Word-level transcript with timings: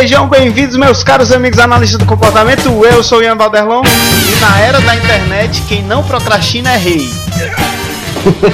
Sejam 0.00 0.26
bem-vindos, 0.26 0.78
meus 0.78 1.04
caros 1.04 1.30
amigos 1.30 1.58
analistas 1.58 1.98
do 1.98 2.06
comportamento. 2.06 2.70
Eu 2.86 3.04
sou 3.04 3.18
o 3.18 3.22
Ian 3.22 3.36
Valderlon 3.36 3.82
e 3.84 4.40
na 4.40 4.58
era 4.58 4.80
da 4.80 4.96
internet, 4.96 5.60
quem 5.68 5.82
não 5.82 6.02
procrastina 6.02 6.72
é 6.72 6.78
rei. 6.78 7.06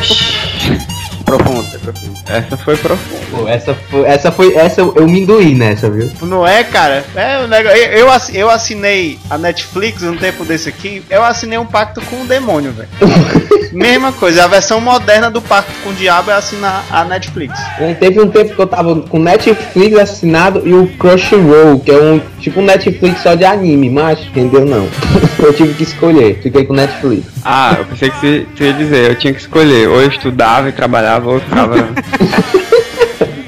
Profundo, 1.24 1.64
é 1.73 1.79
profundo. 1.79 2.05
Essa 2.29 2.56
foi 2.56 2.77
profunda. 2.77 3.20
Pô, 3.30 3.48
essa 3.48 3.74
foi, 3.74 4.04
essa 4.04 4.32
foi, 4.32 4.54
essa 4.54 4.80
eu 4.80 5.06
me 5.09 5.20
induí 5.20 5.54
nessa, 5.54 5.88
viu? 5.90 6.11
Não 6.22 6.46
é, 6.46 6.64
cara? 6.64 7.04
É 7.14 7.38
um 7.38 7.46
negócio. 7.46 7.77
Eu, 7.79 7.92
eu 7.98 8.10
assi- 8.10 8.36
eu 8.36 8.50
assinei 8.50 9.18
a 9.30 9.36
Netflix 9.38 10.02
um 10.02 10.16
tempo 10.16 10.45
desse 10.45 10.68
aqui. 10.68 11.02
Eu 11.10 11.23
assinei 11.24 11.59
um 11.59 11.66
pacto 11.66 12.00
com 12.02 12.23
o 12.23 12.27
demônio, 12.27 12.73
velho. 12.73 12.88
Mesma 13.73 14.12
coisa. 14.12 14.45
A 14.45 14.46
versão 14.46 14.80
moderna 14.80 15.30
do 15.30 15.42
pacto 15.42 15.73
com 15.82 15.91
o 15.91 15.92
diabo 15.95 16.30
é 16.30 16.34
assinar 16.34 16.84
a 16.91 17.04
Netflix. 17.04 17.59
E 17.80 17.95
Teve 17.95 18.20
um 18.20 18.29
tempo 18.29 18.54
que 18.54 18.60
eu 18.60 18.66
tava 18.66 19.02
com 19.02 19.18
Netflix 19.18 19.98
assinado 19.98 20.62
e 20.65 20.73
o 20.73 20.87
Crunchyroll, 20.98 21.80
que 21.80 21.90
é 21.90 21.98
um 22.01 22.20
tipo 22.40 22.60
um 22.60 22.65
Netflix 22.65 23.23
só 23.23 23.34
de 23.34 23.45
anime, 23.45 23.90
mas 23.90 24.20
entendeu 24.20 24.65
não. 24.65 24.88
eu 25.38 25.52
tive 25.52 25.74
que 25.74 25.82
escolher, 25.82 26.38
fiquei 26.43 26.65
com 26.65 26.73
Netflix. 26.74 27.27
Ah, 27.45 27.77
eu 27.79 27.84
pensei 27.87 28.10
que 28.10 28.18
você, 28.20 28.46
você 28.56 28.65
ia 28.65 28.73
dizer, 28.73 29.10
eu 29.10 29.15
tinha 29.16 29.32
que 29.34 29.40
escolher. 29.40 29.88
Ou 29.88 30.01
eu 30.01 30.09
estudava 30.09 30.68
e 30.68 30.73
trabalhava, 30.73 31.29
ou 31.29 31.34
eu 31.34 31.40
ficava. 31.40 31.77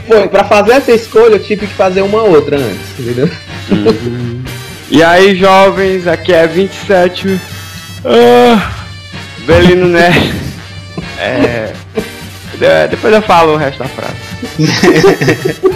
Foi, 0.06 0.26
pra 0.28 0.44
fazer 0.44 0.72
essa 0.72 0.92
escolha 0.92 1.34
eu 1.34 1.42
tive 1.42 1.66
que 1.66 1.74
fazer 1.74 2.00
uma 2.02 2.22
outra 2.22 2.56
antes, 2.56 2.98
entendeu? 2.98 3.28
e 4.90 5.02
aí, 5.02 5.36
jovens, 5.36 6.06
aqui 6.06 6.32
é 6.32 6.46
27. 6.46 7.38
Ah, 8.04 8.70
Belino 9.46 9.86
né? 9.88 10.10
É. 11.18 11.72
de- 12.54 12.88
Depois 12.90 13.12
eu 13.12 13.22
falo 13.22 13.52
o 13.54 13.56
resto 13.56 13.80
da 13.80 13.88
frase. 13.88 14.16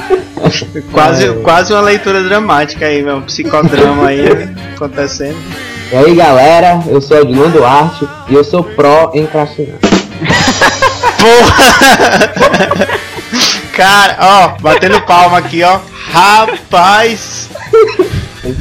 Quase, 0.93 1.27
É. 1.27 1.33
quase 1.43 1.73
uma 1.73 1.81
leitura 1.83 2.23
dramática 2.23 2.85
aí, 2.87 3.01
meu. 3.03 3.19
Um 3.19 3.23
psicodrama 3.23 4.09
aí 4.09 4.25
acontecendo. 4.75 5.37
E 5.93 5.97
aí 5.97 6.15
galera, 6.15 6.81
eu 6.89 7.01
sou 7.01 7.19
Edilon 7.21 7.49
Duarte 7.51 8.07
e 8.29 8.35
eu 8.35 8.43
sou 8.45 8.63
pró 8.65 9.13
em 9.15 9.25
crastinar. 10.27 11.03
Cara, 13.73 14.17
ó, 14.21 14.49
batendo 14.61 15.01
palma 15.03 15.39
aqui, 15.39 15.63
ó. 15.63 15.81
Rapaz. 16.13 17.49
Não 18.45 18.55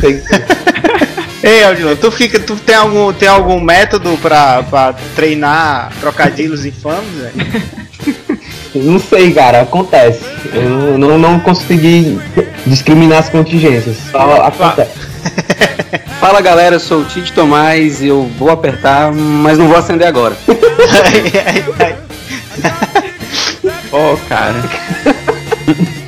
Ei, 1.44 1.95
tu 2.00 2.12
fica, 2.12 2.39
tu 2.39 2.56
tem 2.56 2.76
algum, 2.76 3.12
tem 3.12 3.28
algum 3.28 3.59
método 3.59 4.16
pra, 4.22 4.62
pra 4.64 4.94
treinar 5.16 5.92
trocadilhos 6.00 6.66
infames, 6.66 7.09
velho? 7.16 7.64
Não 8.76 9.00
sei, 9.00 9.34
cara, 9.34 9.62
acontece. 9.62 10.23
Eu 10.54 10.98
não, 10.98 11.17
não 11.17 11.39
consegui 11.39 12.20
discriminar 12.66 13.20
as 13.20 13.30
contingências. 13.30 13.98
Só 14.12 14.44
acontece. 14.44 14.92
Fala 16.20 16.42
galera, 16.42 16.76
eu 16.76 16.80
sou 16.80 17.02
o 17.02 17.06
Tite 17.06 17.34
Tomás 17.34 18.02
e 18.02 18.08
eu 18.08 18.30
vou 18.38 18.50
apertar, 18.50 19.12
mas 19.12 19.58
não 19.58 19.67
vou 19.67 19.78
acender 19.78 20.08
agora. 20.08 20.38
Ai, 20.48 21.32
ai, 21.45 21.66
ai. 21.80 21.98
Ô, 23.92 24.17
cara. 24.28 24.56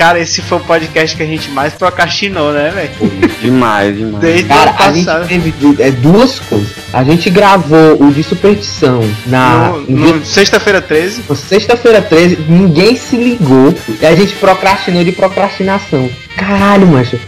Cara, 0.00 0.18
esse 0.18 0.40
foi 0.40 0.56
o 0.56 0.62
podcast 0.62 1.14
que 1.14 1.22
a 1.22 1.26
gente 1.26 1.50
mais 1.50 1.74
procrastinou, 1.74 2.54
né, 2.54 2.70
velho? 2.74 2.90
Demais, 3.38 3.94
demais. 3.94 4.16
Desde 4.18 4.44
o 4.46 4.48
Cara, 4.48 4.74
a 4.78 4.92
gente 4.92 5.28
teve 5.28 5.52
é, 5.78 5.90
duas 5.90 6.38
coisas. 6.40 6.70
A 6.90 7.04
gente 7.04 7.28
gravou 7.28 8.02
o 8.02 8.10
de 8.10 8.22
superstição 8.22 9.02
na 9.26 9.68
No, 9.68 9.80
no 9.82 10.12
no 10.14 10.24
Sexta-feira 10.24 10.80
13. 10.80 11.20
dia- 11.20 11.36
sexta-feira 11.36 12.00
13, 12.00 12.38
ninguém 12.48 12.96
se 12.96 13.14
ligou 13.14 13.74
e 14.00 14.06
a 14.06 14.14
gente 14.14 14.32
procrastinou 14.36 15.04
de 15.04 15.12
procrastinação. 15.12 16.08
Caralho, 16.34 16.86
macho. 16.86 17.20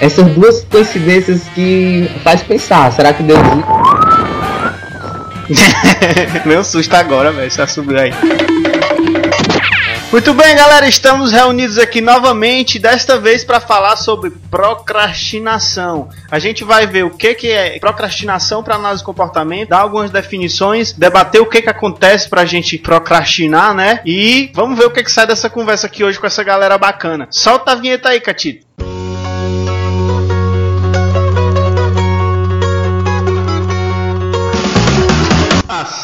Essas 0.00 0.26
duas 0.32 0.64
coincidências 0.68 1.42
que 1.54 2.10
faz 2.24 2.42
pensar, 2.42 2.90
será 2.90 3.12
que 3.12 3.22
Deus 3.22 3.38
Meu 6.44 6.64
susto 6.64 6.92
agora, 6.94 7.30
velho. 7.30 7.48
Já 7.52 7.68
subiu 7.68 8.00
aí. 8.00 8.12
Muito 10.16 10.32
bem, 10.32 10.56
galera, 10.56 10.88
estamos 10.88 11.30
reunidos 11.30 11.76
aqui 11.76 12.00
novamente, 12.00 12.78
desta 12.78 13.18
vez 13.18 13.44
para 13.44 13.60
falar 13.60 13.96
sobre 13.96 14.30
procrastinação. 14.50 16.08
A 16.30 16.38
gente 16.38 16.64
vai 16.64 16.86
ver 16.86 17.04
o 17.04 17.10
que, 17.10 17.34
que 17.34 17.50
é 17.50 17.78
procrastinação 17.78 18.62
para 18.62 18.76
análise 18.76 19.02
de 19.02 19.04
comportamento, 19.04 19.68
dar 19.68 19.80
algumas 19.80 20.10
definições, 20.10 20.90
debater 20.90 21.42
o 21.42 21.46
que, 21.46 21.60
que 21.60 21.68
acontece 21.68 22.30
pra 22.30 22.46
gente 22.46 22.78
procrastinar, 22.78 23.74
né? 23.74 24.00
E 24.06 24.50
vamos 24.54 24.78
ver 24.78 24.86
o 24.86 24.90
que, 24.90 25.04
que 25.04 25.12
sai 25.12 25.26
dessa 25.26 25.50
conversa 25.50 25.86
aqui 25.86 26.02
hoje 26.02 26.18
com 26.18 26.26
essa 26.26 26.42
galera 26.42 26.78
bacana. 26.78 27.28
Solta 27.30 27.72
a 27.72 27.74
vinheta 27.74 28.08
aí, 28.08 28.18
Catito. 28.18 28.66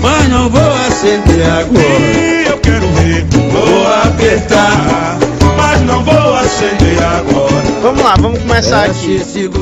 mas 0.00 0.28
não 0.28 0.48
vou 0.48 0.72
acender 0.88 1.46
agora. 1.46 2.48
Eu 2.48 2.58
quero 2.58 2.86
ver. 2.88 3.24
Vou 3.50 3.86
apertar, 4.04 5.18
mas 5.56 5.80
não 5.82 6.02
vou 6.02 6.34
acender 6.36 7.02
agora. 7.02 7.60
Vamos 7.82 8.02
lá, 8.02 8.14
vamos 8.18 8.38
começar 8.40 8.84
aqui. 8.84 9.20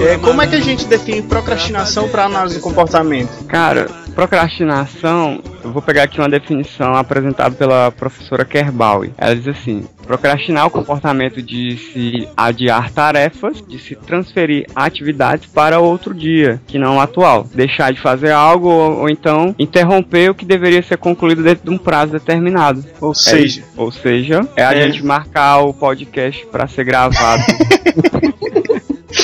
É, 0.09 0.19
como 0.19 0.43
é 0.43 0.47
que 0.47 0.56
a 0.56 0.60
gente 0.60 0.87
define 0.87 1.22
procrastinação 1.22 2.09
para 2.09 2.25
análise 2.25 2.56
de 2.56 2.60
comportamento? 2.60 3.44
Cara, 3.47 3.87
procrastinação, 4.15 5.41
eu 5.62 5.71
vou 5.72 5.81
pegar 5.81 6.03
aqui 6.03 6.19
uma 6.19 6.28
definição 6.28 6.94
apresentada 6.94 7.54
pela 7.54 7.93
professora 7.93 8.44
Kerbaui. 8.44 9.12
Ela 9.16 9.37
diz 9.37 9.47
assim: 9.48 9.87
procrastinar 10.09 10.67
o 10.67 10.71
comportamento 10.71 11.43
de 11.43 11.77
se 11.77 12.27
adiar 12.35 12.91
tarefas, 12.91 13.63
de 13.69 13.79
se 13.79 13.95
transferir 13.95 14.67
atividades 14.75 15.47
para 15.47 15.79
outro 15.81 16.15
dia, 16.15 16.61
que 16.67 16.79
não 16.79 16.97
o 16.97 17.01
atual. 17.01 17.47
Deixar 17.55 17.93
de 17.93 18.01
fazer 18.01 18.33
algo 18.33 18.69
ou, 18.69 19.01
ou 19.01 19.11
então 19.11 19.55
interromper 19.59 20.31
o 20.31 20.35
que 20.35 20.47
deveria 20.47 20.83
ser 20.83 20.97
concluído 20.97 21.43
dentro 21.43 21.65
de 21.67 21.71
um 21.71 21.77
prazo 21.79 22.13
determinado. 22.13 22.83
Ou 23.03 23.13
É 23.13 23.15
seja, 23.15 23.63
ou 23.77 23.93
seja, 23.93 24.49
é 24.57 24.65
a 24.65 24.73
É. 24.75 24.83
gente 24.91 25.05
marcar 25.05 25.59
o 25.59 25.75
podcast 25.75 26.45
para 26.47 26.67
ser 26.67 26.85
gravado. 26.85 27.43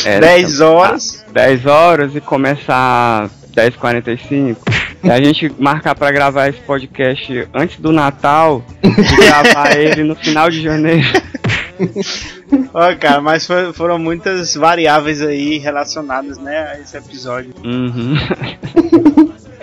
É, 0.06 0.18
10 0.20 0.60
horas. 0.60 1.24
10 1.32 1.66
horas 1.66 2.14
e 2.16 2.20
começar 2.20 3.28
10h45. 3.54 4.56
A 5.10 5.22
gente 5.22 5.52
marcar 5.58 5.94
pra 5.94 6.10
gravar 6.10 6.48
esse 6.48 6.60
podcast 6.60 7.48
antes 7.52 7.78
do 7.78 7.92
Natal 7.92 8.64
e 8.82 8.88
gravar 9.16 9.76
ele 9.76 10.02
no 10.02 10.14
final 10.14 10.50
de 10.50 10.62
janeiro. 10.62 11.06
Ó, 12.72 12.94
cara, 12.96 13.20
mas 13.20 13.46
foram 13.74 13.98
muitas 13.98 14.54
variáveis 14.54 15.20
aí 15.20 15.58
relacionadas, 15.58 16.38
né, 16.38 16.72
a 16.72 16.78
esse 16.80 16.96
episódio. 16.96 17.52
Uhum. 17.64 18.14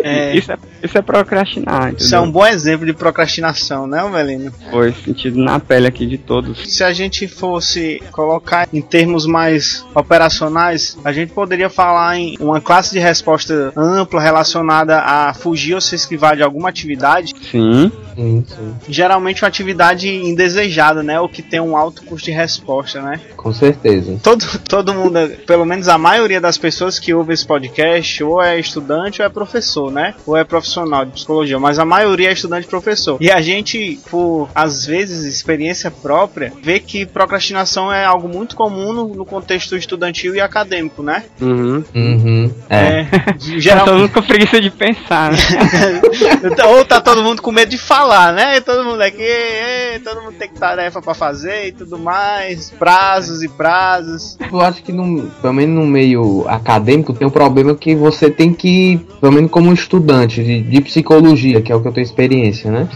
É, 0.04 0.36
Isso, 0.36 0.52
é, 0.52 0.58
isso 0.84 0.98
é 0.98 1.02
procrastinar, 1.02 1.90
entendeu? 1.90 2.06
isso 2.06 2.16
é 2.16 2.20
um 2.20 2.32
bom 2.32 2.46
exemplo 2.46 2.86
de 2.86 2.94
procrastinação, 2.94 3.88
né, 3.88 4.02
Velino? 4.12 4.52
Foi 4.70 4.94
sentido 4.94 5.42
na 5.42 5.60
pele 5.60 5.88
aqui 5.88 6.06
de 6.06 6.18
todos. 6.18 6.68
Se 6.68 6.84
a 6.84 6.94
gente 6.94 7.28
fosse 7.28 8.02
colocar 8.12 8.68
em 8.74 8.82
termos 8.82 9.26
mais 9.26 9.86
operacionais, 9.94 10.98
a 11.04 11.12
gente 11.12 11.34
poderia 11.34 11.70
falar 11.70 12.18
em 12.18 12.38
uma 12.40 12.60
classe 12.60 12.92
de 12.92 13.00
resposta 13.00 13.72
ampla 13.76 14.22
relacionada 14.22 15.00
a 15.00 15.34
fugir 15.34 15.76
ou 15.76 15.82
se 15.82 15.96
esquivar 15.96 16.36
de 16.36 16.44
alguma 16.44 16.70
atividade, 16.70 17.34
Sim, 17.52 17.92
Sim, 18.16 18.46
sim, 18.48 18.76
geralmente 18.88 19.44
uma 19.44 19.48
atividade 19.48 20.08
indesejada, 20.08 21.02
né, 21.04 21.20
ou 21.20 21.30
que 21.30 21.42
tem 21.42 21.60
um 21.60 21.76
alto 21.76 22.04
custo 22.04 22.26
de 22.26 22.32
resposta, 22.32 23.02
né? 23.02 23.20
com 23.42 23.52
certeza. 23.52 24.20
Todo, 24.22 24.46
todo 24.70 24.94
mundo, 24.94 25.20
pelo 25.48 25.66
menos 25.66 25.88
a 25.88 25.98
maioria 25.98 26.40
das 26.40 26.58
pessoas 26.58 27.00
que 27.00 27.12
ouvem 27.14 27.34
esse 27.34 27.46
podcast, 27.46 28.24
ou 28.24 28.42
é 28.42 28.60
estudante 28.60 29.22
ou 29.22 29.26
é 29.26 29.30
professor, 29.30 29.92
né? 29.92 30.14
Ou 30.28 30.38
é 30.38 30.44
profissional 30.44 30.71
profissional 30.72 31.06
de 31.06 31.12
psicologia, 31.12 31.60
mas 31.60 31.78
a 31.80 31.86
maioria 31.86 32.30
é 32.30 32.34
estudante 32.34 32.66
e 32.66 32.70
professor. 32.70 33.18
E 33.20 33.30
a 33.30 33.42
gente, 33.42 34.00
por 34.10 34.50
às 34.56 34.86
vezes 34.86 35.24
experiência 35.26 35.92
própria, 35.92 36.54
vê 36.62 36.80
que 36.80 37.06
procrastinação 37.06 37.92
é 37.92 38.06
algo 38.06 38.28
muito 38.28 38.56
comum 38.56 38.94
no, 38.94 39.08
no 39.10 39.26
contexto 39.26 39.76
estudantil 39.76 40.36
e 40.36 40.42
acadêmico, 40.42 41.04
né? 41.04 41.24
Uhum. 41.40 41.84
Uhum. 41.94 42.52
É. 42.70 42.82
É, 42.82 43.08
Tá 43.82 43.86
todo 43.86 43.98
mundo 44.00 44.10
com 44.12 44.22
preguiça 44.22 44.62
de 44.62 44.70
pensar, 44.70 45.32
né? 45.32 45.38
Ou 46.70 46.86
tá 46.86 47.02
todo 47.02 47.24
mundo 47.24 47.42
com 47.42 47.52
medo 47.52 47.70
de 47.70 47.78
falar, 47.78 48.34
né? 48.34 48.60
Todo 48.62 48.84
mundo 48.84 49.02
aqui, 49.02 49.22
"Ei, 49.22 50.00
todo 50.00 50.22
mundo 50.22 50.36
tem 50.38 50.50
tarefa 50.50 51.02
pra 51.02 51.14
fazer 51.14 51.68
e 51.68 51.72
tudo 51.72 51.98
mais, 51.98 52.70
prazos 52.70 53.42
e 53.44 53.48
prazos. 53.48 54.38
Eu 54.52 54.62
acho 54.62 54.84
que, 54.84 54.92
no, 54.92 55.24
pelo 55.42 55.54
menos 55.54 55.76
no 55.76 55.86
meio 55.88 56.46
acadêmico, 56.48 57.14
tem 57.14 57.28
um 57.28 57.32
problema 57.32 57.74
que 57.76 57.96
você 57.96 58.30
tem 58.30 58.54
que, 58.54 59.00
pelo 59.20 59.32
menos 59.32 59.50
como 59.50 59.74
estudante 59.74 60.44
de, 60.44 60.61
de 60.62 60.82
psicologia, 60.82 61.62
que 61.62 61.72
é 61.72 61.76
o 61.76 61.82
que 61.82 61.88
eu 61.88 61.92
tenho 61.92 62.06
experiência, 62.06 62.72
né? 62.72 62.88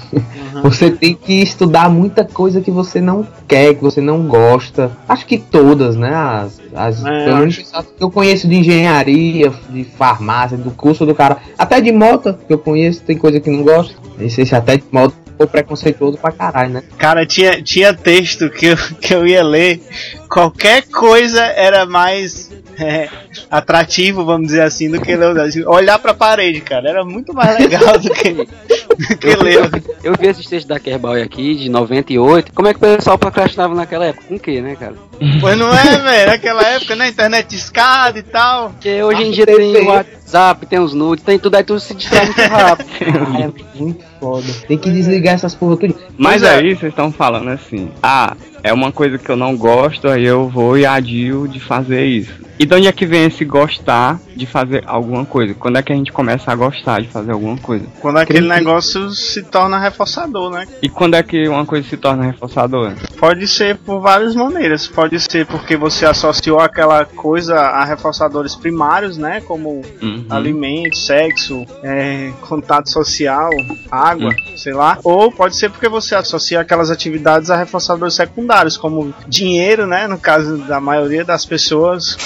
Você 0.63 0.91
tem 0.91 1.13
que 1.13 1.41
estudar 1.41 1.89
muita 1.89 2.23
coisa 2.23 2.61
que 2.61 2.71
você 2.71 3.01
não 3.01 3.27
quer, 3.47 3.75
que 3.75 3.81
você 3.81 4.01
não 4.01 4.27
gosta. 4.27 4.91
Acho 5.07 5.25
que 5.25 5.37
todas, 5.37 5.95
né? 5.95 6.13
As, 6.13 6.61
as, 6.73 7.05
É, 7.05 7.25
pelo 7.25 7.37
menos 7.39 7.69
as 7.73 7.85
que 7.85 8.03
eu 8.03 8.09
conheço 8.11 8.47
de 8.47 8.55
engenharia, 8.55 9.51
de 9.69 9.83
farmácia, 9.83 10.57
do 10.57 10.71
curso 10.71 11.05
do 11.05 11.13
cara, 11.13 11.37
até 11.57 11.81
de 11.81 11.91
moto 11.91 12.33
que 12.47 12.53
eu 12.53 12.57
conheço, 12.57 13.01
tem 13.03 13.17
coisa 13.17 13.39
que 13.39 13.49
não 13.49 13.63
gosto. 13.63 13.95
Esse, 14.19 14.41
esse 14.41 14.55
até 14.55 14.77
de 14.77 14.83
moto 14.91 15.13
ficou 15.25 15.47
preconceituoso 15.47 16.17
pra 16.17 16.31
caralho, 16.31 16.73
né? 16.73 16.83
Cara, 16.97 17.25
tinha, 17.25 17.61
tinha 17.61 17.93
texto 17.93 18.49
que 18.49 18.67
eu, 18.67 18.77
que 18.99 19.13
eu 19.13 19.27
ia 19.27 19.43
ler, 19.43 19.81
qualquer 20.29 20.83
coisa 20.83 21.41
era 21.41 21.85
mais 21.85 22.51
é, 22.79 23.09
atrativo, 23.49 24.25
vamos 24.25 24.47
dizer 24.47 24.61
assim, 24.61 24.89
do 24.89 24.99
que 24.99 25.15
ler. 25.15 25.37
assim, 25.39 25.63
Olhar 25.65 25.99
pra 25.99 26.13
parede, 26.13 26.61
cara, 26.61 26.89
era 26.89 27.05
muito 27.05 27.33
mais 27.33 27.57
legal 27.57 27.97
do 27.97 28.09
que, 28.09 28.31
do 28.33 29.17
que 29.17 29.35
ler. 29.35 29.83
Eu 30.03 30.13
vi 30.19 30.27
esses 30.27 30.45
textos 30.45 30.65
da 30.65 30.79
Kerbal 30.79 31.13
aqui, 31.13 31.55
de 31.55 31.69
98. 31.69 32.51
Como 32.53 32.67
é 32.67 32.73
que 32.73 32.77
o 32.77 32.81
pessoal 32.81 33.17
procrastinava 33.17 33.73
naquela 33.73 34.05
época? 34.05 34.27
Com 34.27 34.35
o 34.35 34.39
quê, 34.39 34.61
né, 34.61 34.75
cara? 34.75 34.95
Pois 35.39 35.57
não 35.57 35.73
é, 35.73 35.97
velho, 35.97 36.31
naquela 36.31 36.63
época, 36.63 36.95
né? 36.95 37.07
Internet 37.07 37.47
discada 37.47 38.19
e 38.19 38.23
tal. 38.23 38.71
Porque 38.71 39.01
hoje 39.01 39.23
em 39.23 39.31
dia 39.31 39.45
tem 39.45 39.87
WhatsApp, 39.87 40.65
tem 40.65 40.79
os 40.79 40.93
nudes, 40.93 41.23
tem 41.23 41.39
tudo 41.39 41.55
aí, 41.55 41.63
tudo 41.63 41.79
se 41.79 41.93
distrai 41.93 42.25
muito 42.25 42.41
rápido. 42.41 42.89
É 42.99 43.79
muito 43.79 44.03
foda. 44.19 44.47
Tem 44.67 44.77
que 44.77 44.89
desligar 44.89 45.35
essas 45.35 45.55
porra 45.55 45.77
tudo. 45.77 45.95
Mas 46.17 46.43
é. 46.43 46.55
aí 46.55 46.75
vocês 46.75 46.91
estão 46.91 47.11
falando 47.11 47.49
assim, 47.49 47.89
ah, 48.03 48.35
é 48.65 48.73
uma 48.73 48.91
coisa 48.91 49.19
que 49.19 49.29
eu 49.29 49.35
não 49.35 49.55
gosto, 49.55 50.07
aí 50.07 50.25
eu 50.25 50.49
vou 50.49 50.75
e 50.75 50.87
adio 50.87 51.47
de 51.47 51.59
fazer 51.59 52.03
isso. 52.05 52.33
E 52.57 52.65
de 52.65 52.73
onde 52.73 52.87
é 52.87 52.91
que 52.91 53.05
vem 53.05 53.25
esse 53.25 53.45
gostar 53.45 54.19
de 54.35 54.45
fazer 54.45 54.83
alguma 54.85 55.25
coisa? 55.25 55.53
Quando 55.53 55.77
é 55.77 55.83
que 55.83 55.93
a 55.93 55.95
gente 55.95 56.11
começa 56.11 56.51
a 56.51 56.55
gostar 56.55 57.01
de 57.01 57.07
fazer 57.07 57.31
alguma 57.31 57.57
coisa? 57.57 57.85
Quando 58.01 58.17
aquele 58.17 58.39
Cri- 58.39 58.47
negócio 58.49 59.09
se 59.11 59.43
torna 59.43 59.79
reforçador, 59.79 60.51
né? 60.51 60.67
E 60.81 60.89
quando 60.89 61.15
é 61.15 61.23
que 61.23 61.47
uma 61.47 61.65
coisa 61.65 61.87
se 61.87 61.97
torna 61.97 62.23
reforçadora? 62.25 62.95
Pode 63.19 63.47
ser 63.47 63.77
por 63.77 63.99
várias 64.01 64.35
maneiras. 64.35 64.87
Pode 64.87 65.19
ser 65.19 65.45
porque 65.45 65.75
você 65.77 66.05
associou 66.05 66.59
aquela 66.59 67.05
coisa 67.05 67.55
a 67.59 67.83
reforçadores 67.85 68.55
primários, 68.55 69.17
né? 69.17 69.41
Como 69.41 69.81
Uhum. 70.01 70.25
alimento, 70.29 70.97
sexo, 70.97 71.65
é, 71.83 72.31
contato 72.41 72.89
social, 72.89 73.49
água, 73.89 74.33
sei 74.57 74.73
lá. 74.73 74.99
Ou 75.03 75.31
pode 75.31 75.55
ser 75.55 75.69
porque 75.69 75.87
você 75.87 76.15
associa 76.15 76.59
aquelas 76.59 76.89
atividades 76.91 77.49
a 77.49 77.55
reforçadores 77.57 78.13
secundários, 78.15 78.77
como 78.77 79.13
dinheiro, 79.27 79.85
né? 79.87 80.07
No 80.07 80.17
caso 80.17 80.57
da 80.59 80.79
maioria 80.81 81.23
das 81.23 81.45
pessoas, 81.45 82.17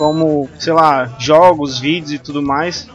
como, 0.00 0.48
sei 0.58 0.72
lá, 0.72 1.14
jogos, 1.18 1.78
vídeos 1.78 2.12
e 2.12 2.18
tudo 2.18 2.40
mais. 2.40 2.88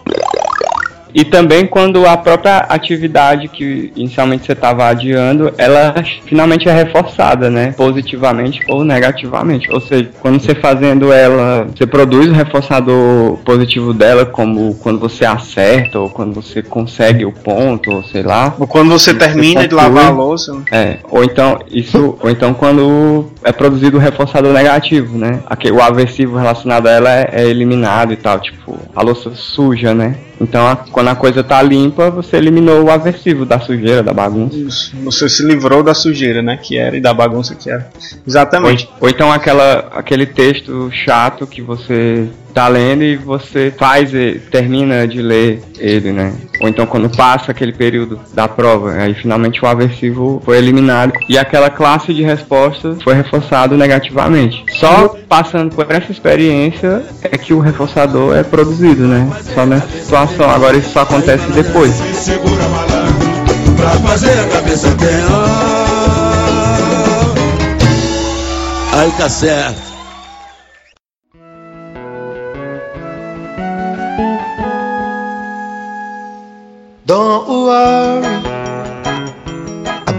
E 1.15 1.23
também 1.23 1.65
quando 1.65 2.05
a 2.05 2.17
própria 2.17 2.57
atividade 2.67 3.47
que 3.47 3.89
inicialmente 3.95 4.45
você 4.45 4.51
estava 4.51 4.85
adiando, 4.87 5.53
ela 5.57 5.95
finalmente 6.25 6.67
é 6.67 6.73
reforçada, 6.73 7.49
né? 7.49 7.73
Positivamente 7.77 8.59
ou 8.67 8.83
negativamente. 8.83 9.71
Ou 9.71 9.79
seja, 9.79 10.09
quando 10.19 10.41
você 10.41 10.53
fazendo 10.53 11.13
ela, 11.13 11.67
você 11.73 11.87
produz 11.87 12.27
o 12.27 12.33
reforçador 12.33 13.37
positivo 13.45 13.93
dela, 13.93 14.25
como 14.25 14.75
quando 14.75 14.99
você 14.99 15.23
acerta, 15.25 15.99
ou 15.99 16.09
quando 16.09 16.33
você 16.33 16.61
consegue 16.61 17.23
o 17.25 17.31
ponto, 17.31 17.89
ou 17.91 18.03
sei 18.03 18.21
lá. 18.21 18.53
Ou 18.59 18.67
quando 18.67 18.89
você 18.89 19.11
Você 19.13 19.17
termina 19.17 19.61
de 19.67 19.75
conclui. 19.75 19.93
lavar 19.95 20.11
a 20.11 20.15
louça. 20.15 20.61
É, 20.71 20.97
ou 21.09 21.23
então 21.23 21.59
isso, 21.71 22.17
ou 22.21 22.29
então 22.29 22.53
quando 22.53 23.31
é 23.43 23.51
produzido 23.53 23.95
o 23.97 23.99
reforçador 24.01 24.51
negativo, 24.51 25.17
né? 25.17 25.39
Aqui, 25.47 25.71
o 25.71 25.81
aversivo 25.81 26.35
relacionado 26.37 26.87
a 26.87 26.91
ela 26.91 27.09
é, 27.09 27.29
é 27.31 27.47
eliminado 27.47 28.11
e 28.11 28.17
tal, 28.17 28.39
tipo, 28.41 28.77
a 28.93 29.01
louça 29.01 29.31
suja, 29.33 29.93
né? 29.93 30.15
Então 30.41 30.67
a- 30.67 30.75
quando 30.75 31.04
a 31.11 31.15
coisa 31.15 31.43
tá 31.43 31.61
limpa, 31.61 32.09
você 32.09 32.37
eliminou 32.37 32.83
o 32.83 32.91
aversivo 32.91 33.45
da 33.45 33.59
sujeira, 33.59 34.03
da 34.03 34.13
bagunça. 34.13 34.57
Isso. 34.57 34.95
Você 35.03 35.29
se 35.29 35.43
livrou 35.43 35.83
da 35.83 35.93
sujeira, 35.93 36.41
né? 36.41 36.57
Que 36.57 36.77
era 36.77 36.95
e 36.97 37.01
da 37.01 37.13
bagunça 37.13 37.55
que 37.55 37.69
era. 37.69 37.89
Ou, 37.93 38.21
Exatamente. 38.27 38.89
ou 38.99 39.09
então 39.09 39.31
aquela, 39.31 39.89
aquele 39.93 40.25
texto 40.25 40.89
chato 40.91 41.45
que 41.45 41.61
você 41.61 42.29
tá 42.55 42.69
lendo 42.69 43.03
e 43.03 43.17
você 43.17 43.71
faz 43.77 44.11
termina 44.49 45.05
de 45.05 45.21
ler 45.21 45.61
ele, 45.77 46.13
né? 46.13 46.33
Ou 46.61 46.69
então 46.69 46.85
quando 46.85 47.09
passa 47.09 47.51
aquele 47.51 47.73
período 47.73 48.17
da 48.33 48.47
prova, 48.47 48.93
aí 48.93 49.13
finalmente 49.13 49.63
o 49.63 49.67
aversivo 49.67 50.41
foi 50.45 50.57
eliminado 50.57 51.11
e 51.27 51.37
aquela 51.37 51.69
classe 51.69 52.13
de 52.13 52.23
respostas 52.23 53.03
foi 53.03 53.13
reforçado 53.13 53.75
negativamente. 53.75 54.63
Só 54.79 55.17
passando 55.27 55.75
por 55.75 55.91
essa 55.91 56.13
experiência 56.13 57.03
é 57.23 57.37
que 57.37 57.53
o 57.53 57.59
reforçador 57.59 58.33
é 58.37 58.43
produzido, 58.43 59.05
né? 59.05 59.29
Só 59.53 59.65
nessa 59.65 59.89
situação. 59.89 60.49
Agora 60.49 60.77
isso 60.77 60.91
só 60.91 61.01
acontece 61.01 61.51
depois. 61.51 61.91
Se 61.91 62.39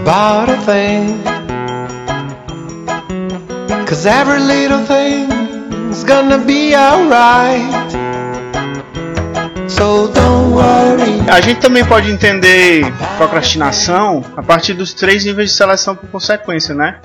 about 0.07 0.47
a 0.49 0.55
thing. 0.61 1.21
Cause 3.85 4.05
every 4.05 4.39
little 4.39 4.85
thing's 4.85 6.05
gonna 6.05 6.37
be 6.37 6.73
alright. 6.73 7.91
So 9.69 10.07
don't 10.13 10.53
worry. 10.53 11.29
A 11.29 11.41
gente 11.41 11.59
também 11.59 11.83
pode 11.83 12.09
entender 12.09 12.85
procrastinação 13.17 14.23
a 14.37 14.41
partir 14.41 14.73
dos 14.73 14.93
três 14.93 15.25
níveis 15.25 15.49
de 15.49 15.57
seleção 15.57 15.93
por 15.93 16.09
consequência, 16.09 16.73
né? 16.73 16.99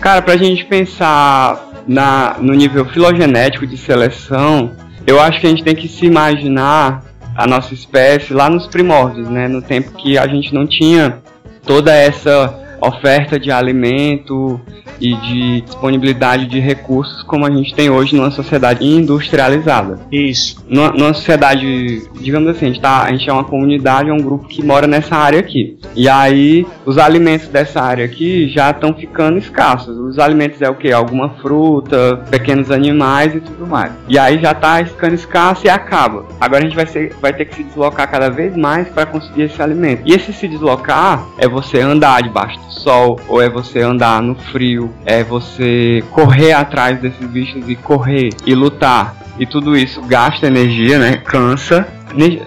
Cara, 0.00 0.22
pra 0.22 0.38
gente 0.38 0.64
pensar 0.64 1.62
na, 1.86 2.36
no 2.40 2.54
nível 2.54 2.86
filogenético 2.86 3.66
de 3.66 3.76
seleção, 3.76 4.72
eu 5.06 5.20
acho 5.20 5.42
que 5.42 5.46
a 5.46 5.50
gente 5.50 5.62
tem 5.62 5.76
que 5.76 5.88
se 5.88 6.06
imaginar 6.06 7.04
a 7.36 7.46
nossa 7.46 7.74
espécie 7.74 8.32
lá 8.32 8.48
nos 8.48 8.66
primórdios, 8.66 9.28
né? 9.28 9.46
No 9.46 9.60
tempo 9.60 9.92
que 9.92 10.16
a 10.16 10.26
gente 10.26 10.54
não 10.54 10.66
tinha 10.66 11.18
toda 11.66 11.92
essa 11.92 12.65
oferta 12.80 13.38
de 13.38 13.50
alimento 13.50 14.60
e 15.00 15.14
de 15.14 15.60
disponibilidade 15.62 16.46
de 16.46 16.58
recursos 16.58 17.22
como 17.22 17.44
a 17.46 17.50
gente 17.50 17.74
tem 17.74 17.90
hoje 17.90 18.16
numa 18.16 18.30
sociedade 18.30 18.84
industrializada. 18.84 20.00
Isso. 20.10 20.64
Numa, 20.68 20.90
numa 20.90 21.14
sociedade, 21.14 22.08
digamos 22.20 22.48
assim, 22.48 22.66
a 22.66 22.68
gente, 22.68 22.80
tá, 22.80 23.02
a 23.02 23.12
gente 23.12 23.28
é 23.28 23.32
uma 23.32 23.44
comunidade, 23.44 24.10
é 24.10 24.12
um 24.12 24.18
grupo 24.18 24.48
que 24.48 24.64
mora 24.64 24.86
nessa 24.86 25.16
área 25.16 25.38
aqui. 25.38 25.78
E 25.94 26.08
aí, 26.08 26.66
os 26.84 26.98
alimentos 26.98 27.48
dessa 27.48 27.80
área 27.80 28.04
aqui 28.04 28.48
já 28.48 28.70
estão 28.70 28.94
ficando 28.94 29.38
escassos. 29.38 29.96
Os 29.98 30.18
alimentos 30.18 30.60
é 30.62 30.68
o 30.68 30.74
que? 30.74 30.92
Alguma 30.92 31.30
fruta, 31.40 32.24
pequenos 32.30 32.70
animais 32.70 33.34
e 33.34 33.40
tudo 33.40 33.66
mais. 33.66 33.92
E 34.08 34.18
aí 34.18 34.38
já 34.40 34.54
tá 34.54 34.84
ficando 34.84 35.14
escasso 35.14 35.66
e 35.66 35.70
acaba. 35.70 36.24
Agora 36.40 36.62
a 36.62 36.66
gente 36.66 36.76
vai, 36.76 36.86
ser, 36.86 37.14
vai 37.20 37.32
ter 37.32 37.44
que 37.46 37.54
se 37.54 37.64
deslocar 37.64 38.10
cada 38.10 38.30
vez 38.30 38.56
mais 38.56 38.88
para 38.88 39.06
conseguir 39.06 39.42
esse 39.42 39.60
alimento. 39.60 40.02
E 40.04 40.12
esse 40.12 40.32
se 40.32 40.48
deslocar 40.48 41.26
é 41.38 41.48
você 41.48 41.80
andar 41.80 42.22
debaixo 42.22 42.65
sol, 42.68 43.20
ou 43.28 43.40
é 43.40 43.48
você 43.48 43.80
andar 43.80 44.22
no 44.22 44.34
frio, 44.34 44.92
é 45.04 45.22
você 45.22 46.02
correr 46.10 46.52
atrás 46.52 47.00
desses 47.00 47.26
bichos 47.26 47.68
e 47.68 47.74
correr 47.74 48.30
e 48.44 48.54
lutar. 48.54 49.14
E 49.38 49.46
tudo 49.46 49.76
isso 49.76 50.00
gasta 50.02 50.46
energia, 50.46 50.98
né? 50.98 51.16
Cansa. 51.18 51.86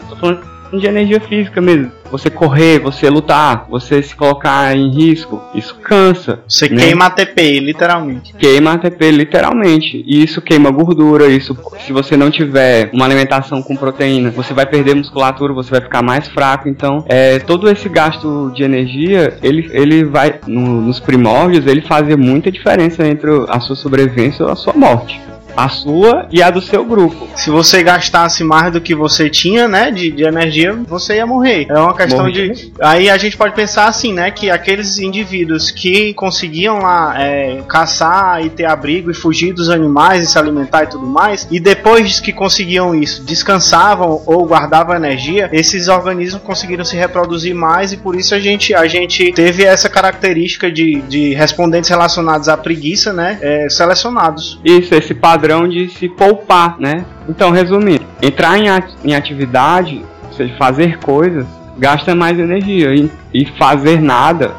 Tô 0.10 0.16
falando 0.16 0.49
de 0.78 0.86
energia 0.88 1.20
física 1.20 1.60
mesmo. 1.62 1.92
Você 2.12 2.30
correr, 2.30 2.80
você 2.80 3.08
lutar, 3.10 3.68
você 3.70 4.02
se 4.02 4.16
colocar 4.16 4.76
em 4.76 4.90
risco, 4.90 5.42
isso 5.54 5.76
cansa. 5.76 6.40
Você 6.48 6.68
né? 6.68 6.86
queima 6.86 7.06
ATP, 7.06 7.60
literalmente. 7.60 8.34
Queima 8.34 8.74
ATP 8.74 9.12
literalmente. 9.12 10.04
E 10.08 10.24
isso 10.24 10.42
queima 10.42 10.72
gordura. 10.72 11.28
Isso, 11.28 11.56
se 11.86 11.94
você 11.94 12.18
não 12.18 12.32
tiver 12.32 12.90
uma 12.94 13.06
alimentação 13.06 13.62
com 13.62 13.76
proteína, 13.76 14.32
você 14.32 14.54
vai 14.54 14.66
perder 14.66 14.96
musculatura, 14.96 15.54
você 15.54 15.70
vai 15.72 15.82
ficar 15.82 16.02
mais 16.02 16.28
fraco. 16.28 16.68
Então, 16.68 17.06
é, 17.08 17.38
todo 17.40 17.70
esse 17.70 17.88
gasto 17.88 18.52
de 18.56 18.64
energia, 18.64 19.38
ele, 19.44 19.70
ele 19.72 20.04
vai, 20.04 20.40
no- 20.48 20.82
nos 20.82 21.00
primórdios, 21.00 21.68
ele 21.68 21.82
fazia 21.82 22.18
muita 22.18 22.52
diferença 22.52 23.08
entre 23.08 23.30
a 23.50 23.60
sua 23.60 23.76
sobrevivência 23.76 24.46
ou 24.46 24.52
a 24.52 24.56
sua 24.56 24.74
morte. 24.74 25.22
A 25.64 25.70
sua 25.70 26.28
e 26.32 26.42
a 26.42 26.50
do 26.50 26.62
seu 26.62 26.86
grupo. 26.86 27.28
Se 27.36 27.50
você 27.50 27.84
gastasse 27.84 28.44
mais 28.44 28.72
do 28.72 28.80
que 28.80 28.96
você 28.96 29.30
tinha, 29.30 29.68
né, 29.68 29.92
de, 29.92 30.10
de 30.10 30.24
energia, 30.24 30.74
você 30.88 31.16
ia 31.16 31.26
morrer. 31.26 31.68
É 31.70 31.80
uma 31.80 31.96
questão 31.96 32.20
Morre. 32.20 32.50
de. 32.50 32.74
Aí 32.82 33.10
a 33.10 33.18
gente 33.18 33.36
pode 33.36 33.54
pensar 33.54 33.88
assim, 33.88 34.14
né, 34.14 34.32
que 34.32 34.50
aqueles 34.50 35.00
indivíduos 35.00 35.70
que 35.70 36.14
conseguiam 36.14 36.80
lá 36.80 37.14
é, 37.22 37.62
caçar 37.68 38.44
e 38.46 38.50
ter 38.50 38.66
abrigo 38.66 39.12
e 39.12 39.14
fugir 39.14 39.54
dos 39.54 39.70
animais 39.70 40.24
e 40.24 40.28
se 40.28 40.40
alimentar 40.40 40.84
e 40.84 40.88
tudo 40.88 41.06
mais, 41.06 41.48
e 41.52 41.60
depois 41.60 42.20
que 42.20 42.32
conseguiam 42.32 42.96
isso, 42.96 43.24
descansavam 43.24 44.22
ou 44.26 44.46
guardavam 44.46 44.96
energia, 44.96 45.50
esses 45.52 45.88
organismos 45.88 46.42
conseguiram 46.42 46.86
se 46.86 46.96
reproduzir 46.96 47.54
mais 47.54 47.92
e 47.92 47.98
por 47.98 48.16
isso 48.16 48.34
a 48.34 48.40
gente, 48.40 48.74
a 48.74 48.88
gente 48.88 49.32
teve 49.34 49.64
essa 49.64 49.90
característica 49.90 50.72
de, 50.72 51.02
de 51.02 51.34
respondentes 51.34 51.90
relacionados 51.90 52.48
à 52.48 52.56
preguiça, 52.56 53.12
né, 53.12 53.38
é, 53.42 53.70
selecionados. 53.70 54.60
Isso, 54.64 54.94
esse 54.96 55.14
padrão 55.14 55.49
de 55.68 55.90
se 55.90 56.08
poupar, 56.08 56.76
né? 56.80 57.06
Então, 57.28 57.52
resumindo, 57.52 58.06
entrar 58.22 58.58
em, 58.58 58.66
em 59.04 59.16
atividade, 59.16 60.04
ou 60.28 60.34
seja, 60.34 60.54
fazer 60.58 61.00
coisas, 61.00 61.46
gasta 61.78 62.14
mais 62.14 62.38
energia 62.38 62.94
e, 62.94 63.10
e 63.34 63.46
fazer 63.46 64.02
nada, 64.02 64.54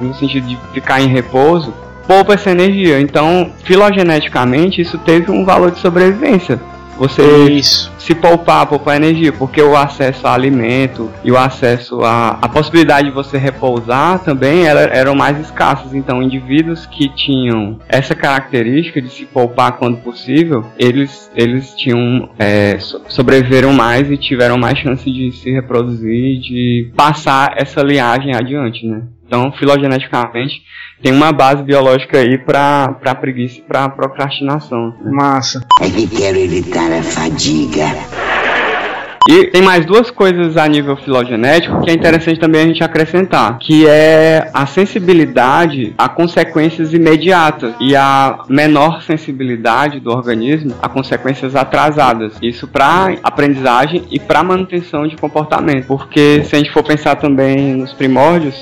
no 0.00 0.14
sentido 0.14 0.46
de 0.46 0.58
ficar 0.72 1.00
em 1.00 1.08
repouso, 1.08 1.72
poupa 2.06 2.34
essa 2.34 2.50
energia. 2.50 3.00
Então, 3.00 3.50
filogeneticamente, 3.64 4.80
isso 4.80 4.98
teve 4.98 5.30
um 5.30 5.44
valor 5.44 5.70
de 5.70 5.78
sobrevivência. 5.78 6.60
Você 6.96 7.50
Isso. 7.50 7.92
se 7.98 8.14
poupar, 8.14 8.66
poupar 8.66 8.96
energia, 8.96 9.32
porque 9.32 9.60
o 9.60 9.76
acesso 9.76 10.26
a 10.26 10.34
alimento 10.34 11.10
e 11.24 11.32
o 11.32 11.36
acesso 11.36 12.02
a, 12.02 12.38
a 12.40 12.48
possibilidade 12.48 13.08
de 13.08 13.14
você 13.14 13.36
repousar 13.36 14.20
também 14.20 14.66
era, 14.66 14.80
eram 14.82 15.14
mais 15.14 15.38
escassos. 15.38 15.94
Então, 15.94 16.22
indivíduos 16.22 16.86
que 16.86 17.08
tinham 17.08 17.78
essa 17.88 18.14
característica 18.14 19.00
de 19.00 19.08
se 19.08 19.24
poupar 19.24 19.72
quando 19.72 19.98
possível, 19.98 20.64
eles, 20.78 21.30
eles 21.34 21.74
tinham 21.74 22.28
é, 22.38 22.78
sobreviveram 22.78 23.72
mais 23.72 24.10
e 24.10 24.16
tiveram 24.16 24.56
mais 24.56 24.78
chance 24.78 25.10
de 25.10 25.32
se 25.32 25.50
reproduzir, 25.50 26.40
de 26.40 26.92
passar 26.96 27.54
essa 27.56 27.82
liagem 27.82 28.34
adiante, 28.34 28.86
né? 28.86 29.02
Então, 29.26 29.50
filogeneticamente, 29.52 30.62
tem 31.04 31.12
uma 31.12 31.30
base 31.32 31.62
biológica 31.62 32.16
aí 32.16 32.38
para 32.38 32.94
para 32.94 33.14
preguiça 33.14 33.58
e 33.58 33.60
para 33.60 33.90
procrastinação. 33.90 34.94
Né? 35.02 35.10
Massa. 35.12 35.62
É 35.82 35.90
que 35.90 36.06
quero 36.06 36.38
evitar 36.38 36.90
a 36.90 37.02
fadiga. 37.02 37.84
E 39.28 39.46
tem 39.46 39.62
mais 39.62 39.86
duas 39.86 40.10
coisas 40.10 40.56
a 40.56 40.66
nível 40.66 40.96
filogenético 40.96 41.80
que 41.82 41.90
é 41.90 41.94
interessante 41.94 42.40
também 42.40 42.62
a 42.62 42.66
gente 42.66 42.82
acrescentar, 42.82 43.58
que 43.58 43.86
é 43.86 44.50
a 44.52 44.66
sensibilidade 44.66 45.94
a 45.96 46.08
consequências 46.08 46.94
imediatas 46.94 47.74
e 47.80 47.94
a 47.94 48.40
menor 48.48 49.02
sensibilidade 49.02 50.00
do 50.00 50.10
organismo 50.10 50.74
a 50.80 50.88
consequências 50.88 51.54
atrasadas. 51.54 52.34
Isso 52.40 52.66
para 52.66 53.14
aprendizagem 53.22 54.04
e 54.10 54.18
para 54.18 54.42
manutenção 54.42 55.06
de 55.06 55.16
comportamento, 55.16 55.86
porque 55.86 56.42
se 56.44 56.54
a 56.56 56.58
gente 56.58 56.72
for 56.72 56.82
pensar 56.82 57.16
também 57.16 57.74
nos 57.74 57.92
primórdios, 57.92 58.54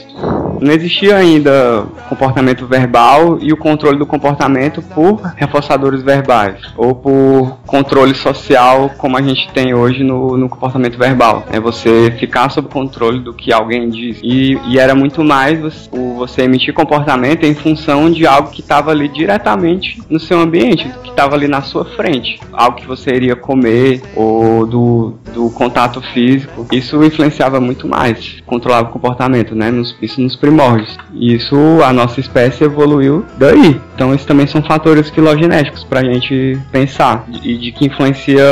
não 0.62 0.72
existia 0.72 1.16
ainda 1.16 1.84
comportamento 2.08 2.66
verbal 2.66 3.38
e 3.40 3.52
o 3.52 3.56
controle 3.56 3.98
do 3.98 4.06
comportamento 4.06 4.80
por 4.80 5.20
reforçadores 5.36 6.02
verbais 6.02 6.60
ou 6.76 6.94
por 6.94 7.58
controle 7.66 8.14
social 8.14 8.90
como 8.96 9.16
a 9.16 9.22
gente 9.22 9.50
tem 9.52 9.74
hoje 9.74 10.04
no, 10.04 10.36
no 10.36 10.48
comportamento 10.48 10.96
verbal. 10.96 11.44
É 11.50 11.58
você 11.58 12.14
ficar 12.18 12.48
sob 12.50 12.68
controle 12.68 13.18
do 13.18 13.34
que 13.34 13.52
alguém 13.52 13.88
diz. 13.88 14.20
E, 14.22 14.58
e 14.68 14.78
era 14.78 14.94
muito 14.94 15.24
mais 15.24 15.58
você, 15.58 15.90
você 16.16 16.42
emitir 16.42 16.72
comportamento 16.72 17.44
em 17.44 17.54
função 17.54 18.10
de 18.10 18.26
algo 18.26 18.50
que 18.50 18.60
estava 18.60 18.92
ali 18.92 19.08
diretamente 19.08 20.00
no 20.08 20.20
seu 20.20 20.38
ambiente, 20.38 20.88
que 21.02 21.10
estava 21.10 21.34
ali 21.34 21.48
na 21.48 21.62
sua 21.62 21.84
frente. 21.84 22.38
Algo 22.52 22.76
que 22.76 22.86
você 22.86 23.10
iria 23.10 23.34
comer 23.34 24.00
ou 24.14 24.64
do, 24.66 25.14
do 25.34 25.50
contato 25.50 26.00
físico. 26.12 26.66
Isso 26.70 27.02
influenciava 27.02 27.60
muito 27.60 27.88
mais, 27.88 28.40
controlava 28.46 28.88
o 28.88 28.92
comportamento, 28.92 29.54
né? 29.54 29.70
Nos, 29.70 29.96
isso 30.00 30.20
nos 30.20 30.36
primeiros 30.36 30.51
primórdios. 30.52 30.98
E 31.14 31.34
isso, 31.34 31.56
a 31.84 31.92
nossa 31.92 32.20
espécie 32.20 32.64
evoluiu 32.64 33.24
daí. 33.38 33.80
Então, 33.94 34.14
esses 34.14 34.26
também 34.26 34.46
são 34.46 34.62
fatores 34.62 35.10
filogenéticos 35.10 35.84
para 35.84 36.00
a 36.00 36.04
gente 36.04 36.58
pensar 36.70 37.26
e 37.42 37.56
de 37.56 37.72
que 37.72 37.86
influencia 37.86 38.42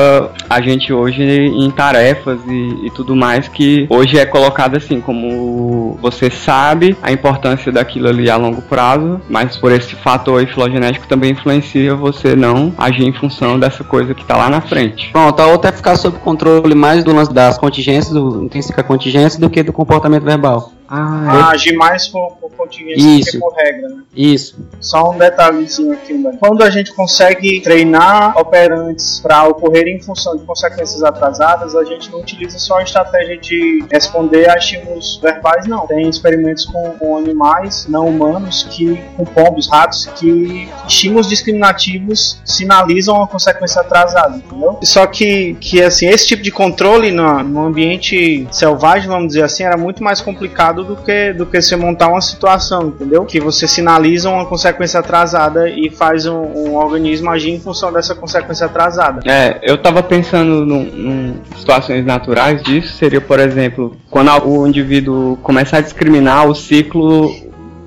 a 0.49 0.61
gente 0.61 0.93
hoje 0.93 1.23
em 1.23 1.71
tarefas 1.71 2.39
e, 2.47 2.87
e, 2.87 2.91
tudo 2.95 3.17
mais 3.17 3.49
que 3.49 3.87
hoje 3.89 4.19
é 4.19 4.27
colocado 4.27 4.77
assim, 4.77 5.01
como 5.01 5.99
você 6.01 6.31
sabe 6.31 6.97
a 7.03 7.11
importância 7.11 7.73
daquilo 7.73 8.09
ali 8.09 8.31
a 8.31 8.37
longo 8.37 8.61
prazo, 8.63 9.21
mas 9.29 9.57
por 9.57 9.73
esse 9.73 9.97
fator 9.97 10.47
filogenético 10.47 11.07
também 11.07 11.33
influencia 11.33 11.95
você 11.95 12.37
não 12.37 12.73
agir 12.77 13.05
em 13.05 13.13
função 13.13 13.59
dessa 13.59 13.83
coisa 13.83 14.15
que 14.15 14.23
está 14.23 14.37
lá 14.37 14.51
na 14.51 14.61
frente. 14.61 15.11
Pronto, 15.11 15.41
a 15.41 15.47
outra 15.47 15.71
é 15.71 15.73
ficar 15.73 15.97
sob 15.97 16.19
controle 16.19 16.75
mais 16.75 17.03
do 17.03 17.15
lance 17.15 17.33
das 17.33 17.59
contingências, 17.59 18.13
do 18.13 18.45
intrínseca 18.45 18.83
contingência, 18.83 19.41
do 19.41 19.49
que 19.49 19.63
do 19.63 19.73
comportamento 19.73 20.25
verbal. 20.25 20.73
Ah, 20.91 21.51
é. 21.51 21.55
agir 21.55 21.77
mais 21.77 22.09
por, 22.09 22.33
por 22.41 22.51
contingência 22.51 23.25
do 23.25 23.31
que 23.31 23.39
por 23.39 23.55
regra, 23.55 23.89
né? 23.91 24.03
Isso. 24.17 24.59
Só 24.81 25.13
um 25.13 25.19
detalhezinho 25.19 25.93
aqui, 25.93 26.13
mano. 26.15 26.37
Quando 26.39 26.65
a 26.65 26.71
gente 26.71 26.93
consegue 26.93 27.61
treinar 27.61 28.37
operantes 28.37 29.21
para 29.21 29.47
ocorrer 29.47 29.87
em 29.87 30.01
função 30.01 30.37
de 30.37 30.45
consequências 30.45 31.05
atrasadas, 31.05 31.77
a 31.77 31.85
gente 31.85 32.11
não 32.11 32.19
utiliza 32.19 32.59
só 32.59 32.79
a 32.79 32.83
estratégia 32.83 33.39
de 33.39 33.85
responder 33.89 34.51
a 34.51 34.57
estímulos 34.57 35.21
verbais, 35.23 35.65
não. 35.69 35.87
Tem 35.87 36.09
experimentos 36.09 36.65
com, 36.65 36.91
com 36.99 37.17
animais 37.17 37.87
não 37.89 38.09
humanos 38.09 38.65
que, 38.65 39.01
com 39.17 39.25
pombos, 39.25 39.69
ratos, 39.71 40.07
que 40.17 40.69
estímulos 40.89 41.29
discriminativos 41.29 42.41
sinalizam 42.45 43.15
uma 43.15 43.29
consequência 43.29 43.81
atrasada, 43.81 44.39
entendeu? 44.39 44.81
Só 44.83 45.07
que, 45.07 45.55
que 45.61 45.81
assim, 45.81 46.09
esse 46.09 46.27
tipo 46.27 46.43
de 46.43 46.51
controle 46.51 47.13
no, 47.13 47.45
no 47.45 47.67
ambiente 47.67 48.49
selvagem, 48.51 49.09
vamos 49.09 49.29
dizer 49.29 49.45
assim, 49.45 49.63
era 49.63 49.77
muito 49.77 50.03
mais 50.03 50.21
complicado 50.21 50.80
do 50.85 50.97
que, 50.97 51.33
do 51.33 51.47
que 51.47 51.61
você 51.61 51.77
montar 51.77 52.09
uma 52.09 52.21
situação, 52.21 52.89
entendeu? 52.89 53.25
Que 53.25 53.41
você 53.41 53.67
sinaliza 53.67 54.29
uma 54.29 54.47
consequência 54.47 55.01
atrasada 55.01 55.69
e 55.69 55.91
faz 55.91 56.27
um, 56.27 56.39
um 56.39 56.77
organismo 56.77 57.31
agir 57.31 57.51
em 57.51 57.61
função 57.61 57.93
dessa 57.93 58.15
consequência 58.15 58.67
atrasada. 58.67 59.21
É, 59.31 59.59
eu 59.63 59.79
tava 59.79 60.03
pensando 60.03 60.75
em 60.75 61.41
situações 61.57 62.05
naturais 62.05 62.63
disso, 62.63 62.97
seria, 62.97 63.21
por 63.21 63.39
exemplo, 63.39 63.97
quando 64.11 64.31
o 64.47 64.67
indivíduo 64.67 65.37
começa 65.43 65.79
a 65.79 65.81
discriminar 65.81 66.49
o 66.49 66.55
ciclo 66.55 67.31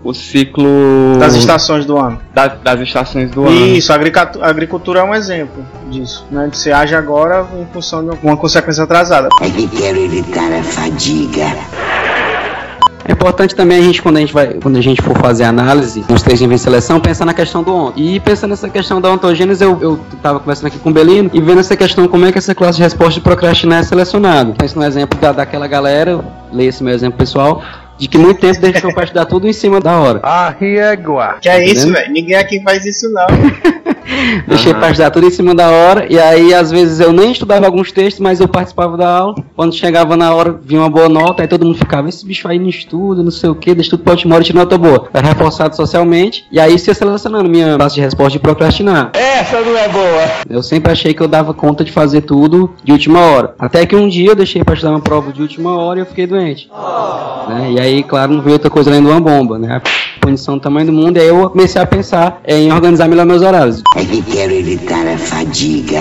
o 0.03 0.13
ciclo 0.13 1.17
das 1.17 1.35
estações 1.35 1.85
do 1.85 1.97
ano. 1.97 2.19
Da, 2.33 2.47
das 2.47 2.81
estações 2.81 3.31
do 3.31 3.45
ano. 3.45 3.55
Isso, 3.55 3.91
a 3.91 3.95
agricultura, 3.95 4.45
a 4.45 4.49
agricultura 4.49 4.99
é 4.99 5.03
um 5.03 5.15
exemplo 5.15 5.65
disso, 5.89 6.25
né? 6.29 6.49
Você 6.51 6.71
age 6.71 6.93
agora 6.93 7.47
em 7.57 7.65
função 7.73 8.03
de 8.03 8.17
uma 8.21 8.35
consequência 8.35 8.83
atrasada. 8.83 9.29
É 9.41 9.49
que 9.49 9.67
quero 9.67 9.99
evitar 9.99 10.51
a 10.51 10.61
fadiga. 10.61 11.45
É 13.05 13.11
importante 13.11 13.53
também 13.53 13.79
a 13.79 13.81
gente, 13.81 14.01
quando 14.01 14.17
a 14.17 14.19
gente, 14.19 14.33
vai, 14.33 14.53
quando 14.61 14.77
a 14.77 14.81
gente 14.81 15.01
for 15.01 15.17
fazer 15.17 15.43
análise 15.43 16.05
nos 16.07 16.21
três 16.21 16.39
níveis 16.39 16.61
de 16.61 16.63
seleção, 16.63 16.99
pensar 16.99 17.25
na 17.25 17.33
questão 17.33 17.61
do 17.61 17.75
ontem. 17.75 18.15
E 18.15 18.19
pensando 18.19 18.51
nessa 18.51 18.69
questão 18.69 19.01
da 19.01 19.11
ontogênese, 19.11 19.63
eu, 19.63 19.77
eu 19.81 19.99
tava 20.21 20.39
conversando 20.39 20.67
aqui 20.67 20.79
com 20.79 20.89
o 20.89 20.93
Belino 20.93 21.29
e 21.33 21.41
vendo 21.41 21.59
essa 21.59 21.75
questão, 21.75 22.07
como 22.07 22.25
é 22.25 22.31
que 22.31 22.37
essa 22.37 22.55
classe 22.55 22.77
de 22.77 22.83
resposta 22.83 23.15
de 23.15 23.21
procrastinar 23.21 23.79
é 23.79 23.83
selecionada. 23.83 24.53
Penso 24.57 24.77
no 24.77 24.85
exemplo 24.85 25.19
da, 25.19 25.31
daquela 25.31 25.67
galera, 25.67 26.23
leia 26.51 26.69
esse 26.69 26.83
meu 26.83 26.93
exemplo 26.93 27.17
pessoal, 27.17 27.61
de 27.97 28.07
que 28.07 28.17
muito 28.17 28.39
tempo 28.39 28.59
deixou 28.59 28.93
para 28.93 29.03
estudar 29.03 29.25
tudo 29.25 29.47
em 29.47 29.53
cima 29.53 29.79
da 29.79 29.99
hora. 29.99 30.19
Ah, 30.23 30.53
riegua. 30.57 31.37
Que 31.41 31.49
é 31.49 31.53
tá 31.53 31.63
isso, 31.63 31.91
velho? 31.91 32.11
Ninguém 32.11 32.35
aqui 32.35 32.61
faz 32.61 32.85
isso 32.85 33.11
não. 33.11 33.27
Deixei 34.47 34.73
uhum. 34.73 34.79
para 34.79 34.89
estudar 34.89 35.11
tudo 35.11 35.27
em 35.27 35.31
cima 35.31 35.55
da 35.55 35.69
hora. 35.69 36.07
E 36.09 36.19
aí, 36.19 36.53
às 36.53 36.71
vezes, 36.71 36.99
eu 36.99 37.11
nem 37.11 37.31
estudava 37.31 37.65
alguns 37.65 37.91
textos, 37.91 38.19
mas 38.19 38.39
eu 38.39 38.47
participava 38.47 38.97
da 38.97 39.09
aula. 39.09 39.35
Quando 39.55 39.73
chegava 39.73 40.15
na 40.15 40.33
hora, 40.33 40.59
vinha 40.63 40.81
uma 40.81 40.89
boa 40.89 41.09
nota, 41.09 41.41
aí 41.41 41.47
todo 41.47 41.65
mundo 41.65 41.77
ficava, 41.77 42.09
esse 42.09 42.25
bicho 42.25 42.47
aí 42.47 42.59
não 42.59 42.69
estuda, 42.69 43.23
não 43.23 43.31
sei 43.31 43.49
o 43.49 43.55
que, 43.55 43.73
deixa 43.73 43.91
tudo 43.91 44.03
para 44.03 44.13
última 44.13 44.35
hora 44.35 44.43
e 44.43 44.47
tira 44.47 44.59
nota 44.59 44.77
boa. 44.77 45.07
Era 45.13 45.27
reforçado 45.27 45.75
socialmente. 45.75 46.45
E 46.51 46.59
aí, 46.59 46.77
você 46.77 46.93
selecionando 46.93 47.49
minha 47.49 47.75
classe 47.75 47.95
de 47.95 48.01
resposta 48.01 48.33
de 48.33 48.39
procrastinar. 48.39 49.11
Essa 49.13 49.61
não 49.61 49.77
é 49.77 49.87
boa. 49.89 50.23
Eu 50.49 50.63
sempre 50.63 50.91
achei 50.91 51.13
que 51.13 51.21
eu 51.21 51.27
dava 51.27 51.53
conta 51.53 51.83
de 51.83 51.91
fazer 51.91 52.21
tudo 52.21 52.73
de 52.83 52.91
última 52.91 53.19
hora. 53.19 53.55
Até 53.59 53.85
que 53.85 53.95
um 53.95 54.07
dia 54.07 54.31
eu 54.31 54.35
deixei 54.35 54.63
para 54.63 54.73
estudar 54.73 54.91
uma 54.91 55.01
prova 55.01 55.31
de 55.31 55.41
última 55.41 55.75
hora 55.77 55.99
e 55.99 56.01
eu 56.01 56.05
fiquei 56.05 56.27
doente. 56.27 56.69
Oh. 56.71 57.49
Né? 57.49 57.71
E 57.73 57.79
aí, 57.79 58.03
claro, 58.03 58.33
não 58.33 58.41
veio 58.41 58.53
outra 58.53 58.69
coisa 58.69 58.89
além 58.89 59.01
de 59.01 59.07
uma 59.07 59.19
bomba, 59.19 59.57
né? 59.57 59.81
A 60.23 60.25
punição 60.25 60.55
do 60.55 60.61
tamanho 60.61 60.85
do 60.85 60.93
mundo. 60.93 61.17
E 61.17 61.19
aí 61.19 61.27
eu 61.27 61.49
comecei 61.49 61.81
a 61.81 61.85
pensar 61.85 62.41
em 62.47 62.71
organizar 62.71 63.09
melhor 63.09 63.25
meus 63.25 63.41
horários. 63.41 63.83
É 63.97 64.05
que 64.05 64.21
quero 64.21 64.53
evitar 64.53 65.05
a 65.05 65.17
fadiga. 65.17 65.99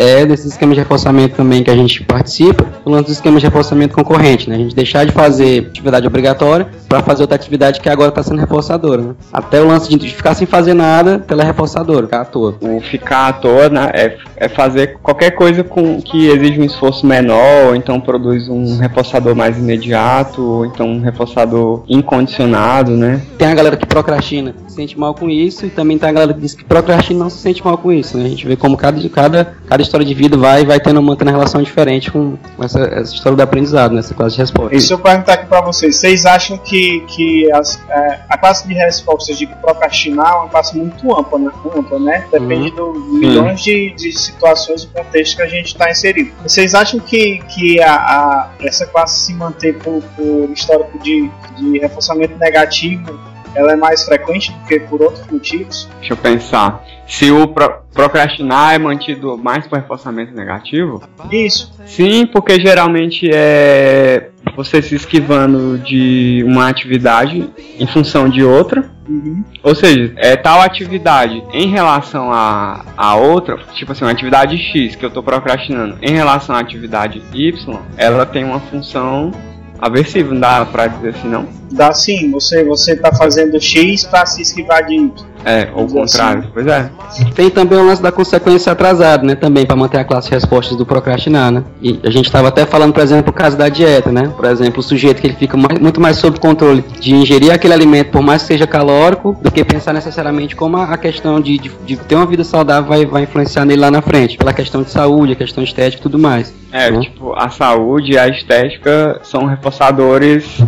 É 0.00 0.24
desses 0.24 0.46
esquemas 0.46 0.74
de 0.74 0.80
reforçamento 0.80 1.36
também 1.36 1.62
que 1.62 1.70
a 1.70 1.76
gente 1.76 2.02
participa, 2.04 2.64
o 2.84 2.90
lance 2.90 3.04
dos 3.04 3.12
esquemas 3.12 3.40
de 3.40 3.46
reforçamento 3.46 3.94
concorrente, 3.94 4.48
né? 4.48 4.56
A 4.56 4.58
gente 4.58 4.74
deixar 4.74 5.04
de 5.04 5.12
fazer 5.12 5.66
atividade 5.68 6.06
obrigatória 6.06 6.66
para 6.88 7.02
fazer 7.02 7.22
outra 7.22 7.36
atividade 7.36 7.80
que 7.80 7.88
agora 7.88 8.08
está 8.08 8.22
sendo 8.22 8.40
reforçadora, 8.40 9.02
né? 9.02 9.14
Até 9.30 9.60
o 9.60 9.66
lance 9.66 9.94
de 9.94 10.10
ficar 10.10 10.34
sem 10.34 10.46
fazer 10.46 10.72
nada 10.72 11.18
pela 11.18 11.44
reforçadora, 11.44 12.06
ficar 12.06 12.22
à 12.22 12.24
toa. 12.24 12.56
O 12.60 12.80
ficar 12.80 13.28
à 13.28 13.32
toa 13.34 13.68
né, 13.68 13.90
é, 13.92 14.16
é 14.36 14.48
fazer 14.48 14.98
qualquer 15.02 15.32
coisa 15.32 15.62
com 15.62 16.00
que 16.00 16.28
exige 16.28 16.58
um 16.60 16.64
esforço 16.64 17.06
menor, 17.06 17.68
ou 17.68 17.76
então 17.76 18.00
produz 18.00 18.48
um 18.48 18.78
reforçador 18.78 19.36
mais 19.36 19.58
imediato, 19.58 20.42
ou 20.42 20.66
então 20.66 20.88
um 20.88 21.00
reforçador 21.00 21.84
incondicionado, 21.88 22.92
né? 22.92 23.20
Tem 23.36 23.48
a 23.48 23.54
galera 23.54 23.76
que 23.76 23.86
procrastina, 23.86 24.54
se 24.66 24.76
sente 24.76 24.98
mal 24.98 25.14
com 25.14 25.28
isso, 25.28 25.66
e 25.66 25.70
também 25.70 25.98
tem 25.98 26.08
a 26.08 26.12
galera 26.12 26.32
que 26.32 26.40
diz 26.40 26.54
que 26.54 26.64
procrastina 26.64 27.20
não 27.20 27.30
se 27.30 27.38
sente 27.38 27.62
mal 27.62 27.76
com 27.76 27.92
isso, 27.92 28.16
né? 28.16 28.24
A 28.24 28.28
gente 28.28 28.46
vê 28.46 28.56
como 28.56 28.76
cada, 28.76 29.06
cada, 29.10 29.54
cada 29.68 29.82
história 29.90 30.06
de 30.06 30.14
vida 30.14 30.36
vai 30.36 30.64
vai 30.64 30.78
tendo 30.78 31.02
mantendo 31.02 31.30
uma 31.30 31.36
relação 31.36 31.60
diferente 31.60 32.10
com 32.10 32.38
essa, 32.62 32.80
essa 32.80 33.12
história 33.12 33.36
do 33.36 33.42
aprendizado, 33.42 33.92
nessa 33.92 34.10
né? 34.10 34.16
classe 34.16 34.36
de 34.36 34.40
resposta. 34.40 34.78
Se 34.78 34.92
eu 34.92 34.98
perguntar 34.98 35.32
aqui 35.34 35.46
para 35.46 35.60
vocês, 35.60 35.96
vocês 35.96 36.24
acham 36.24 36.56
que, 36.56 37.00
que 37.08 37.50
as, 37.52 37.80
é, 37.88 38.20
a 38.28 38.38
classe 38.38 38.66
de 38.68 38.74
respostas 38.74 39.36
de 39.36 39.46
procrastinar 39.46 40.32
é 40.32 40.36
uma 40.36 40.48
classe 40.48 40.76
muito 40.76 41.18
ampla, 41.18 41.38
né? 41.38 41.50
Ampla, 41.76 41.98
né? 41.98 42.24
Depende 42.30 42.70
uhum. 42.80 42.92
do 42.92 43.18
milhões 43.18 43.60
de, 43.62 43.90
de 43.96 44.12
situações 44.12 44.84
e 44.84 44.86
contextos 44.86 45.34
que 45.34 45.42
a 45.42 45.48
gente 45.48 45.66
está 45.66 45.90
inserido. 45.90 46.30
Vocês 46.42 46.74
acham 46.74 47.00
que, 47.00 47.38
que 47.48 47.82
a, 47.82 47.94
a, 47.94 48.50
essa 48.60 48.86
classe 48.86 49.26
se 49.26 49.34
manter 49.34 49.76
por, 49.78 50.02
por 50.16 50.50
histórico 50.50 50.98
de, 51.00 51.28
de 51.56 51.78
reforçamento 51.80 52.38
negativo 52.38 53.29
ela 53.54 53.72
é 53.72 53.76
mais 53.76 54.04
frequente 54.04 54.52
do 54.52 54.66
que 54.66 54.80
por 54.80 55.02
outros 55.02 55.26
motivos? 55.26 55.88
Deixa 55.98 56.12
eu 56.12 56.16
pensar. 56.16 56.84
Se 57.06 57.30
o 57.30 57.48
pro 57.48 57.80
procrastinar 57.92 58.74
é 58.74 58.78
mantido 58.78 59.36
mais 59.36 59.66
por 59.66 59.76
reforçamento 59.76 60.32
negativo? 60.32 61.02
Isso. 61.30 61.72
Sim, 61.84 62.24
porque 62.24 62.58
geralmente 62.60 63.28
é 63.32 64.30
você 64.56 64.80
se 64.80 64.94
esquivando 64.94 65.78
de 65.78 66.44
uma 66.46 66.68
atividade 66.68 67.50
em 67.78 67.86
função 67.86 68.28
de 68.28 68.42
outra. 68.44 68.90
Uhum. 69.08 69.44
Ou 69.62 69.74
seja, 69.74 70.12
é 70.16 70.36
tal 70.36 70.60
atividade 70.60 71.42
em 71.52 71.68
relação 71.68 72.32
a, 72.32 72.84
a 72.96 73.16
outra, 73.16 73.58
tipo 73.74 73.90
assim, 73.92 74.04
uma 74.04 74.12
atividade 74.12 74.56
X 74.56 74.94
que 74.94 75.04
eu 75.04 75.08
estou 75.08 75.22
procrastinando 75.22 75.98
em 76.00 76.12
relação 76.12 76.54
à 76.54 76.60
atividade 76.60 77.22
Y, 77.32 77.78
ela 77.96 78.24
tem 78.24 78.44
uma 78.44 78.60
função 78.60 79.32
aversiva, 79.80 80.32
não 80.32 80.40
dá 80.40 80.64
pra 80.64 80.86
dizer 80.86 81.10
assim, 81.10 81.28
não? 81.28 81.46
Dá 81.72 81.92
sim, 81.92 82.30
você, 82.30 82.64
você 82.64 82.96
tá 82.96 83.12
fazendo 83.14 83.60
X 83.60 84.04
pra 84.04 84.26
se 84.26 84.42
esquivar 84.42 84.84
de 84.84 84.94
Y. 84.94 85.30
É, 85.44 85.68
ou 85.74 85.84
o 85.84 85.88
contrário, 85.88 86.40
assim. 86.40 86.50
pois 86.52 86.66
é. 86.66 86.90
Tem 87.34 87.48
também 87.48 87.78
o 87.78 87.86
lance 87.86 88.02
da 88.02 88.12
consequência 88.12 88.72
atrasada, 88.72 89.26
né? 89.26 89.34
Também 89.34 89.64
para 89.64 89.74
manter 89.74 89.98
a 89.98 90.04
classe 90.04 90.28
de 90.28 90.34
respostas 90.34 90.76
do 90.76 90.84
procrastinar, 90.84 91.50
né? 91.50 91.64
E 91.80 91.98
a 92.04 92.10
gente 92.10 92.26
estava 92.26 92.48
até 92.48 92.66
falando, 92.66 92.92
por 92.92 93.02
exemplo, 93.02 93.30
o 93.30 93.32
caso 93.32 93.56
da 93.56 93.68
dieta, 93.68 94.12
né? 94.12 94.30
Por 94.36 94.44
exemplo, 94.44 94.80
o 94.80 94.82
sujeito 94.82 95.20
que 95.20 95.26
ele 95.26 95.36
fica 95.36 95.56
mais, 95.56 95.78
muito 95.78 96.00
mais 96.00 96.18
sob 96.18 96.38
controle 96.38 96.84
de 97.00 97.14
ingerir 97.14 97.52
aquele 97.52 97.72
alimento, 97.72 98.10
por 98.10 98.20
mais 98.20 98.42
que 98.42 98.48
seja 98.48 98.66
calórico, 98.66 99.36
do 99.40 99.50
que 99.50 99.64
pensar 99.64 99.94
necessariamente 99.94 100.54
como 100.54 100.76
a, 100.76 100.98
questão 100.98 101.40
de, 101.40 101.58
de, 101.58 101.70
de, 101.86 101.96
ter 101.96 102.16
uma 102.16 102.26
vida 102.26 102.44
saudável 102.44 102.88
vai, 102.88 103.06
vai 103.06 103.22
influenciar 103.22 103.64
nele 103.64 103.80
lá 103.80 103.90
na 103.90 104.02
frente, 104.02 104.36
pela 104.36 104.52
questão 104.52 104.82
de 104.82 104.90
saúde, 104.90 105.32
a 105.32 105.36
questão 105.36 105.64
estética 105.64 106.00
e 106.00 106.02
tudo 106.02 106.18
mais. 106.18 106.54
É, 106.72 106.90
né? 106.90 107.00
tipo, 107.00 107.32
a 107.36 107.48
saúde 107.48 108.12
e 108.12 108.18
a 108.18 108.28
estética 108.28 109.20
são 109.22 109.46
reforçadores 109.70 110.58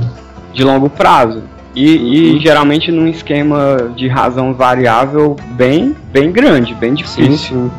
de 0.53 0.63
longo 0.63 0.89
prazo. 0.89 1.43
E, 1.75 1.97
e, 1.97 2.33
uhum. 2.33 2.41
geralmente 2.41 2.93
num 2.93 3.07
esquema 3.07 3.93
de 3.97 4.07
razão 4.07 4.53
variável 4.53 5.37
bem, 5.53 5.97
bem 6.13 6.31
grande, 6.31 6.75
bem 6.75 6.95
difícil. 6.95 7.37
Sim, 7.37 7.37
sim. 7.37 7.71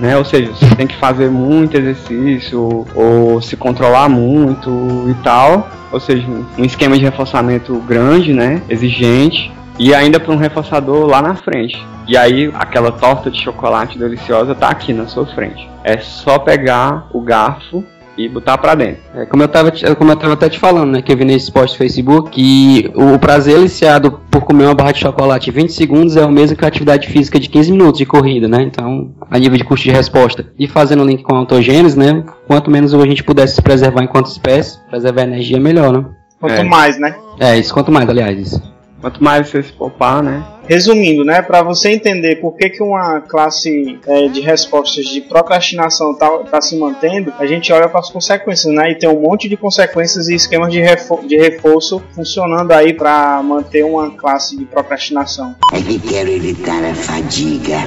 Né? 0.00 0.16
Ou 0.16 0.24
seja, 0.24 0.50
você 0.52 0.74
tem 0.74 0.86
que 0.86 0.96
fazer 0.96 1.30
muito 1.30 1.76
exercício 1.76 2.86
ou 2.94 3.40
se 3.40 3.56
controlar 3.56 4.08
muito 4.08 5.06
e 5.08 5.14
tal. 5.22 5.68
Ou 5.92 6.00
seja, 6.00 6.26
um 6.58 6.64
esquema 6.64 6.96
de 6.96 7.04
reforçamento 7.04 7.76
grande, 7.86 8.32
né? 8.32 8.62
Exigente. 8.68 9.52
E 9.78 9.94
ainda 9.94 10.18
para 10.18 10.32
um 10.32 10.36
reforçador 10.36 11.06
lá 11.06 11.20
na 11.20 11.34
frente. 11.34 11.78
E 12.08 12.16
aí 12.16 12.50
aquela 12.54 12.90
torta 12.90 13.30
de 13.30 13.40
chocolate 13.40 13.98
deliciosa 13.98 14.54
tá 14.54 14.68
aqui 14.68 14.92
na 14.92 15.06
sua 15.06 15.26
frente. 15.26 15.68
É 15.84 15.98
só 15.98 16.38
pegar 16.38 17.06
o 17.12 17.20
garfo 17.20 17.84
e 18.16 18.28
botar 18.28 18.58
para 18.58 18.74
dentro. 18.74 19.02
É, 19.14 19.24
como 19.26 19.42
eu 19.42 19.48
tava, 19.48 19.72
como 19.96 20.12
eu 20.12 20.16
tava 20.16 20.34
até 20.34 20.48
te 20.48 20.58
falando, 20.58 20.92
né, 20.92 21.02
que 21.02 21.12
eu 21.12 21.16
vi 21.16 21.24
nesse 21.24 21.50
post 21.50 21.76
do 21.76 21.78
Facebook, 21.78 22.30
que 22.30 22.90
o 22.94 23.18
prazer 23.18 23.58
iniciado 23.58 24.20
por 24.30 24.42
comer 24.42 24.64
uma 24.64 24.74
barra 24.74 24.92
de 24.92 25.00
chocolate 25.00 25.50
em 25.50 25.52
20 25.52 25.72
segundos 25.72 26.16
é 26.16 26.24
o 26.24 26.30
mesmo 26.30 26.56
que 26.56 26.64
a 26.64 26.68
atividade 26.68 27.08
física 27.08 27.38
de 27.40 27.48
15 27.48 27.72
minutos 27.72 27.98
de 27.98 28.06
corrida, 28.06 28.48
né? 28.48 28.62
Então, 28.62 29.12
a 29.30 29.38
nível 29.38 29.56
de 29.56 29.64
custo 29.64 29.84
de 29.84 29.92
resposta. 29.92 30.46
E 30.58 30.66
fazendo 30.68 31.02
o 31.02 31.06
link 31.06 31.22
com 31.22 31.34
a 31.34 31.38
autogênese, 31.38 31.98
né, 31.98 32.24
quanto 32.46 32.70
menos 32.70 32.94
a 32.94 33.06
gente 33.06 33.24
pudesse 33.24 33.56
se 33.56 33.62
preservar 33.62 34.02
enquanto 34.02 34.26
espécie, 34.26 34.78
preservar 34.88 35.22
a 35.22 35.24
energia 35.26 35.58
melhor, 35.58 35.92
né? 35.92 36.04
Quanto 36.38 36.54
é. 36.54 36.64
mais, 36.64 36.98
né? 36.98 37.14
É, 37.38 37.56
isso 37.56 37.72
quanto 37.72 37.92
mais, 37.92 38.08
aliás, 38.08 38.38
isso. 38.38 38.71
Quanto 39.02 39.22
mais 39.22 39.48
você 39.48 39.64
se 39.64 39.72
poupar, 39.72 40.22
né? 40.22 40.44
Resumindo, 40.68 41.24
né, 41.24 41.42
para 41.42 41.60
você 41.60 41.90
entender 41.90 42.36
por 42.36 42.56
que, 42.56 42.70
que 42.70 42.80
uma 42.80 43.20
classe 43.20 43.98
é, 44.06 44.28
de 44.28 44.40
respostas 44.40 45.06
de 45.06 45.20
procrastinação 45.20 46.12
está 46.12 46.30
tá 46.38 46.60
se 46.60 46.78
mantendo, 46.78 47.34
a 47.36 47.44
gente 47.44 47.72
olha 47.72 47.88
para 47.88 47.98
as 47.98 48.10
consequências, 48.10 48.72
né, 48.72 48.92
e 48.92 48.94
tem 48.94 49.10
um 49.10 49.20
monte 49.20 49.48
de 49.48 49.56
consequências 49.56 50.28
e 50.28 50.36
esquemas 50.36 50.72
de, 50.72 50.80
reforço, 50.80 51.26
de 51.26 51.36
reforço 51.36 52.00
funcionando 52.14 52.70
aí 52.70 52.94
para 52.94 53.42
manter 53.42 53.84
uma 53.84 54.12
classe 54.12 54.56
de 54.56 54.64
procrastinação. 54.64 55.56
É 55.72 55.80
que 55.80 55.98
quero 55.98 56.30
evitar 56.30 56.84
a 56.84 56.94
fadiga. 56.94 57.78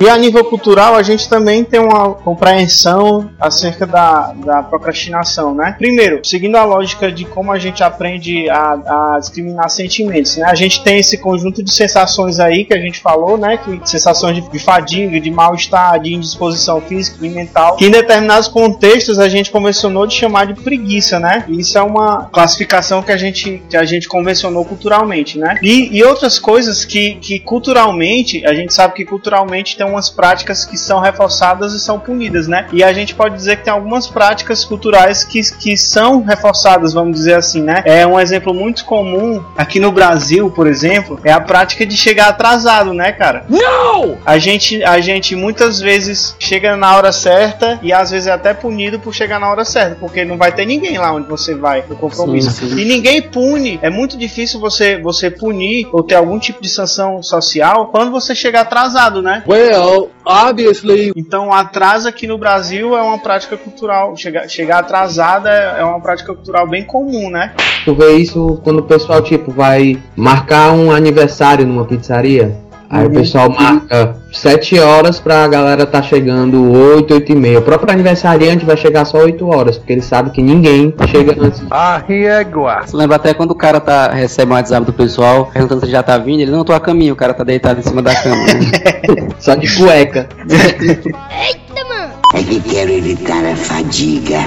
E 0.00 0.08
a 0.08 0.16
nível 0.16 0.44
cultural, 0.44 0.94
a 0.94 1.02
gente 1.02 1.28
também 1.28 1.64
tem 1.64 1.80
uma 1.80 2.10
compreensão 2.14 3.30
acerca 3.40 3.86
da, 3.86 4.34
da 4.44 4.62
procrastinação, 4.62 5.54
né? 5.54 5.74
Primeiro, 5.78 6.20
seguindo 6.22 6.56
a 6.56 6.64
lógica 6.64 7.10
de 7.10 7.24
como 7.24 7.50
a 7.50 7.58
gente 7.58 7.82
aprende 7.82 8.48
a, 8.50 9.14
a 9.14 9.18
discriminar 9.18 9.70
sentimentos, 9.70 10.36
né? 10.36 10.44
A 10.46 10.54
gente 10.54 10.82
tem 10.82 10.98
esse 10.98 11.16
conjunto 11.18 11.62
de 11.62 11.72
sensações 11.72 12.38
aí 12.38 12.64
que 12.64 12.74
a 12.74 12.78
gente 12.78 13.00
falou, 13.00 13.38
né? 13.38 13.56
Que 13.56 13.80
sensações 13.88 14.36
de, 14.36 14.50
de 14.50 14.58
fadiga, 14.58 15.18
de 15.18 15.30
mal-estar, 15.30 15.98
de 15.98 16.12
indisposição 16.12 16.80
física 16.80 17.24
e 17.24 17.30
mental, 17.30 17.76
que 17.76 17.86
em 17.86 17.90
determinados 17.90 18.48
contextos 18.48 19.18
a 19.18 19.28
gente 19.28 19.50
convencionou 19.50 20.06
de 20.06 20.14
chamar 20.14 20.46
de 20.46 20.54
preguiça, 20.60 21.18
né? 21.18 21.44
E 21.48 21.60
isso 21.60 21.78
é 21.78 21.82
uma 21.82 22.26
classificação 22.26 23.02
que 23.02 23.12
a 23.12 23.16
gente, 23.16 23.62
que 23.70 23.76
a 23.76 23.84
gente 23.84 24.08
convencionou 24.08 24.64
culturalmente, 24.64 25.38
né? 25.38 25.58
E, 25.62 25.96
e 25.96 26.04
outras 26.04 26.38
coisas 26.38 26.84
que, 26.84 27.14
que 27.14 27.40
culturalmente, 27.40 28.44
a 28.46 28.52
gente 28.52 28.74
sabe 28.74 28.94
que 28.94 29.04
culturalmente 29.04 29.76
tem 29.76 29.85
umas 29.86 30.10
práticas 30.10 30.64
que 30.64 30.76
são 30.76 31.00
reforçadas 31.00 31.72
e 31.72 31.80
são 31.80 31.98
punidas, 31.98 32.46
né? 32.46 32.66
E 32.72 32.82
a 32.82 32.92
gente 32.92 33.14
pode 33.14 33.34
dizer 33.34 33.56
que 33.56 33.64
tem 33.64 33.72
algumas 33.72 34.06
práticas 34.06 34.64
culturais 34.64 35.24
que, 35.24 35.40
que 35.58 35.76
são 35.76 36.22
reforçadas, 36.22 36.92
vamos 36.92 37.16
dizer 37.16 37.34
assim, 37.34 37.62
né? 37.62 37.82
É 37.84 38.06
um 38.06 38.18
exemplo 38.18 38.52
muito 38.52 38.84
comum 38.84 39.42
aqui 39.56 39.80
no 39.80 39.92
Brasil, 39.92 40.50
por 40.50 40.66
exemplo, 40.66 41.20
é 41.24 41.32
a 41.32 41.40
prática 41.40 41.86
de 41.86 41.96
chegar 41.96 42.28
atrasado, 42.28 42.92
né, 42.92 43.12
cara? 43.12 43.44
Não! 43.48 44.18
A 44.24 44.38
gente, 44.38 44.82
a 44.84 45.00
gente 45.00 45.34
muitas 45.34 45.80
vezes 45.80 46.36
chega 46.38 46.76
na 46.76 46.96
hora 46.96 47.12
certa 47.12 47.78
e 47.82 47.92
às 47.92 48.10
vezes 48.10 48.28
é 48.28 48.32
até 48.32 48.52
punido 48.52 48.98
por 48.98 49.14
chegar 49.14 49.38
na 49.38 49.50
hora 49.50 49.64
certa, 49.64 49.96
porque 49.96 50.24
não 50.24 50.36
vai 50.36 50.52
ter 50.52 50.66
ninguém 50.66 50.98
lá 50.98 51.12
onde 51.12 51.28
você 51.28 51.54
vai 51.54 51.84
no 51.88 51.96
compromisso. 51.96 52.50
Sim, 52.50 52.70
sim. 52.70 52.80
E 52.80 52.84
ninguém 52.84 53.22
pune. 53.22 53.78
É 53.82 53.90
muito 53.90 54.16
difícil 54.16 54.60
você 54.60 55.00
você 55.00 55.30
punir 55.30 55.88
ou 55.92 56.02
ter 56.02 56.14
algum 56.14 56.38
tipo 56.38 56.60
de 56.60 56.68
sanção 56.68 57.22
social 57.22 57.86
quando 57.86 58.10
você 58.10 58.34
chega 58.34 58.60
atrasado, 58.60 59.22
né? 59.22 59.42
Well, 59.46 59.75
Well, 59.76 60.10
obviously. 60.24 61.12
Então, 61.14 61.52
atraso 61.52 62.08
aqui 62.08 62.26
no 62.26 62.38
Brasil 62.38 62.96
é 62.96 63.02
uma 63.02 63.18
prática 63.18 63.56
cultural. 63.56 64.16
Chegar, 64.16 64.48
chegar 64.48 64.78
atrasada 64.78 65.50
é 65.50 65.84
uma 65.84 66.00
prática 66.00 66.34
cultural 66.34 66.66
bem 66.66 66.84
comum, 66.84 67.30
né? 67.30 67.54
Tu 67.84 67.94
vê 67.94 68.16
isso 68.16 68.60
quando 68.64 68.78
o 68.78 68.82
pessoal, 68.82 69.22
tipo, 69.22 69.50
vai 69.50 69.98
marcar 70.16 70.72
um 70.72 70.90
aniversário 70.90 71.66
numa 71.66 71.84
pizzaria. 71.84 72.56
Aí 72.88 73.04
uhum. 73.04 73.10
o 73.10 73.14
pessoal 73.14 73.50
marca 73.50 74.16
7 74.32 74.78
horas 74.78 75.18
pra 75.18 75.46
galera 75.48 75.84
tá 75.86 76.02
chegando 76.02 76.70
8, 76.72 77.14
8 77.14 77.32
e 77.32 77.34
meia. 77.34 77.58
O 77.58 77.62
próprio 77.62 77.92
aniversariante 77.92 78.64
vai 78.64 78.76
chegar 78.76 79.04
só 79.04 79.18
8 79.18 79.46
horas, 79.46 79.78
porque 79.78 79.92
ele 79.92 80.02
sabe 80.02 80.30
que 80.30 80.42
ninguém 80.42 80.94
chega 81.08 81.34
antes. 81.38 81.62
Ah, 81.70 82.02
régua! 82.06 82.82
Você 82.84 82.96
lembra 82.96 83.16
até 83.16 83.34
quando 83.34 83.50
o 83.50 83.54
cara 83.54 83.80
tá, 83.80 84.10
recebe 84.10 84.52
um 84.52 84.54
WhatsApp 84.54 84.86
do 84.86 84.92
pessoal, 84.92 85.50
perguntando 85.52 85.84
se 85.84 85.90
já 85.90 86.02
tá 86.02 86.16
vindo, 86.18 86.40
ele 86.40 86.50
não 86.50 86.64
tô 86.64 86.72
a 86.72 86.80
caminho, 86.80 87.14
o 87.14 87.16
cara 87.16 87.34
tá 87.34 87.42
deitado 87.42 87.80
em 87.80 87.82
cima 87.82 88.02
da 88.02 88.14
cama. 88.14 88.36
Né? 88.36 89.28
só 89.40 89.54
de 89.54 89.74
cueca. 89.76 90.28
Eita, 90.48 91.84
mano! 91.88 92.12
É 92.34 92.42
que 92.42 92.60
quero 92.60 92.92
evitar 92.92 93.44
a 93.44 93.56
fadiga. 93.56 94.38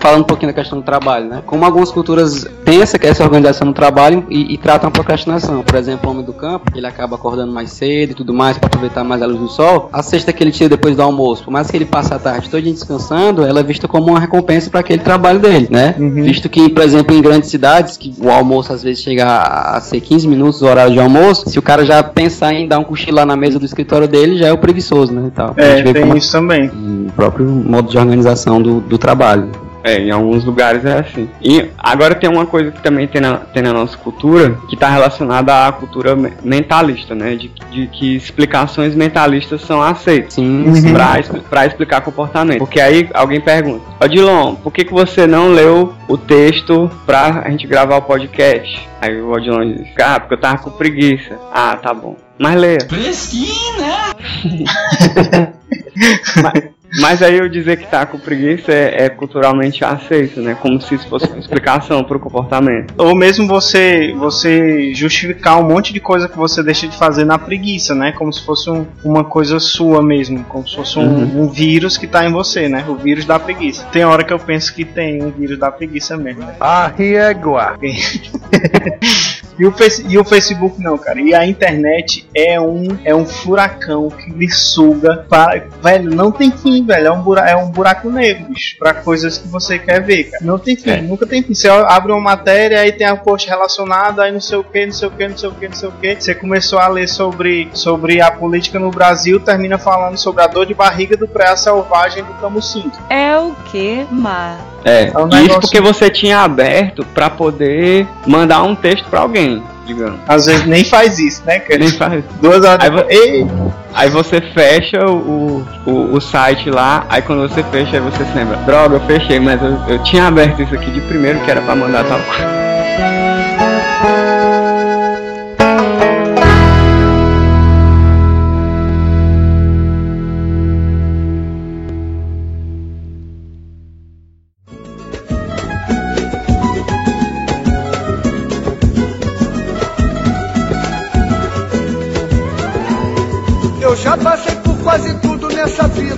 Falando 0.00 0.22
um 0.22 0.24
pouquinho 0.24 0.50
da 0.50 0.54
questão 0.54 0.78
do 0.78 0.84
trabalho, 0.84 1.26
né? 1.26 1.42
Como 1.46 1.64
algumas 1.64 1.90
culturas 1.90 2.46
têm 2.64 2.80
essa, 2.80 2.96
essa 3.00 3.22
organização 3.22 3.66
no 3.66 3.74
trabalho 3.74 4.24
e, 4.28 4.54
e 4.54 4.58
tratam 4.58 4.88
a 4.88 4.90
procrastinação. 4.90 5.62
Por 5.62 5.76
exemplo, 5.76 6.08
o 6.08 6.12
homem 6.12 6.24
do 6.24 6.32
campo, 6.32 6.72
ele 6.74 6.86
acaba 6.86 7.16
acordando 7.16 7.52
mais 7.52 7.70
cedo 7.70 8.12
e 8.12 8.14
tudo 8.14 8.32
mais 8.32 8.56
para 8.58 8.66
aproveitar 8.66 9.04
mais 9.04 9.22
a 9.22 9.26
luz 9.26 9.38
do 9.38 9.48
sol. 9.48 9.90
A 9.92 10.02
cesta 10.02 10.32
que 10.32 10.42
ele 10.42 10.50
tira 10.50 10.70
depois 10.70 10.96
do 10.96 11.02
almoço, 11.02 11.44
por 11.44 11.50
mais 11.50 11.70
que 11.70 11.76
ele 11.76 11.84
passe 11.84 12.12
a 12.12 12.18
tarde 12.18 12.48
todo 12.48 12.62
dia 12.62 12.72
descansando, 12.72 13.44
ela 13.44 13.60
é 13.60 13.62
vista 13.62 13.86
como 13.86 14.08
uma 14.08 14.18
recompensa 14.18 14.70
para 14.70 14.80
aquele 14.80 15.02
trabalho 15.02 15.38
dele, 15.38 15.68
né? 15.70 15.94
Uhum. 15.98 16.22
Visto 16.22 16.48
que, 16.48 16.68
por 16.70 16.82
exemplo, 16.82 17.14
em 17.14 17.20
grandes 17.20 17.50
cidades, 17.50 17.96
que 17.96 18.14
o 18.20 18.30
almoço 18.30 18.72
às 18.72 18.82
vezes 18.82 19.02
chega 19.02 19.26
a 19.26 19.80
ser 19.80 20.00
15 20.00 20.26
minutos 20.26 20.62
o 20.62 20.66
horário 20.66 20.92
de 20.92 21.00
almoço, 21.00 21.48
se 21.48 21.58
o 21.58 21.62
cara 21.62 21.84
já 21.84 22.02
pensar 22.02 22.54
em 22.54 22.66
dar 22.66 22.78
um 22.78 22.84
cochilo 22.84 23.16
lá 23.16 23.26
na 23.26 23.36
mesa 23.36 23.58
do 23.58 23.64
escritório 23.64 24.08
dele, 24.08 24.38
já 24.38 24.48
é 24.48 24.52
o 24.52 24.58
preguiçoso, 24.58 25.12
né? 25.12 25.22
Então, 25.26 25.52
é, 25.56 25.82
tem 25.82 26.16
isso 26.16 26.32
também. 26.32 26.68
O 26.68 27.12
próprio 27.12 27.46
modo 27.46 27.90
de 27.90 27.98
organização 27.98 28.62
do, 28.62 28.80
do 28.80 28.96
trabalho. 28.96 29.50
É, 29.82 29.98
em 29.98 30.10
alguns 30.10 30.44
lugares 30.44 30.84
é 30.84 30.98
assim. 30.98 31.28
E 31.42 31.70
agora 31.78 32.14
tem 32.14 32.28
uma 32.28 32.46
coisa 32.46 32.70
que 32.70 32.82
também 32.82 33.06
tem 33.06 33.20
na, 33.20 33.36
tem 33.38 33.62
na 33.62 33.72
nossa 33.72 33.96
cultura, 33.96 34.58
que 34.68 34.74
está 34.74 34.90
relacionada 34.90 35.66
à 35.66 35.72
cultura 35.72 36.16
mentalista, 36.42 37.14
né? 37.14 37.34
De, 37.34 37.48
de, 37.70 37.86
que 37.86 38.16
explicações 38.16 38.94
mentalistas 38.94 39.62
são 39.62 39.82
aceitas 39.82 40.34
Sim, 40.34 40.64
uhum. 40.66 41.42
para 41.48 41.66
explicar 41.66 42.02
comportamento. 42.02 42.58
Porque 42.58 42.80
aí 42.80 43.08
alguém 43.14 43.40
pergunta, 43.40 43.84
Odilon, 44.00 44.54
por 44.56 44.72
que, 44.72 44.84
que 44.84 44.92
você 44.92 45.26
não 45.26 45.52
leu 45.52 45.94
o 46.08 46.16
texto 46.18 46.90
pra 47.06 47.48
gente 47.50 47.66
gravar 47.66 47.96
o 47.96 48.02
podcast? 48.02 48.88
Aí 49.00 49.20
o 49.20 49.30
Odilon 49.30 49.72
diz, 49.72 49.88
ah, 50.00 50.20
porque 50.20 50.34
eu 50.34 50.38
tava 50.38 50.58
com 50.58 50.70
preguiça. 50.70 51.38
Ah, 51.52 51.76
tá 51.76 51.94
bom. 51.94 52.16
Mas 52.38 52.56
leia. 52.56 52.80
Fresquinho, 52.88 53.78
né? 53.78 55.52
mas, 56.42 56.79
mas 56.98 57.22
aí 57.22 57.38
eu 57.38 57.48
dizer 57.48 57.76
que 57.76 57.86
tá 57.86 58.04
com 58.04 58.18
preguiça 58.18 58.72
é, 58.72 59.04
é, 59.04 59.08
culturalmente 59.08 59.84
aceito, 59.84 60.40
né? 60.40 60.56
Como 60.60 60.80
se 60.80 60.94
isso 60.94 61.08
fosse 61.08 61.26
uma 61.26 61.38
explicação 61.38 62.02
pro 62.02 62.18
comportamento. 62.18 62.92
Ou 62.98 63.14
mesmo 63.14 63.46
você 63.46 64.12
você 64.14 64.92
justificar 64.94 65.58
um 65.58 65.62
monte 65.62 65.92
de 65.92 66.00
coisa 66.00 66.28
que 66.28 66.36
você 66.36 66.62
deixa 66.62 66.88
de 66.88 66.96
fazer 66.96 67.24
na 67.24 67.38
preguiça, 67.38 67.94
né? 67.94 68.12
Como 68.12 68.32
se 68.32 68.42
fosse 68.42 68.68
um, 68.70 68.86
uma 69.04 69.24
coisa 69.24 69.60
sua 69.60 70.02
mesmo, 70.02 70.42
como 70.44 70.66
se 70.66 70.74
fosse 70.74 70.98
um, 70.98 71.02
uhum. 71.02 71.42
um, 71.42 71.48
vírus 71.48 71.96
que 71.96 72.06
tá 72.06 72.24
em 72.26 72.32
você, 72.32 72.68
né? 72.68 72.84
O 72.88 72.96
vírus 72.96 73.24
da 73.24 73.38
preguiça. 73.38 73.84
Tem 73.92 74.04
hora 74.04 74.24
que 74.24 74.32
eu 74.32 74.38
penso 74.38 74.74
que 74.74 74.84
tem 74.84 75.22
um 75.22 75.30
vírus 75.30 75.58
da 75.58 75.70
preguiça 75.70 76.16
mesmo. 76.16 76.42
Né? 76.42 76.54
Ah, 76.60 76.92
riegua. 76.96 77.78
E 79.60 79.66
o, 79.66 79.72
face, 79.72 80.06
e 80.08 80.16
o 80.16 80.24
Facebook 80.24 80.82
não, 80.82 80.96
cara. 80.96 81.20
E 81.20 81.34
a 81.34 81.46
internet 81.46 82.26
é 82.34 82.58
um, 82.58 82.98
é 83.04 83.14
um 83.14 83.26
furacão 83.26 84.08
que 84.08 84.30
lhe 84.30 84.48
suga 84.48 85.26
para. 85.28 85.66
Velho, 85.82 86.14
não 86.14 86.32
tem 86.32 86.50
fim, 86.50 86.82
velho. 86.82 87.08
É 87.08 87.12
um, 87.12 87.20
buraco, 87.20 87.48
é 87.50 87.56
um 87.56 87.70
buraco 87.70 88.08
negro, 88.08 88.46
bicho. 88.46 88.78
Pra 88.78 88.94
coisas 88.94 89.36
que 89.36 89.46
você 89.48 89.78
quer 89.78 90.00
ver, 90.00 90.30
cara. 90.30 90.42
Não 90.42 90.58
tem 90.58 90.76
fim, 90.76 90.90
é. 90.90 91.02
nunca 91.02 91.26
tem 91.26 91.42
fim. 91.42 91.52
Você 91.52 91.68
abre 91.68 92.10
uma 92.10 92.22
matéria, 92.22 92.80
aí 92.80 92.90
tem 92.90 93.06
a 93.06 93.14
post 93.14 93.46
relacionada, 93.46 94.22
aí 94.22 94.32
não 94.32 94.40
sei 94.40 94.56
o 94.56 94.64
que, 94.64 94.86
não 94.86 94.94
sei 94.94 95.08
o 95.08 95.10
que, 95.10 95.28
não 95.28 95.36
sei 95.36 95.48
o 95.50 95.52
que, 95.52 95.68
não 95.68 95.74
sei 95.74 95.88
o 95.90 95.92
que. 95.92 96.16
Você 96.18 96.34
começou 96.34 96.78
a 96.78 96.88
ler 96.88 97.06
sobre, 97.06 97.68
sobre 97.74 98.22
a 98.22 98.30
política 98.30 98.78
no 98.78 98.90
Brasil, 98.90 99.38
termina 99.40 99.76
falando 99.76 100.16
sobre 100.16 100.42
a 100.42 100.46
dor 100.46 100.64
de 100.64 100.72
barriga 100.72 101.18
do 101.18 101.28
pré 101.28 101.54
selvagem 101.54 102.24
do 102.24 102.32
Camusim. 102.40 102.90
É 103.10 103.36
o 103.36 103.54
que, 103.70 104.06
Mar? 104.10 104.58
É, 104.84 105.10
é 105.14 105.18
um 105.18 105.28
isso 105.44 105.60
porque 105.60 105.80
você 105.80 106.08
tinha 106.08 106.38
aberto 106.38 107.04
para 107.14 107.28
poder 107.28 108.06
mandar 108.26 108.62
um 108.62 108.74
texto 108.74 109.04
para 109.08 109.20
alguém, 109.20 109.62
digamos. 109.86 110.18
Às 110.26 110.46
vezes 110.46 110.66
nem 110.66 110.84
faz 110.84 111.18
isso, 111.18 111.42
né, 111.44 111.58
cara? 111.58 111.78
Nem 111.78 111.88
faz. 111.90 112.24
Duas 112.40 112.64
horas 112.64 112.84
aí, 112.84 112.90
depois. 112.90 113.72
Aí 113.92 114.08
você 114.08 114.40
fecha 114.40 115.04
o, 115.04 115.66
o, 115.84 116.14
o, 116.14 116.20
site 116.20 116.70
lá, 116.70 117.04
aí 117.08 117.20
quando 117.22 117.48
você 117.48 117.62
fecha, 117.64 117.96
aí 117.96 118.00
você 118.00 118.24
se 118.24 118.32
lembra, 118.36 118.56
droga, 118.58 118.96
eu 118.96 119.00
fechei, 119.00 119.40
mas 119.40 119.60
eu, 119.60 119.76
eu 119.88 120.02
tinha 120.04 120.26
aberto 120.26 120.62
isso 120.62 120.74
aqui 120.74 120.90
de 120.92 121.00
primeiro 121.02 121.40
que 121.40 121.50
era 121.50 121.60
para 121.60 121.74
mandar 121.74 122.04
tal 122.04 122.20
coisa. 122.20 123.09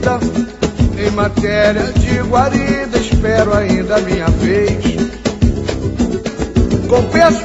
Vida. 0.03 0.19
Em 0.99 1.11
matéria 1.11 1.93
de 1.93 2.21
guarida, 2.29 2.99
espero 2.99 3.55
ainda 3.55 3.97
a 3.97 4.01
minha 4.01 4.27
vez. 4.27 5.12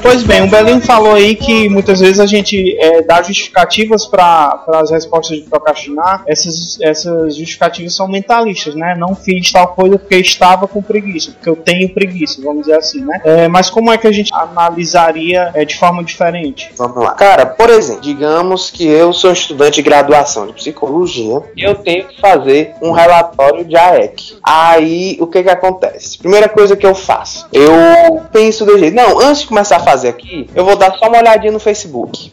Pois 0.02 0.24
bem, 0.24 0.44
o 0.44 0.48
Belinho 0.48 0.82
falou 0.82 1.14
aí 1.14 1.34
que 1.34 1.70
muitas 1.70 2.02
vezes 2.02 2.20
a 2.20 2.26
gente 2.26 2.78
é, 2.80 3.02
dá 3.02 3.22
justificativas 3.22 4.06
para 4.06 4.64
as 4.74 4.92
respostas 4.92 5.38
de 5.38 5.44
procrastinar. 5.44 6.24
Essas, 6.28 6.78
essas 6.82 7.36
justificativas 7.36 7.96
são 7.96 8.08
mentalistas, 8.08 8.76
né? 8.76 8.96
Não 8.98 9.16
fiz 9.16 9.52
tal 9.52 9.70
coisa 9.70 9.98
porque 9.98 10.18
estava 10.18 10.68
com 10.68 10.82
preguiça, 10.82 11.32
porque 11.32 11.50
eu 11.50 11.56
tenho 11.56 11.94
preguiça, 11.94 12.42
vamos 12.42 12.64
dizer 12.66 12.78
assim, 12.78 13.06
né? 13.06 13.22
É, 13.24 13.48
mas 13.48 13.70
como 13.70 13.92
é 13.92 13.98
que 13.98 14.08
a 14.08 14.12
gente 14.12 14.34
analisaria 14.34 15.52
é, 15.54 15.64
de 15.64 15.78
forma 15.78 16.04
diferente? 16.04 16.70
Vamos 16.76 16.98
lá. 16.98 17.14
Cara, 17.14 17.46
por 17.46 17.70
exemplo, 17.70 18.02
digamos 18.02 18.70
que 18.70 18.86
eu 18.86 19.14
sou 19.14 19.32
estudante 19.32 19.76
de 19.76 19.82
graduação 19.82 20.48
de 20.48 20.54
psicologia 20.54 21.42
e 21.56 21.64
eu 21.64 21.76
tenho 21.76 22.06
que 22.06 22.20
fazer 22.20 22.74
um 22.82 22.92
relatório 22.92 23.64
de 23.64 23.78
AEC. 23.78 24.38
Aí, 24.44 25.18
o 25.22 25.28
que 25.28 25.44
que 25.44 25.50
acontece? 25.50 26.18
Primeira 26.18 26.50
coisa 26.50 26.76
que 26.76 26.86
eu 26.86 26.96
faço, 26.96 27.48
eu 27.54 28.22
penso 28.32 28.66
do 28.66 28.78
jeito, 28.78 28.96
não, 28.96 29.20
antes 29.20 29.37
antes 29.38 29.42
de 29.42 29.48
começar 29.48 29.78
a 29.78 29.80
fazer 29.80 30.10
aqui, 30.10 30.50
eu 30.56 30.66
vou 30.66 30.76
dar 30.76 30.92
só 30.98 31.08
uma 31.08 31.20
olhadinha 31.20 31.52
no 31.52 31.60
Facebook. 31.60 32.32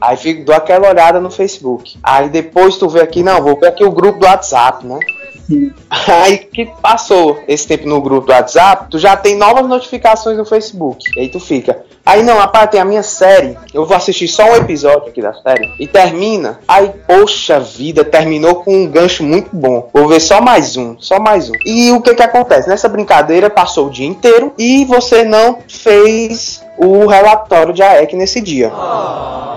Aí 0.00 0.16
fico, 0.16 0.44
dou 0.44 0.54
aquela 0.54 0.88
olhada 0.88 1.20
no 1.20 1.30
Facebook. 1.30 1.98
Aí 2.02 2.28
depois 2.28 2.76
tu 2.76 2.88
vê 2.88 3.00
aqui, 3.00 3.22
não, 3.22 3.42
vou 3.42 3.58
ver 3.58 3.68
aqui 3.68 3.84
o 3.84 3.90
grupo 3.90 4.18
do 4.18 4.26
WhatsApp, 4.26 4.86
né? 4.86 4.98
Aí 6.08 6.38
que 6.38 6.66
passou 6.80 7.42
esse 7.46 7.66
tempo 7.66 7.88
no 7.88 8.00
grupo 8.00 8.26
do 8.26 8.32
WhatsApp, 8.32 8.86
tu 8.90 8.98
já 8.98 9.16
tem 9.16 9.36
novas 9.36 9.66
notificações 9.66 10.36
no 10.36 10.44
Facebook. 10.44 11.04
E 11.16 11.20
aí 11.20 11.28
tu 11.28 11.40
fica. 11.40 11.84
Aí 12.04 12.22
não, 12.22 12.36
rapaz, 12.36 12.68
tem 12.70 12.80
a 12.80 12.84
minha 12.84 13.02
série. 13.02 13.56
Eu 13.72 13.86
vou 13.86 13.96
assistir 13.96 14.26
só 14.26 14.44
um 14.50 14.56
episódio 14.56 15.08
aqui 15.08 15.22
da 15.22 15.32
série. 15.34 15.72
E 15.78 15.86
termina. 15.86 16.58
Aí, 16.66 16.90
poxa 17.06 17.60
vida, 17.60 18.04
terminou 18.04 18.56
com 18.56 18.74
um 18.74 18.86
gancho 18.88 19.22
muito 19.22 19.50
bom. 19.52 19.88
Vou 19.92 20.08
ver 20.08 20.20
só 20.20 20.40
mais 20.40 20.76
um, 20.76 20.96
só 20.98 21.20
mais 21.20 21.48
um. 21.48 21.54
E 21.64 21.92
o 21.92 22.00
que 22.00 22.14
que 22.14 22.22
acontece? 22.22 22.68
Nessa 22.68 22.88
brincadeira 22.88 23.48
passou 23.48 23.86
o 23.86 23.90
dia 23.90 24.06
inteiro 24.06 24.52
e 24.58 24.84
você 24.84 25.22
não 25.24 25.58
fez 25.68 26.61
o 26.82 27.06
relatório 27.06 27.72
de 27.72 27.82
AEC 27.82 28.14
nesse 28.14 28.40
dia. 28.40 28.70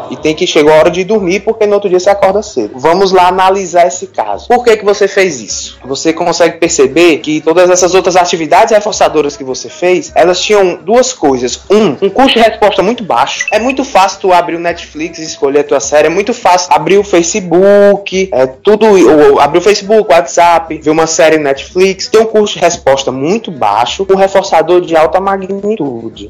E 0.09 0.15
tem 0.15 0.35
que 0.35 0.45
chegar 0.45 0.73
a 0.73 0.79
hora 0.79 0.91
de 0.91 1.03
dormir 1.03 1.41
porque 1.41 1.65
no 1.65 1.73
outro 1.73 1.89
dia 1.89 1.99
você 1.99 2.09
acorda 2.09 2.41
cedo. 2.41 2.73
Vamos 2.75 3.11
lá 3.11 3.27
analisar 3.27 3.87
esse 3.87 4.07
caso. 4.07 4.47
Por 4.47 4.63
que, 4.63 4.77
que 4.77 4.85
você 4.85 5.07
fez 5.07 5.41
isso? 5.41 5.79
Você 5.85 6.13
consegue 6.13 6.57
perceber 6.57 7.17
que 7.17 7.41
todas 7.41 7.69
essas 7.69 7.95
outras 7.95 8.15
atividades 8.15 8.73
reforçadoras 8.73 9.35
que 9.35 9.43
você 9.43 9.69
fez, 9.69 10.11
elas 10.15 10.41
tinham 10.41 10.75
duas 10.75 11.13
coisas. 11.13 11.61
Um, 11.69 12.05
um 12.05 12.09
custo 12.09 12.39
de 12.39 12.45
resposta 12.45 12.83
muito 12.83 13.03
baixo. 13.03 13.47
É 13.51 13.59
muito 13.59 13.83
fácil 13.83 14.19
tu 14.21 14.33
abrir 14.33 14.55
o 14.55 14.59
Netflix 14.59 15.19
e 15.19 15.23
escolher 15.23 15.59
a 15.59 15.63
tua 15.63 15.79
série. 15.79 16.07
É 16.07 16.09
muito 16.09 16.33
fácil 16.33 16.73
abrir 16.73 16.97
o 16.97 17.03
Facebook, 17.03 18.29
é 18.31 18.45
tudo, 18.45 18.85
ou 18.85 19.39
abrir 19.39 19.59
o 19.59 19.61
Facebook, 19.61 20.11
o 20.11 20.15
WhatsApp, 20.15 20.77
ver 20.77 20.89
uma 20.89 21.07
série 21.07 21.37
Netflix. 21.37 22.07
Tem 22.07 22.21
um 22.21 22.25
custo 22.25 22.59
de 22.59 22.63
resposta 22.63 23.11
muito 23.11 23.51
baixo, 23.51 24.05
um 24.09 24.15
reforçador 24.15 24.81
de 24.81 24.95
alta 24.95 25.19
magnitude. 25.19 26.29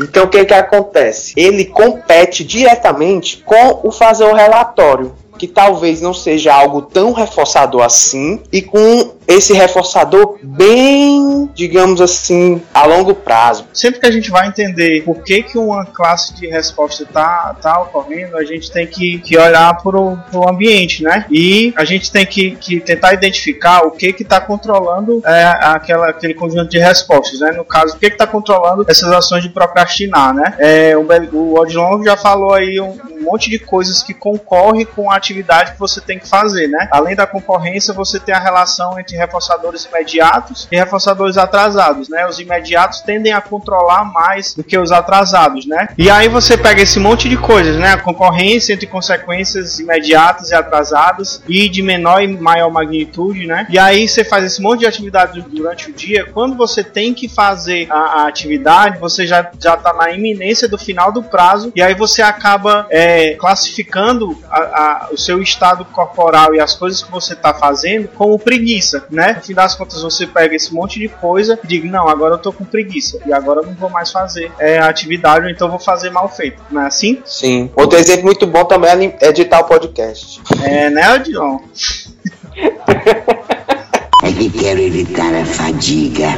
Então 0.00 0.24
o 0.24 0.28
que 0.28 0.44
que 0.44 0.54
acontece? 0.54 1.32
Ele 1.36 1.64
compete 1.64 2.44
diretamente 2.44 3.42
com 3.44 3.80
o 3.82 3.90
fazer 3.90 4.24
o 4.24 4.34
relatório 4.34 5.14
que 5.36 5.46
talvez 5.46 6.00
não 6.00 6.14
seja 6.14 6.52
algo 6.54 6.82
tão 6.82 7.12
reforçador 7.12 7.82
assim 7.82 8.40
e 8.52 8.62
com 8.62 9.16
esse 9.26 9.52
reforçador 9.52 10.38
bem, 10.42 11.50
digamos 11.54 12.00
assim, 12.00 12.62
a 12.72 12.86
longo 12.86 13.14
prazo. 13.14 13.66
Sempre 13.72 14.00
que 14.00 14.06
a 14.06 14.10
gente 14.10 14.30
vai 14.30 14.46
entender 14.46 15.02
por 15.02 15.22
que, 15.22 15.42
que 15.42 15.58
uma 15.58 15.84
classe 15.84 16.34
de 16.34 16.46
resposta 16.46 17.02
está 17.02 17.56
tá 17.60 17.80
ocorrendo, 17.80 18.36
a 18.36 18.44
gente 18.44 18.70
tem 18.70 18.86
que, 18.86 19.18
que 19.18 19.36
olhar 19.36 19.82
para 19.82 19.98
o 19.98 20.48
ambiente, 20.48 21.02
né? 21.02 21.26
E 21.30 21.74
a 21.76 21.84
gente 21.84 22.10
tem 22.10 22.24
que, 22.24 22.52
que 22.52 22.78
tentar 22.80 23.14
identificar 23.14 23.84
o 23.84 23.90
que 23.90 24.14
está 24.20 24.40
controlando 24.40 25.20
é, 25.24 25.44
aquela, 25.44 26.08
aquele 26.08 26.34
conjunto 26.34 26.68
de 26.68 26.78
respostas, 26.78 27.40
né? 27.40 27.50
No 27.50 27.64
caso, 27.64 27.96
o 27.96 27.98
que 27.98 28.06
está 28.06 28.26
controlando 28.26 28.84
essas 28.88 29.10
ações 29.10 29.42
de 29.42 29.48
procrastinar, 29.48 30.32
né? 30.34 30.54
É, 30.58 30.96
o, 30.96 31.06
o 31.32 31.58
Odilon 31.58 32.02
já 32.04 32.16
falou 32.16 32.54
aí 32.54 32.80
um, 32.80 32.96
monte 33.26 33.50
de 33.50 33.58
coisas 33.58 34.02
que 34.02 34.14
concorrem 34.14 34.86
com 34.86 35.10
a 35.10 35.16
atividade 35.26 35.72
que 35.72 35.78
você 35.78 36.00
tem 36.00 36.18
que 36.18 36.28
fazer, 36.28 36.68
né? 36.68 36.88
Além 36.90 37.16
da 37.16 37.26
concorrência, 37.26 37.92
você 37.92 38.18
tem 38.18 38.34
a 38.34 38.38
relação 38.38 38.98
entre 38.98 39.16
reforçadores 39.16 39.84
imediatos 39.84 40.68
e 40.70 40.76
reforçadores 40.76 41.36
atrasados, 41.36 42.08
né? 42.08 42.26
Os 42.26 42.38
imediatos 42.38 43.00
tendem 43.00 43.32
a 43.32 43.40
controlar 43.40 44.04
mais 44.04 44.54
do 44.54 44.62
que 44.62 44.78
os 44.78 44.92
atrasados, 44.92 45.66
né? 45.66 45.88
E 45.98 46.08
aí 46.10 46.28
você 46.28 46.56
pega 46.56 46.82
esse 46.82 46.98
monte 46.98 47.28
de 47.28 47.36
coisas, 47.36 47.76
né? 47.76 47.92
A 47.92 47.98
concorrência 47.98 48.72
entre 48.72 48.86
consequências 48.86 49.78
imediatas 49.78 50.50
e 50.50 50.54
atrasadas 50.54 51.42
e 51.48 51.68
de 51.68 51.82
menor 51.82 52.22
e 52.22 52.28
maior 52.28 52.70
magnitude, 52.70 53.46
né? 53.46 53.66
E 53.68 53.78
aí 53.78 54.08
você 54.08 54.24
faz 54.24 54.44
esse 54.44 54.62
monte 54.62 54.80
de 54.80 54.86
atividade 54.86 55.40
durante 55.42 55.90
o 55.90 55.92
dia. 55.92 56.26
Quando 56.32 56.56
você 56.56 56.84
tem 56.84 57.12
que 57.12 57.28
fazer 57.28 57.86
a, 57.90 57.96
a 57.96 58.28
atividade, 58.28 58.98
você 58.98 59.26
já 59.26 59.50
já 59.60 59.74
está 59.74 59.92
na 59.92 60.10
iminência 60.10 60.68
do 60.68 60.78
final 60.78 61.10
do 61.12 61.22
prazo 61.22 61.72
e 61.74 61.82
aí 61.82 61.94
você 61.94 62.22
acaba 62.22 62.86
é, 62.90 63.34
classificando 63.34 64.36
a, 64.50 64.60
a, 64.60 65.08
o 65.16 65.18
seu 65.18 65.42
estado 65.42 65.84
corporal 65.86 66.54
e 66.54 66.60
as 66.60 66.74
coisas 66.74 67.02
que 67.02 67.10
você 67.10 67.32
está 67.32 67.52
fazendo 67.52 68.08
como 68.08 68.38
preguiça, 68.38 69.04
né? 69.10 69.32
No 69.34 69.42
fim 69.42 69.54
das 69.54 69.74
contas 69.74 70.02
você 70.02 70.26
pega 70.26 70.54
esse 70.54 70.72
monte 70.72 71.00
de 71.00 71.08
coisa 71.08 71.58
e 71.64 71.66
diga 71.66 71.90
não, 71.90 72.08
agora 72.08 72.34
eu 72.34 72.38
tô 72.38 72.52
com 72.52 72.64
preguiça 72.64 73.18
e 73.26 73.32
agora 73.32 73.60
eu 73.60 73.66
não 73.66 73.74
vou 73.74 73.90
mais 73.90 74.12
fazer 74.12 74.52
é, 74.58 74.78
a 74.78 74.88
atividade 74.88 75.46
ou 75.46 75.50
então 75.50 75.68
vou 75.68 75.78
fazer 75.78 76.10
mal 76.10 76.28
feito, 76.28 76.62
não 76.70 76.82
é 76.82 76.86
assim? 76.86 77.20
Sim. 77.24 77.70
Outro 77.74 77.98
exemplo 77.98 78.24
muito 78.24 78.46
bom 78.46 78.64
também 78.64 79.14
é 79.20 79.28
editar 79.28 79.60
o 79.60 79.64
podcast. 79.64 80.40
É, 80.62 80.90
né, 80.90 81.14
Odilon? 81.14 81.58
é 84.22 84.32
que 84.32 84.50
quero 84.50 84.80
evitar 84.80 85.34
a 85.34 85.44
fadiga. 85.44 86.28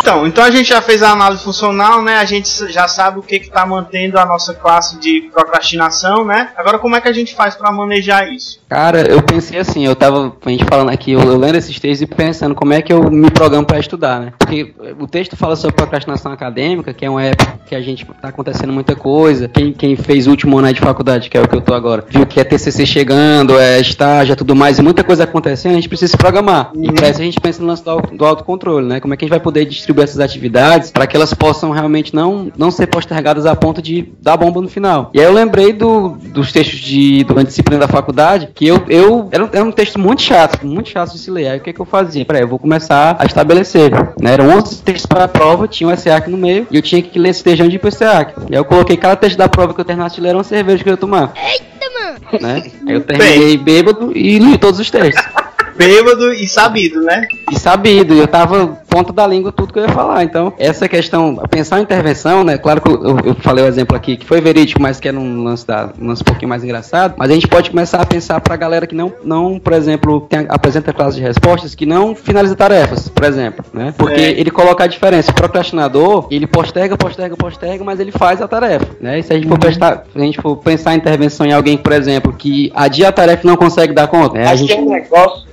Então, 0.00 0.26
então 0.26 0.44
a 0.44 0.50
gente 0.50 0.68
já 0.68 0.80
fez 0.80 1.02
a 1.02 1.10
análise 1.10 1.42
funcional, 1.42 2.02
né? 2.02 2.16
A 2.16 2.24
gente 2.24 2.48
já 2.72 2.88
sabe 2.88 3.18
o 3.18 3.22
que 3.22 3.36
está 3.36 3.66
mantendo 3.66 4.18
a 4.18 4.24
nossa 4.24 4.54
classe 4.54 4.98
de 4.98 5.28
procrastinação, 5.32 6.24
né? 6.24 6.50
Agora, 6.56 6.78
como 6.78 6.96
é 6.96 7.00
que 7.00 7.08
a 7.08 7.12
gente 7.12 7.34
faz 7.34 7.54
para 7.54 7.70
manejar 7.70 8.32
isso? 8.32 8.60
Cara, 8.68 9.00
eu 9.00 9.22
pensei 9.22 9.58
assim, 9.58 9.84
eu 9.84 9.96
tava, 9.96 10.36
a 10.44 10.50
gente 10.50 10.64
falando 10.64 10.90
aqui, 10.90 11.12
eu, 11.12 11.20
eu 11.20 11.36
lendo 11.36 11.56
esses 11.56 11.78
textos 11.78 12.02
e 12.02 12.06
pensando 12.06 12.54
como 12.54 12.72
é 12.72 12.80
que 12.80 12.92
eu 12.92 13.10
me 13.10 13.30
programo 13.30 13.66
para 13.66 13.78
estudar, 13.78 14.20
né? 14.20 14.32
Porque 14.38 14.74
o 14.98 15.06
texto 15.06 15.36
fala 15.36 15.56
sobre 15.56 15.76
procrastinação 15.76 16.32
acadêmica, 16.32 16.94
que 16.94 17.04
é 17.04 17.10
uma 17.10 17.24
época 17.24 17.58
que 17.66 17.74
a 17.74 17.80
gente 17.80 18.06
tá 18.20 18.28
acontecendo 18.28 18.72
muita 18.72 18.94
coisa. 18.94 19.48
Quem, 19.48 19.72
quem 19.72 19.96
fez 19.96 20.26
o 20.26 20.30
último 20.30 20.58
ano 20.58 20.72
de 20.72 20.80
faculdade, 20.80 21.28
que 21.28 21.36
é 21.36 21.42
o 21.42 21.48
que 21.48 21.56
eu 21.56 21.60
tô 21.60 21.74
agora, 21.74 22.04
viu 22.08 22.26
que 22.26 22.40
é 22.40 22.44
TCC 22.44 22.86
chegando, 22.86 23.58
é 23.58 23.80
estágio, 23.80 24.32
é 24.32 24.36
tudo 24.36 24.54
mais, 24.54 24.78
e 24.78 24.82
muita 24.82 25.02
coisa 25.02 25.24
acontecendo, 25.24 25.72
a 25.72 25.76
gente 25.76 25.88
precisa 25.88 26.12
se 26.12 26.16
programar. 26.16 26.70
Uhum. 26.74 26.84
E 26.84 26.92
para 26.92 27.10
isso 27.10 27.20
a 27.20 27.24
gente 27.24 27.40
pensa 27.40 27.60
no 27.60 27.68
lance 27.68 27.84
do, 27.84 28.00
do 28.00 28.24
autocontrole, 28.24 28.86
né? 28.86 29.00
Como 29.00 29.12
é 29.12 29.16
que 29.16 29.24
a 29.24 29.26
gente 29.26 29.30
vai 29.30 29.40
poder 29.40 29.64
distribuir 29.64 29.97
essas 30.02 30.20
atividades 30.20 30.90
para 30.90 31.06
que 31.06 31.16
elas 31.16 31.34
possam 31.34 31.70
realmente 31.70 32.14
não, 32.14 32.50
não 32.56 32.70
ser 32.70 32.86
postergadas 32.86 33.46
a 33.46 33.54
ponto 33.56 33.80
de 33.82 34.12
dar 34.20 34.36
bomba 34.36 34.60
no 34.60 34.68
final. 34.68 35.10
E 35.14 35.20
aí 35.20 35.26
eu 35.26 35.32
lembrei 35.32 35.72
do, 35.72 36.10
dos 36.10 36.52
textos 36.52 36.78
de, 36.80 37.26
uma 37.28 37.44
disciplina 37.44 37.80
da 37.80 37.88
faculdade 37.88 38.50
que 38.54 38.66
eu, 38.66 38.84
eu 38.88 39.28
era, 39.30 39.48
era 39.52 39.64
um 39.64 39.72
texto 39.72 39.98
muito 39.98 40.22
chato, 40.22 40.66
muito 40.66 40.88
chato 40.88 41.12
de 41.12 41.18
se 41.18 41.30
ler. 41.30 41.48
Aí 41.48 41.58
o 41.58 41.60
que, 41.60 41.72
que 41.72 41.80
eu 41.80 41.86
fazia? 41.86 42.24
Peraí, 42.24 42.42
eu 42.42 42.48
vou 42.48 42.58
começar 42.58 43.16
a 43.18 43.24
estabelecer. 43.24 43.90
Né? 44.20 44.32
Eram 44.32 44.48
11 44.56 44.82
textos 44.82 45.06
para 45.06 45.24
a 45.24 45.28
prova, 45.28 45.68
tinha 45.68 45.88
um 45.88 45.96
SEAC 45.96 46.30
no 46.30 46.38
meio 46.38 46.66
e 46.70 46.76
eu 46.76 46.82
tinha 46.82 47.02
que 47.02 47.18
ler 47.18 47.30
esse 47.30 47.42
textão 47.42 47.68
de 47.68 47.76
ir 47.76 47.78
pro 47.78 47.90
SEAC. 47.90 48.34
E 48.50 48.54
aí 48.54 48.60
eu 48.60 48.64
coloquei 48.64 48.96
cada 48.96 49.16
texto 49.16 49.36
da 49.36 49.48
prova 49.48 49.74
que 49.74 49.80
eu 49.80 49.84
terminasse 49.84 50.16
de 50.16 50.20
ler 50.20 50.28
era 50.28 50.38
uma 50.38 50.44
cerveja 50.44 50.82
que 50.82 50.88
eu 50.88 50.94
ia 50.94 50.96
tomar. 50.96 51.32
Eita, 51.36 51.64
mano! 52.00 52.18
Né? 52.40 52.70
Aí 52.86 52.94
eu 52.94 53.00
terminei 53.00 53.56
Bem. 53.56 53.58
bêbado 53.58 54.12
e 54.16 54.38
li 54.38 54.58
todos 54.58 54.78
os 54.78 54.90
textos 54.90 55.47
bêbado 55.78 56.32
e 56.34 56.48
sabido, 56.48 57.00
né? 57.00 57.22
E 57.50 57.58
sabido, 57.58 58.14
eu 58.14 58.26
tava 58.26 58.78
ponta 58.88 59.12
da 59.12 59.24
língua 59.24 59.52
tudo 59.52 59.72
que 59.72 59.78
eu 59.78 59.84
ia 59.84 59.88
falar. 59.88 60.24
Então, 60.24 60.52
essa 60.58 60.88
questão, 60.88 61.36
pensar 61.48 61.78
em 61.78 61.82
intervenção, 61.82 62.42
né? 62.42 62.58
Claro 62.58 62.80
que 62.80 62.90
eu, 62.90 63.18
eu 63.24 63.34
falei 63.36 63.64
o 63.64 63.68
exemplo 63.68 63.96
aqui 63.96 64.16
que 64.16 64.26
foi 64.26 64.40
verídico, 64.40 64.82
mas 64.82 64.98
que 64.98 65.06
era 65.06 65.16
um 65.16 65.44
lance, 65.44 65.64
da, 65.64 65.90
um 66.00 66.08
lance 66.08 66.22
um 66.22 66.24
pouquinho 66.24 66.48
mais 66.48 66.64
engraçado. 66.64 67.14
Mas 67.16 67.30
a 67.30 67.34
gente 67.34 67.46
pode 67.46 67.70
começar 67.70 68.00
a 68.00 68.06
pensar 68.06 68.40
pra 68.40 68.56
galera 68.56 68.86
que 68.86 68.94
não, 68.94 69.12
não 69.22 69.58
por 69.60 69.72
exemplo, 69.72 70.22
tem, 70.22 70.46
apresenta 70.48 70.92
classe 70.92 71.16
de 71.16 71.22
respostas, 71.22 71.74
que 71.74 71.86
não 71.86 72.14
finaliza 72.14 72.56
tarefas, 72.56 73.08
por 73.08 73.24
exemplo, 73.24 73.64
né? 73.72 73.94
Porque 73.96 74.20
é. 74.20 74.40
ele 74.40 74.50
coloca 74.50 74.82
a 74.82 74.86
diferença. 74.86 75.30
O 75.30 75.34
procrastinador, 75.34 76.26
ele 76.30 76.46
posterga, 76.46 76.96
posterga, 76.96 77.36
posterga, 77.36 77.84
mas 77.84 78.00
ele 78.00 78.10
faz 78.10 78.42
a 78.42 78.48
tarefa, 78.48 78.86
né? 79.00 79.20
E 79.20 79.22
se 79.22 79.32
a 79.32 79.36
gente 79.36 79.46
for, 79.46 79.54
uhum. 79.54 79.60
prestar, 79.60 80.04
se 80.12 80.18
a 80.18 80.22
gente 80.22 80.40
for 80.40 80.56
pensar 80.56 80.94
em 80.94 80.98
intervenção 80.98 81.46
em 81.46 81.52
alguém, 81.52 81.76
por 81.76 81.92
exemplo, 81.92 82.32
que 82.32 82.72
adia 82.74 83.08
a 83.08 83.12
tarefa 83.12 83.42
e 83.44 83.46
não 83.46 83.56
consegue 83.56 83.92
dar 83.92 84.08
conta, 84.08 84.38
né? 84.38 84.48
A 84.48 84.56
gente... 84.56 84.74
tem 84.74 84.82
um 84.82 84.90
negócio 84.90 85.47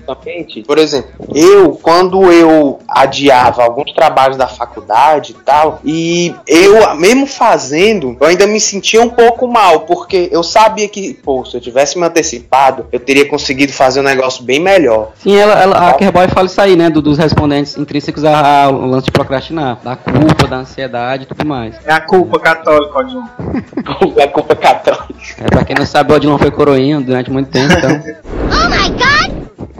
por 0.65 0.77
exemplo, 0.77 1.11
eu, 1.33 1.71
quando 1.81 2.31
eu 2.31 2.79
adiava 2.87 3.63
alguns 3.63 3.91
trabalhos 3.93 4.37
da 4.37 4.47
faculdade 4.47 5.31
e 5.31 5.43
tal, 5.43 5.79
e 5.83 6.35
eu, 6.47 6.95
mesmo 6.95 7.25
fazendo, 7.25 8.15
eu 8.19 8.27
ainda 8.27 8.45
me 8.47 8.59
sentia 8.59 9.01
um 9.01 9.09
pouco 9.09 9.47
mal, 9.47 9.81
porque 9.81 10.29
eu 10.31 10.43
sabia 10.43 10.87
que, 10.87 11.13
pô, 11.13 11.43
se 11.45 11.55
eu 11.57 11.61
tivesse 11.61 11.97
me 11.97 12.05
antecipado, 12.05 12.85
eu 12.91 12.99
teria 12.99 13.27
conseguido 13.27 13.73
fazer 13.73 13.99
um 13.99 14.03
negócio 14.03 14.43
bem 14.43 14.59
melhor. 14.59 15.11
Sim, 15.17 15.35
ela, 15.35 15.53
ela 15.53 15.89
a 15.89 15.93
Kerboy 15.93 16.27
fala 16.27 16.47
isso 16.47 16.61
aí, 16.61 16.75
né, 16.75 16.89
do, 16.89 17.01
dos 17.01 17.17
respondentes 17.17 17.77
intrínsecos 17.77 18.23
ao 18.23 18.73
lance 18.81 19.05
de 19.05 19.11
procrastinar, 19.11 19.79
da 19.83 19.95
culpa, 19.95 20.47
da 20.47 20.57
ansiedade 20.57 21.23
e 21.23 21.25
tudo 21.27 21.45
mais. 21.45 21.75
É 21.85 21.91
a 21.91 22.01
culpa 22.01 22.39
católica, 22.39 22.99
Odilon. 22.99 23.23
é 24.17 24.23
a 24.23 24.27
culpa 24.27 24.55
católica. 24.55 25.05
É, 25.39 25.45
pra 25.45 25.63
quem 25.63 25.75
não 25.77 25.85
sabe, 25.85 26.11
o 26.11 26.15
Odilon 26.15 26.37
foi 26.37 26.51
coroinha 26.51 26.99
durante 27.01 27.31
muito 27.31 27.49
tempo, 27.49 27.73
então... 27.73 27.91
oh 28.51 28.69
my 28.69 28.89
god! 28.89 29.04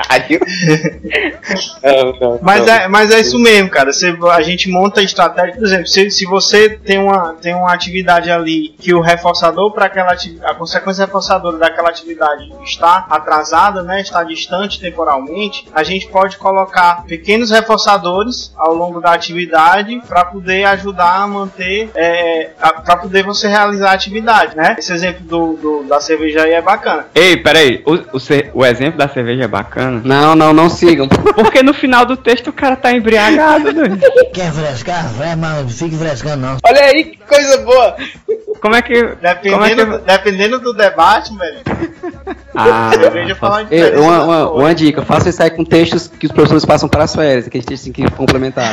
Caralho. 0.00 0.40
não, 1.82 2.12
não, 2.20 2.38
mas, 2.42 2.66
não. 2.66 2.74
É, 2.74 2.88
mas 2.88 3.10
é 3.10 3.20
isso 3.20 3.38
mesmo, 3.38 3.68
cara. 3.68 3.92
Você, 3.92 4.16
a 4.32 4.42
gente 4.42 4.68
monta 4.70 5.00
a 5.00 5.04
estratégia, 5.04 5.54
por 5.54 5.64
exemplo, 5.64 5.86
se, 5.86 6.10
se 6.10 6.24
você 6.24 6.70
tem 6.70 6.98
uma, 6.98 7.34
tem 7.34 7.54
uma 7.54 7.72
atividade 7.72 8.30
ali 8.30 8.74
que 8.78 8.94
o 8.94 9.00
reforçador 9.00 9.72
para 9.72 9.86
aquela 9.86 10.10
a 10.44 10.54
consequência 10.54 11.04
reforçadora 11.04 11.58
daquela 11.58 11.88
atividade 11.88 12.50
está 12.64 13.06
atrasada, 13.08 13.82
né, 13.82 14.00
está 14.00 14.22
distante 14.24 14.80
temporalmente, 14.80 15.66
a 15.72 15.82
gente 15.82 16.08
pode 16.08 16.36
colocar 16.36 17.04
pequenos 17.04 17.50
reforçadores 17.50 18.52
ao 18.56 18.74
longo 18.74 19.00
da 19.00 19.12
atividade 19.12 20.00
para 20.08 20.24
poder 20.24 20.64
ajudar 20.64 21.22
a 21.22 21.26
manter, 21.26 21.90
é, 21.94 22.50
para 22.58 22.96
poder 22.96 23.22
você 23.22 23.48
realizar 23.48 23.90
a 23.90 23.94
atividade, 23.94 24.56
né? 24.56 24.76
Esse 24.78 24.92
exemplo 24.92 25.24
do, 25.24 25.52
do 25.54 25.82
da 25.84 26.00
cerveja 26.00 26.42
aí 26.44 26.52
é 26.52 26.62
bacana. 26.62 27.06
Ei, 27.14 27.36
peraí, 27.36 27.82
o, 27.86 27.94
o, 27.94 28.20
o 28.54 28.66
exemplo 28.66 28.98
da 28.98 29.08
cerveja 29.08 29.44
é 29.44 29.48
bacana? 29.48 29.89
Não, 30.04 30.34
não, 30.34 30.52
não 30.52 30.68
sigam. 30.70 31.08
Porque 31.34 31.62
no 31.62 31.74
final 31.74 32.04
do 32.04 32.16
texto 32.16 32.48
o 32.48 32.52
cara 32.52 32.76
tá 32.76 32.92
embriagado, 32.92 33.72
doido. 33.72 33.98
Quer 34.32 34.52
frescar? 34.52 35.10
Mas 35.16 35.36
não 35.36 35.68
fique 35.68 35.96
frescando, 35.96 36.46
não. 36.46 36.56
Olha 36.64 36.82
aí 36.82 37.04
que 37.04 37.18
coisa 37.18 37.58
boa. 37.58 37.96
Como 38.60 38.74
é 38.74 38.82
que. 38.82 38.94
Dependendo, 38.94 39.52
como 39.52 39.64
é 39.64 39.98
que... 39.98 40.04
dependendo 40.04 40.60
do 40.60 40.72
debate, 40.72 41.36
velho. 41.36 41.60
Ah, 42.54 42.90
falar 43.38 43.62
de 43.62 43.76
uma, 43.96 44.24
uma, 44.24 44.50
uma, 44.50 44.74
dica, 44.74 45.02
faça 45.02 45.28
isso 45.28 45.42
aí 45.42 45.50
com 45.50 45.64
textos 45.64 46.08
que 46.08 46.26
os 46.26 46.32
professores 46.32 46.64
passam 46.64 46.88
para 46.88 47.04
as 47.04 47.14
férias, 47.14 47.48
que 47.48 47.58
a 47.58 47.60
gente 47.60 47.82
tem 47.82 47.92
que 47.92 48.10
complementar. 48.10 48.70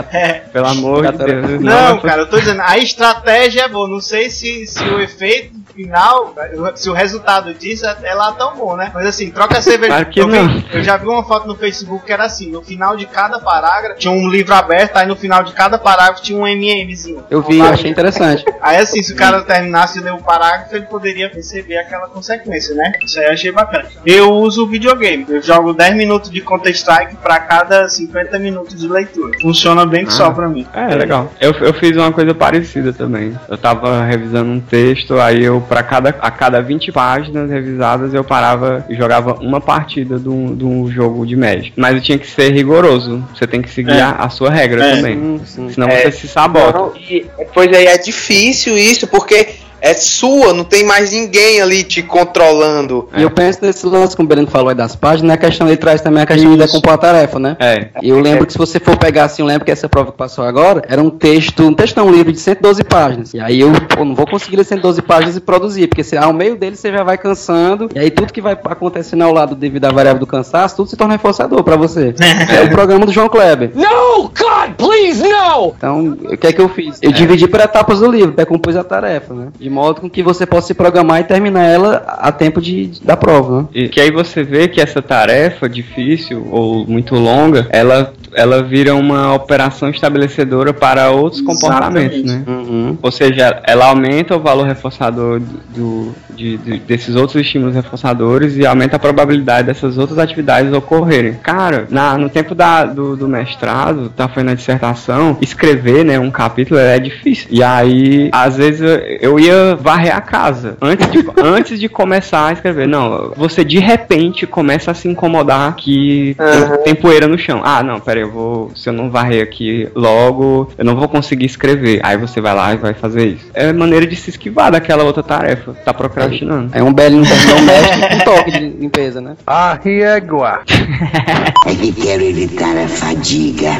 Pelo 0.52 0.66
amor 0.66 1.12
de 1.12 1.18
Deus. 1.18 1.60
Não, 1.60 1.90
não, 1.90 2.00
cara, 2.00 2.22
eu 2.22 2.26
tô 2.26 2.38
dizendo, 2.38 2.62
a 2.62 2.78
estratégia 2.78 3.62
é 3.62 3.68
boa. 3.68 3.88
Não 3.88 4.00
sei 4.00 4.30
se, 4.30 4.66
se 4.66 4.82
o 4.82 5.00
efeito 5.00 5.57
final, 5.78 6.34
se 6.74 6.90
o 6.90 6.92
resultado 6.92 7.54
disso 7.54 7.86
é 7.86 8.12
lá 8.12 8.32
tão 8.32 8.56
bom, 8.56 8.76
né? 8.76 8.90
Mas 8.92 9.06
assim, 9.06 9.30
troca 9.30 9.58
a 9.58 9.62
cerveja. 9.62 9.92
Claro 9.92 10.06
que 10.06 10.20
eu, 10.20 10.26
não. 10.26 10.64
Eu 10.72 10.82
já 10.82 10.96
vi 10.96 11.06
uma 11.06 11.22
foto 11.22 11.46
no 11.46 11.54
Facebook 11.54 12.04
que 12.04 12.12
era 12.12 12.24
assim: 12.24 12.50
no 12.50 12.62
final 12.62 12.96
de 12.96 13.06
cada 13.06 13.38
parágrafo 13.38 14.00
tinha 14.00 14.12
um 14.12 14.28
livro 14.28 14.52
aberto, 14.54 14.96
aí 14.96 15.06
no 15.06 15.14
final 15.14 15.44
de 15.44 15.52
cada 15.52 15.78
parágrafo 15.78 16.20
tinha 16.20 16.36
um 16.36 16.46
MMzinho. 16.46 17.24
Eu 17.30 17.42
vi, 17.42 17.60
achei 17.60 17.90
interessante. 17.90 18.44
Aí 18.60 18.76
assim, 18.76 19.02
se 19.02 19.12
o 19.12 19.16
cara 19.16 19.40
terminasse 19.42 19.98
de 19.98 20.04
ler 20.04 20.12
o 20.12 20.18
parágrafo, 20.18 20.74
ele 20.74 20.86
poderia 20.86 21.28
receber 21.28 21.78
aquela 21.78 22.08
consequência, 22.08 22.74
né? 22.74 22.92
Isso 23.04 23.18
aí 23.20 23.26
eu 23.26 23.32
achei 23.32 23.52
bacana. 23.52 23.84
Eu 24.04 24.32
uso 24.32 24.66
videogame. 24.66 25.24
Eu 25.28 25.40
jogo 25.40 25.72
10 25.72 25.94
minutos 25.94 26.28
de 26.28 26.40
Counter-Strike 26.40 27.16
pra 27.16 27.38
cada 27.38 27.88
50 27.88 28.38
minutos 28.38 28.74
de 28.74 28.88
leitura. 28.88 29.38
Funciona 29.40 29.86
bem 29.86 30.04
que 30.04 30.10
ah, 30.10 30.14
só 30.14 30.30
pra 30.30 30.48
mim. 30.48 30.66
É, 30.74 30.94
legal. 30.94 31.32
Eu, 31.40 31.52
eu 31.52 31.72
fiz 31.72 31.96
uma 31.96 32.10
coisa 32.10 32.34
parecida 32.34 32.92
também. 32.92 33.38
Eu 33.48 33.56
tava 33.56 34.02
revisando 34.02 34.50
um 34.50 34.60
texto, 34.60 35.18
aí 35.18 35.44
eu, 35.44 35.60
pra 35.68 35.82
cada, 35.82 36.08
a 36.08 36.30
cada 36.30 36.62
20 36.62 36.90
páginas 36.90 37.50
revisadas, 37.50 38.14
eu 38.14 38.24
parava 38.24 38.84
e 38.88 38.94
jogava 38.94 39.34
uma 39.34 39.60
partida 39.60 40.18
de 40.18 40.28
um 40.28 40.90
jogo 40.90 41.26
de 41.26 41.36
Magic. 41.36 41.72
Mas 41.76 41.96
eu 41.96 42.00
tinha 42.00 42.18
que 42.18 42.26
ser 42.26 42.52
rigoroso. 42.52 43.24
Você 43.34 43.46
tem 43.46 43.60
que 43.60 43.70
seguir 43.70 43.92
é. 43.92 44.00
a, 44.00 44.12
a, 44.12 44.30
sua 44.30 44.50
regra 44.50 44.84
é. 44.84 44.96
também. 44.96 45.16
Sim, 45.16 45.40
sim. 45.44 45.70
Senão 45.70 45.88
é. 45.88 46.02
você 46.02 46.12
se 46.12 46.28
sabota. 46.28 46.78
Não, 46.78 46.96
e, 46.96 47.26
pois 47.52 47.72
aí 47.72 47.86
é 47.86 47.98
difícil 47.98 48.76
isso, 48.76 49.06
porque 49.06 49.56
é 49.80 49.94
sua, 49.94 50.52
não 50.52 50.64
tem 50.64 50.84
mais 50.84 51.12
ninguém 51.12 51.60
ali 51.60 51.84
te 51.84 52.02
controlando. 52.02 53.08
E 53.16 53.22
eu 53.22 53.30
penso 53.30 53.58
nesse 53.62 53.86
lance, 53.86 54.16
como 54.16 54.26
o 54.26 54.28
Breno 54.28 54.46
falou 54.46 54.68
aí 54.68 54.74
das 54.74 54.96
páginas, 54.96 55.34
a 55.34 55.36
questão 55.36 55.66
ele 55.66 55.76
traz 55.76 56.00
também 56.00 56.22
a 56.22 56.26
questão 56.26 56.54
Isso. 56.54 56.80
de 56.80 56.88
a 56.88 56.98
tarefa, 56.98 57.38
né? 57.38 57.56
É. 57.60 57.88
E 58.02 58.08
eu 58.08 58.20
lembro 58.20 58.46
que 58.46 58.52
se 58.52 58.58
você 58.58 58.80
for 58.80 58.96
pegar 58.96 59.24
assim, 59.24 59.42
eu 59.42 59.46
lembro 59.46 59.64
que 59.64 59.70
essa 59.70 59.88
prova 59.88 60.12
que 60.12 60.18
passou 60.18 60.44
agora, 60.44 60.82
era 60.88 61.02
um 61.02 61.10
texto, 61.10 61.62
um 61.62 61.74
texto 61.74 61.96
não, 61.96 62.06
um 62.06 62.10
livro 62.10 62.32
de 62.32 62.38
112 62.38 62.82
páginas. 62.84 63.34
E 63.34 63.40
aí 63.40 63.60
eu 63.60 63.72
pô, 63.94 64.04
não 64.04 64.14
vou 64.14 64.26
conseguir 64.26 64.56
ler 64.56 64.64
112 64.64 65.02
páginas 65.02 65.36
e 65.36 65.40
produzir, 65.40 65.86
porque 65.86 66.02
se, 66.02 66.16
ao 66.16 66.32
meio 66.32 66.56
dele 66.56 66.76
você 66.76 66.90
já 66.90 67.02
vai 67.02 67.18
cansando, 67.18 67.88
e 67.94 67.98
aí 67.98 68.10
tudo 68.10 68.32
que 68.32 68.40
vai 68.40 68.52
acontecendo 68.52 69.22
ao 69.22 69.32
lado 69.32 69.54
devido 69.54 69.84
à 69.84 69.92
variável 69.92 70.20
do 70.20 70.26
cansaço, 70.26 70.76
tudo 70.76 70.88
se 70.88 70.96
torna 70.96 71.14
reforçador 71.14 71.62
para 71.62 71.76
você. 71.76 72.14
é 72.56 72.62
o 72.62 72.70
programa 72.70 73.06
do 73.06 73.12
João 73.12 73.28
Kleber. 73.28 73.72
No, 73.74 74.24
God, 74.24 74.74
please, 74.76 75.22
no! 75.22 75.74
Então, 75.76 76.18
o 76.24 76.36
que 76.36 76.46
é 76.46 76.52
que 76.52 76.60
eu 76.60 76.68
fiz? 76.68 76.98
Eu 77.02 77.10
é. 77.10 77.12
dividi 77.12 77.46
por 77.46 77.60
etapas 77.60 78.00
do 78.00 78.10
livro, 78.10 78.32
decompus 78.32 78.76
a 78.76 78.84
tarefa, 78.84 79.34
né? 79.34 79.48
De 79.58 79.67
modo 79.68 80.00
com 80.00 80.10
que 80.10 80.22
você 80.22 80.46
possa 80.46 80.68
se 80.68 80.74
programar 80.74 81.20
e 81.20 81.24
terminar 81.24 81.64
ela 81.64 82.04
a 82.06 82.32
tempo 82.32 82.60
de, 82.60 82.90
da 83.02 83.16
prova. 83.16 83.62
Né? 83.62 83.68
E 83.74 83.88
que 83.88 84.00
aí 84.00 84.10
você 84.10 84.42
vê 84.42 84.68
que 84.68 84.80
essa 84.80 85.02
tarefa 85.02 85.68
difícil 85.68 86.46
ou 86.50 86.86
muito 86.86 87.14
longa, 87.14 87.66
ela 87.70 88.12
ela 88.38 88.62
vira 88.62 88.94
uma 88.94 89.34
operação 89.34 89.90
estabelecedora 89.90 90.72
para 90.72 91.10
outros 91.10 91.42
comportamentos, 91.42 92.22
né? 92.22 92.44
Uhum. 92.46 92.96
Ou 93.02 93.10
seja, 93.10 93.60
ela 93.64 93.86
aumenta 93.86 94.36
o 94.36 94.40
valor 94.40 94.64
reforçador 94.64 95.40
do, 95.74 96.14
de, 96.30 96.56
de, 96.56 96.78
desses 96.78 97.16
outros 97.16 97.40
estímulos 97.42 97.74
reforçadores 97.74 98.56
e 98.56 98.64
aumenta 98.64 98.94
a 98.94 98.98
probabilidade 98.98 99.66
dessas 99.66 99.98
outras 99.98 100.18
atividades 100.18 100.72
ocorrerem. 100.72 101.34
Cara, 101.42 101.86
na, 101.90 102.16
no 102.16 102.28
tempo 102.28 102.54
da, 102.54 102.84
do, 102.84 103.16
do 103.16 103.28
mestrado, 103.28 104.08
tá 104.10 104.28
fazendo 104.28 104.50
a 104.50 104.54
dissertação, 104.54 105.36
escrever, 105.40 106.04
né, 106.04 106.18
um 106.18 106.30
capítulo 106.30 106.78
é 106.78 106.98
difícil. 106.98 107.48
E 107.50 107.62
aí, 107.62 108.30
às 108.32 108.56
vezes, 108.56 108.80
eu 109.20 109.38
ia 109.40 109.74
varrer 109.74 110.14
a 110.14 110.20
casa 110.20 110.76
antes 110.80 111.10
de, 111.10 111.24
antes 111.42 111.80
de 111.80 111.88
começar 111.88 112.46
a 112.46 112.52
escrever. 112.52 112.86
Não, 112.86 113.32
você 113.36 113.64
de 113.64 113.80
repente 113.80 114.46
começa 114.46 114.92
a 114.92 114.94
se 114.94 115.08
incomodar 115.08 115.74
que 115.74 116.36
uhum. 116.38 116.68
tem, 116.76 116.84
tem 116.84 116.94
poeira 116.94 117.26
no 117.26 117.36
chão. 117.36 117.60
Ah, 117.64 117.82
não, 117.82 117.98
peraí, 117.98 118.27
eu 118.28 118.32
vou. 118.32 118.70
Se 118.74 118.88
eu 118.88 118.92
não 118.92 119.10
varrer 119.10 119.42
aqui 119.42 119.88
logo, 119.94 120.70
eu 120.76 120.84
não 120.84 120.94
vou 120.94 121.08
conseguir 121.08 121.46
escrever. 121.46 122.00
Aí 122.02 122.16
você 122.16 122.40
vai 122.40 122.54
lá 122.54 122.74
e 122.74 122.76
vai 122.76 122.94
fazer 122.94 123.26
isso. 123.26 123.50
É 123.54 123.72
maneira 123.72 124.06
de 124.06 124.14
se 124.14 124.30
esquivar 124.30 124.70
daquela 124.70 125.04
outra 125.04 125.22
tarefa. 125.22 125.74
Tá 125.84 125.92
procrastinando. 125.92 126.70
É 126.72 126.82
um 126.82 126.92
belo 126.92 127.16
doméstico 127.16 128.08
com 128.08 128.18
toque 128.24 128.50
de 128.52 128.68
limpeza, 128.68 129.20
né? 129.20 129.36
Ah, 129.46 129.78
riegua. 129.82 130.60
é 131.66 131.74
que 131.74 131.92
quero 131.92 132.22
evitar 132.22 132.76
a 132.76 132.88
fadiga. 132.88 133.72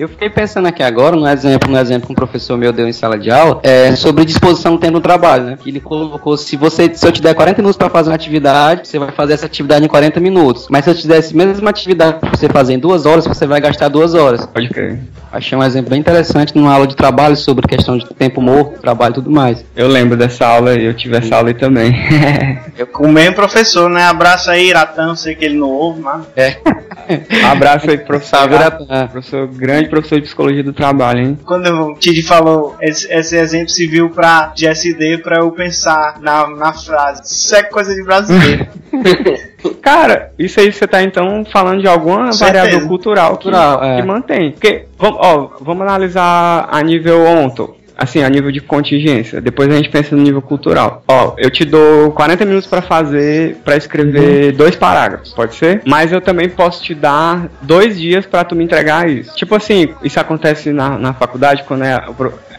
Eu 0.00 0.08
fiquei 0.08 0.30
pensando 0.30 0.64
aqui 0.64 0.82
agora, 0.82 1.14
no 1.14 1.28
exemplo, 1.28 1.70
no 1.70 1.78
exemplo 1.78 2.06
que 2.06 2.12
um 2.12 2.14
professor 2.14 2.56
meu 2.56 2.72
deu 2.72 2.88
em 2.88 2.92
sala 2.92 3.18
de 3.18 3.30
aula, 3.30 3.60
é 3.62 3.94
sobre 3.94 4.24
disposição 4.24 4.72
do 4.72 4.78
tempo 4.78 4.94
no 4.94 5.00
trabalho, 5.02 5.44
né? 5.44 5.58
Que 5.62 5.68
ele 5.68 5.78
colocou, 5.78 6.38
se 6.38 6.56
você, 6.56 6.90
se 6.94 7.06
eu 7.06 7.12
te 7.12 7.20
der 7.20 7.34
40 7.34 7.60
minutos 7.60 7.76
para 7.76 7.90
fazer 7.90 8.08
uma 8.08 8.14
atividade, 8.14 8.88
você 8.88 8.98
vai 8.98 9.10
fazer 9.12 9.34
essa 9.34 9.44
atividade 9.44 9.84
em 9.84 9.88
40 9.88 10.18
minutos. 10.18 10.68
Mas 10.70 10.84
se 10.84 10.90
eu 10.90 10.94
te 10.94 11.06
der 11.06 11.18
essa 11.18 11.36
mesma 11.36 11.68
atividade 11.68 12.18
pra 12.18 12.30
você 12.30 12.48
fazer 12.48 12.72
em 12.72 12.78
duas 12.78 13.04
horas, 13.04 13.26
você 13.26 13.46
vai 13.46 13.60
gastar 13.60 13.88
duas 13.88 14.14
horas. 14.14 14.46
Pode 14.46 14.70
crer. 14.70 15.00
Achei 15.30 15.56
um 15.56 15.62
exemplo 15.62 15.90
bem 15.90 16.00
interessante 16.00 16.56
numa 16.56 16.72
aula 16.72 16.86
de 16.86 16.96
trabalho 16.96 17.36
sobre 17.36 17.68
questão 17.68 17.98
de 17.98 18.06
tempo 18.06 18.40
morto, 18.40 18.80
trabalho 18.80 19.12
e 19.12 19.14
tudo 19.16 19.30
mais. 19.30 19.62
Eu 19.76 19.86
lembro 19.86 20.16
dessa 20.16 20.46
aula 20.46 20.76
e 20.76 20.86
eu 20.86 20.94
tive 20.94 21.18
essa 21.18 21.36
aula 21.36 21.48
aí 21.48 21.54
também. 21.54 21.94
eu 22.78 22.86
com 22.86 23.06
o 23.06 23.12
mesmo 23.12 23.34
professor, 23.34 23.90
né? 23.90 24.04
Abraço 24.04 24.50
aí, 24.50 24.70
Iratan, 24.70 25.14
sei 25.14 25.34
que 25.34 25.44
ele 25.44 25.58
não 25.58 25.68
ouve, 25.68 26.00
mas. 26.00 26.24
É. 26.34 26.56
Abraço 27.52 27.90
aí, 27.90 27.98
professor. 27.98 28.50
Iratan. 28.50 29.08
Professor 29.08 29.46
grande 29.46 29.89
professor 29.90 30.16
de 30.16 30.22
psicologia 30.22 30.62
do 30.62 30.72
trabalho, 30.72 31.20
hein? 31.20 31.38
Quando 31.44 31.68
o 31.68 31.94
Tid 31.94 32.22
falou 32.22 32.76
esse, 32.80 33.12
esse, 33.12 33.36
exemplo 33.36 33.68
serviu 33.68 34.10
pra 34.10 34.52
GSD 34.56 35.18
pra 35.18 35.40
eu 35.42 35.50
pensar 35.50 36.20
na, 36.20 36.48
na 36.48 36.72
frase. 36.72 37.22
Isso 37.24 37.54
é 37.54 37.62
coisa 37.62 37.94
de 37.94 38.02
brasileiro. 38.02 38.66
Cara, 39.82 40.32
isso 40.38 40.60
aí 40.60 40.72
você 40.72 40.86
tá 40.86 41.02
então 41.02 41.44
falando 41.52 41.80
de 41.80 41.88
alguma 41.88 42.30
variável 42.32 42.86
cultural, 42.88 43.30
cultural 43.32 43.80
que, 43.80 43.86
é. 43.86 43.96
que 43.96 44.02
mantém. 44.02 44.52
Porque, 44.52 44.86
ó, 44.98 45.50
vamos 45.60 45.82
analisar 45.82 46.68
a 46.70 46.82
nível 46.82 47.26
onto 47.26 47.79
assim, 48.00 48.22
a 48.22 48.28
nível 48.30 48.50
de 48.50 48.60
contingência. 48.60 49.40
Depois 49.40 49.68
a 49.68 49.76
gente 49.76 49.90
pensa 49.90 50.16
no 50.16 50.22
nível 50.22 50.40
cultural. 50.40 51.04
Ó, 51.06 51.34
eu 51.36 51.50
te 51.50 51.66
dou 51.66 52.10
40 52.12 52.44
minutos 52.46 52.66
para 52.66 52.80
fazer, 52.80 53.56
para 53.62 53.76
escrever 53.76 54.52
uhum. 54.52 54.56
dois 54.56 54.74
parágrafos, 54.74 55.34
pode 55.34 55.54
ser? 55.54 55.82
Mas 55.86 56.10
eu 56.10 56.20
também 56.20 56.48
posso 56.48 56.82
te 56.82 56.94
dar 56.94 57.48
dois 57.60 58.00
dias 58.00 58.24
para 58.24 58.42
tu 58.42 58.56
me 58.56 58.64
entregar 58.64 59.08
isso. 59.08 59.36
Tipo 59.36 59.54
assim, 59.54 59.88
isso 60.02 60.18
acontece 60.18 60.72
na, 60.72 60.98
na 60.98 61.12
faculdade 61.12 61.64
quando 61.64 61.84
é 61.84 62.00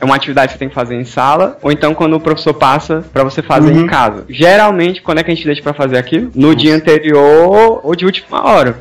é 0.02 0.06
uma 0.06 0.16
atividade 0.16 0.48
que 0.48 0.54
você 0.54 0.60
tem 0.60 0.68
que 0.68 0.74
fazer 0.74 0.96
em 0.96 1.06
sala, 1.06 1.60
ou 1.62 1.72
então 1.72 1.94
quando 1.94 2.16
o 2.16 2.20
professor 2.20 2.56
passa 2.56 3.06
para 3.14 3.24
você 3.24 3.44
fazer 3.44 3.72
uhum. 3.72 3.82
em 3.82 3.88
casa. 3.88 4.26
Geralmente, 4.28 5.00
quando 5.00 5.20
é 5.20 5.24
que 5.24 5.30
a 5.30 5.36
gente 5.36 5.46
deixa 5.46 5.62
para 5.62 5.74
fazer 5.74 5.98
aquilo? 5.98 6.32
No 6.34 6.48
Nossa. 6.48 6.56
dia 6.56 6.76
anterior 6.76 7.80
ou 7.84 7.96
de 7.96 8.04
última 8.04 8.44
hora. 8.44 8.76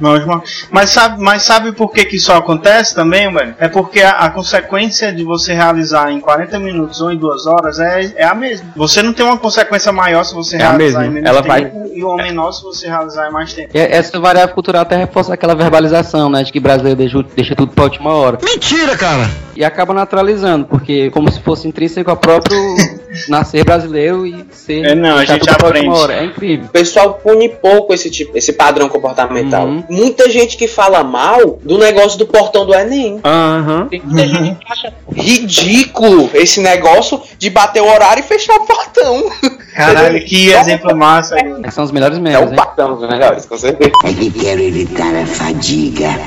Mas 0.71 0.89
sabe, 0.89 1.23
mas 1.23 1.43
sabe 1.43 1.73
por 1.73 1.93
que, 1.93 2.07
que 2.07 2.17
isso 2.17 2.33
acontece 2.33 2.95
também, 2.95 3.31
velho? 3.31 3.55
É 3.59 3.69
porque 3.69 4.01
a, 4.01 4.13
a, 4.13 4.31
consequência 4.31 5.13
de 5.13 5.23
você 5.23 5.53
realizar 5.53 6.11
em 6.11 6.21
40 6.21 6.50
minutos 6.59 7.01
ou 7.01 7.13
em 7.13 7.17
2 7.19 7.47
horas 7.47 7.79
é, 7.79 8.13
é 8.17 8.25
a 8.25 8.35
mesma. 8.35 8.73
Você 8.77 9.03
não 9.03 9.13
tem 9.13 9.25
uma 9.25 9.39
consequência 9.39 9.93
maior 9.93 10.25
se 10.25 10.35
você 10.35 10.57
é 10.57 10.59
realizar 10.59 11.07
em 11.07 11.11
menos 11.11 11.29
Ela 11.29 11.43
tempo 11.43 11.49
vai... 11.49 11.73
e 11.95 12.05
uma 12.05 12.17
menor 12.17 12.53
se 12.53 12.63
você 12.63 12.89
realizar 12.89 13.29
em 13.29 13.33
mais 13.33 13.53
tempo. 13.53 13.71
E 13.75 13.79
essa 13.79 14.19
variável 14.19 14.55
cultural 14.55 14.83
até 14.83 14.97
reforça 14.97 15.35
aquela 15.35 15.55
verbalização, 15.55 16.29
né? 16.31 16.43
De 16.43 16.53
que 16.53 16.61
brasileiro 16.61 16.97
deixa, 16.99 17.23
deixa 17.35 17.55
tudo 17.55 17.73
pra 17.73 17.85
última 17.85 18.13
hora. 18.13 18.39
Mentira, 18.43 18.97
cara! 18.97 19.29
E 19.61 19.65
acaba 19.65 19.93
naturalizando, 19.93 20.65
porque 20.65 21.11
como 21.11 21.31
se 21.31 21.39
fosse 21.39 21.69
intrínseco 21.69 22.11
ao 22.11 22.17
próprio 22.17 22.57
nascer 23.29 23.63
brasileiro 23.63 24.27
e 24.27 24.47
ser. 24.51 24.87
É, 24.87 24.95
não, 24.95 25.19
a 25.19 25.25
gente 25.27 25.51
aprende. 25.51 26.13
É 26.13 26.25
incrível. 26.25 26.65
O 26.65 26.71
pessoal 26.71 27.21
pune 27.23 27.47
pouco 27.51 27.93
esse 27.93 28.09
tipo, 28.11 28.39
esse 28.39 28.55
padrão 28.55 28.89
comportamental. 28.89 29.67
Uhum. 29.67 29.85
Muita 29.91 30.31
gente 30.31 30.57
que 30.57 30.67
fala 30.67 31.05
mal 31.05 31.59
do 31.63 31.77
negócio 31.77 32.19
do 32.19 32.25
portão 32.27 32.65
do 32.65 32.73
Enem. 32.73 33.21
Uhum. 33.23 33.87
Tem 33.89 34.01
muita 34.03 34.29
gente 34.29 34.65
que 34.65 34.73
acha 34.73 34.95
ridículo 35.15 36.31
esse 36.33 36.63
negócio 36.63 37.21
de 37.37 37.51
bater 37.51 37.83
o 37.83 37.87
horário 37.87 38.21
e 38.21 38.27
fechar 38.27 38.55
o 38.55 38.65
portão. 38.65 39.31
Caralho, 39.77 40.25
que 40.25 40.53
exemplo 40.53 40.97
massa. 40.97 41.37
São 41.71 41.85
os 41.85 41.93
melhores 41.93 42.19
memes. 42.19 42.41
É 42.41 42.43
o 42.43 42.55
portão 42.55 42.97
dos 42.97 43.07
melhores, 43.07 43.45
com 43.45 43.59
certeza. 43.59 43.93
É 44.07 44.13
que 44.15 44.31
quero 44.31 44.63
evitar 44.63 45.15
a 45.15 45.27
fadiga. 45.27 46.19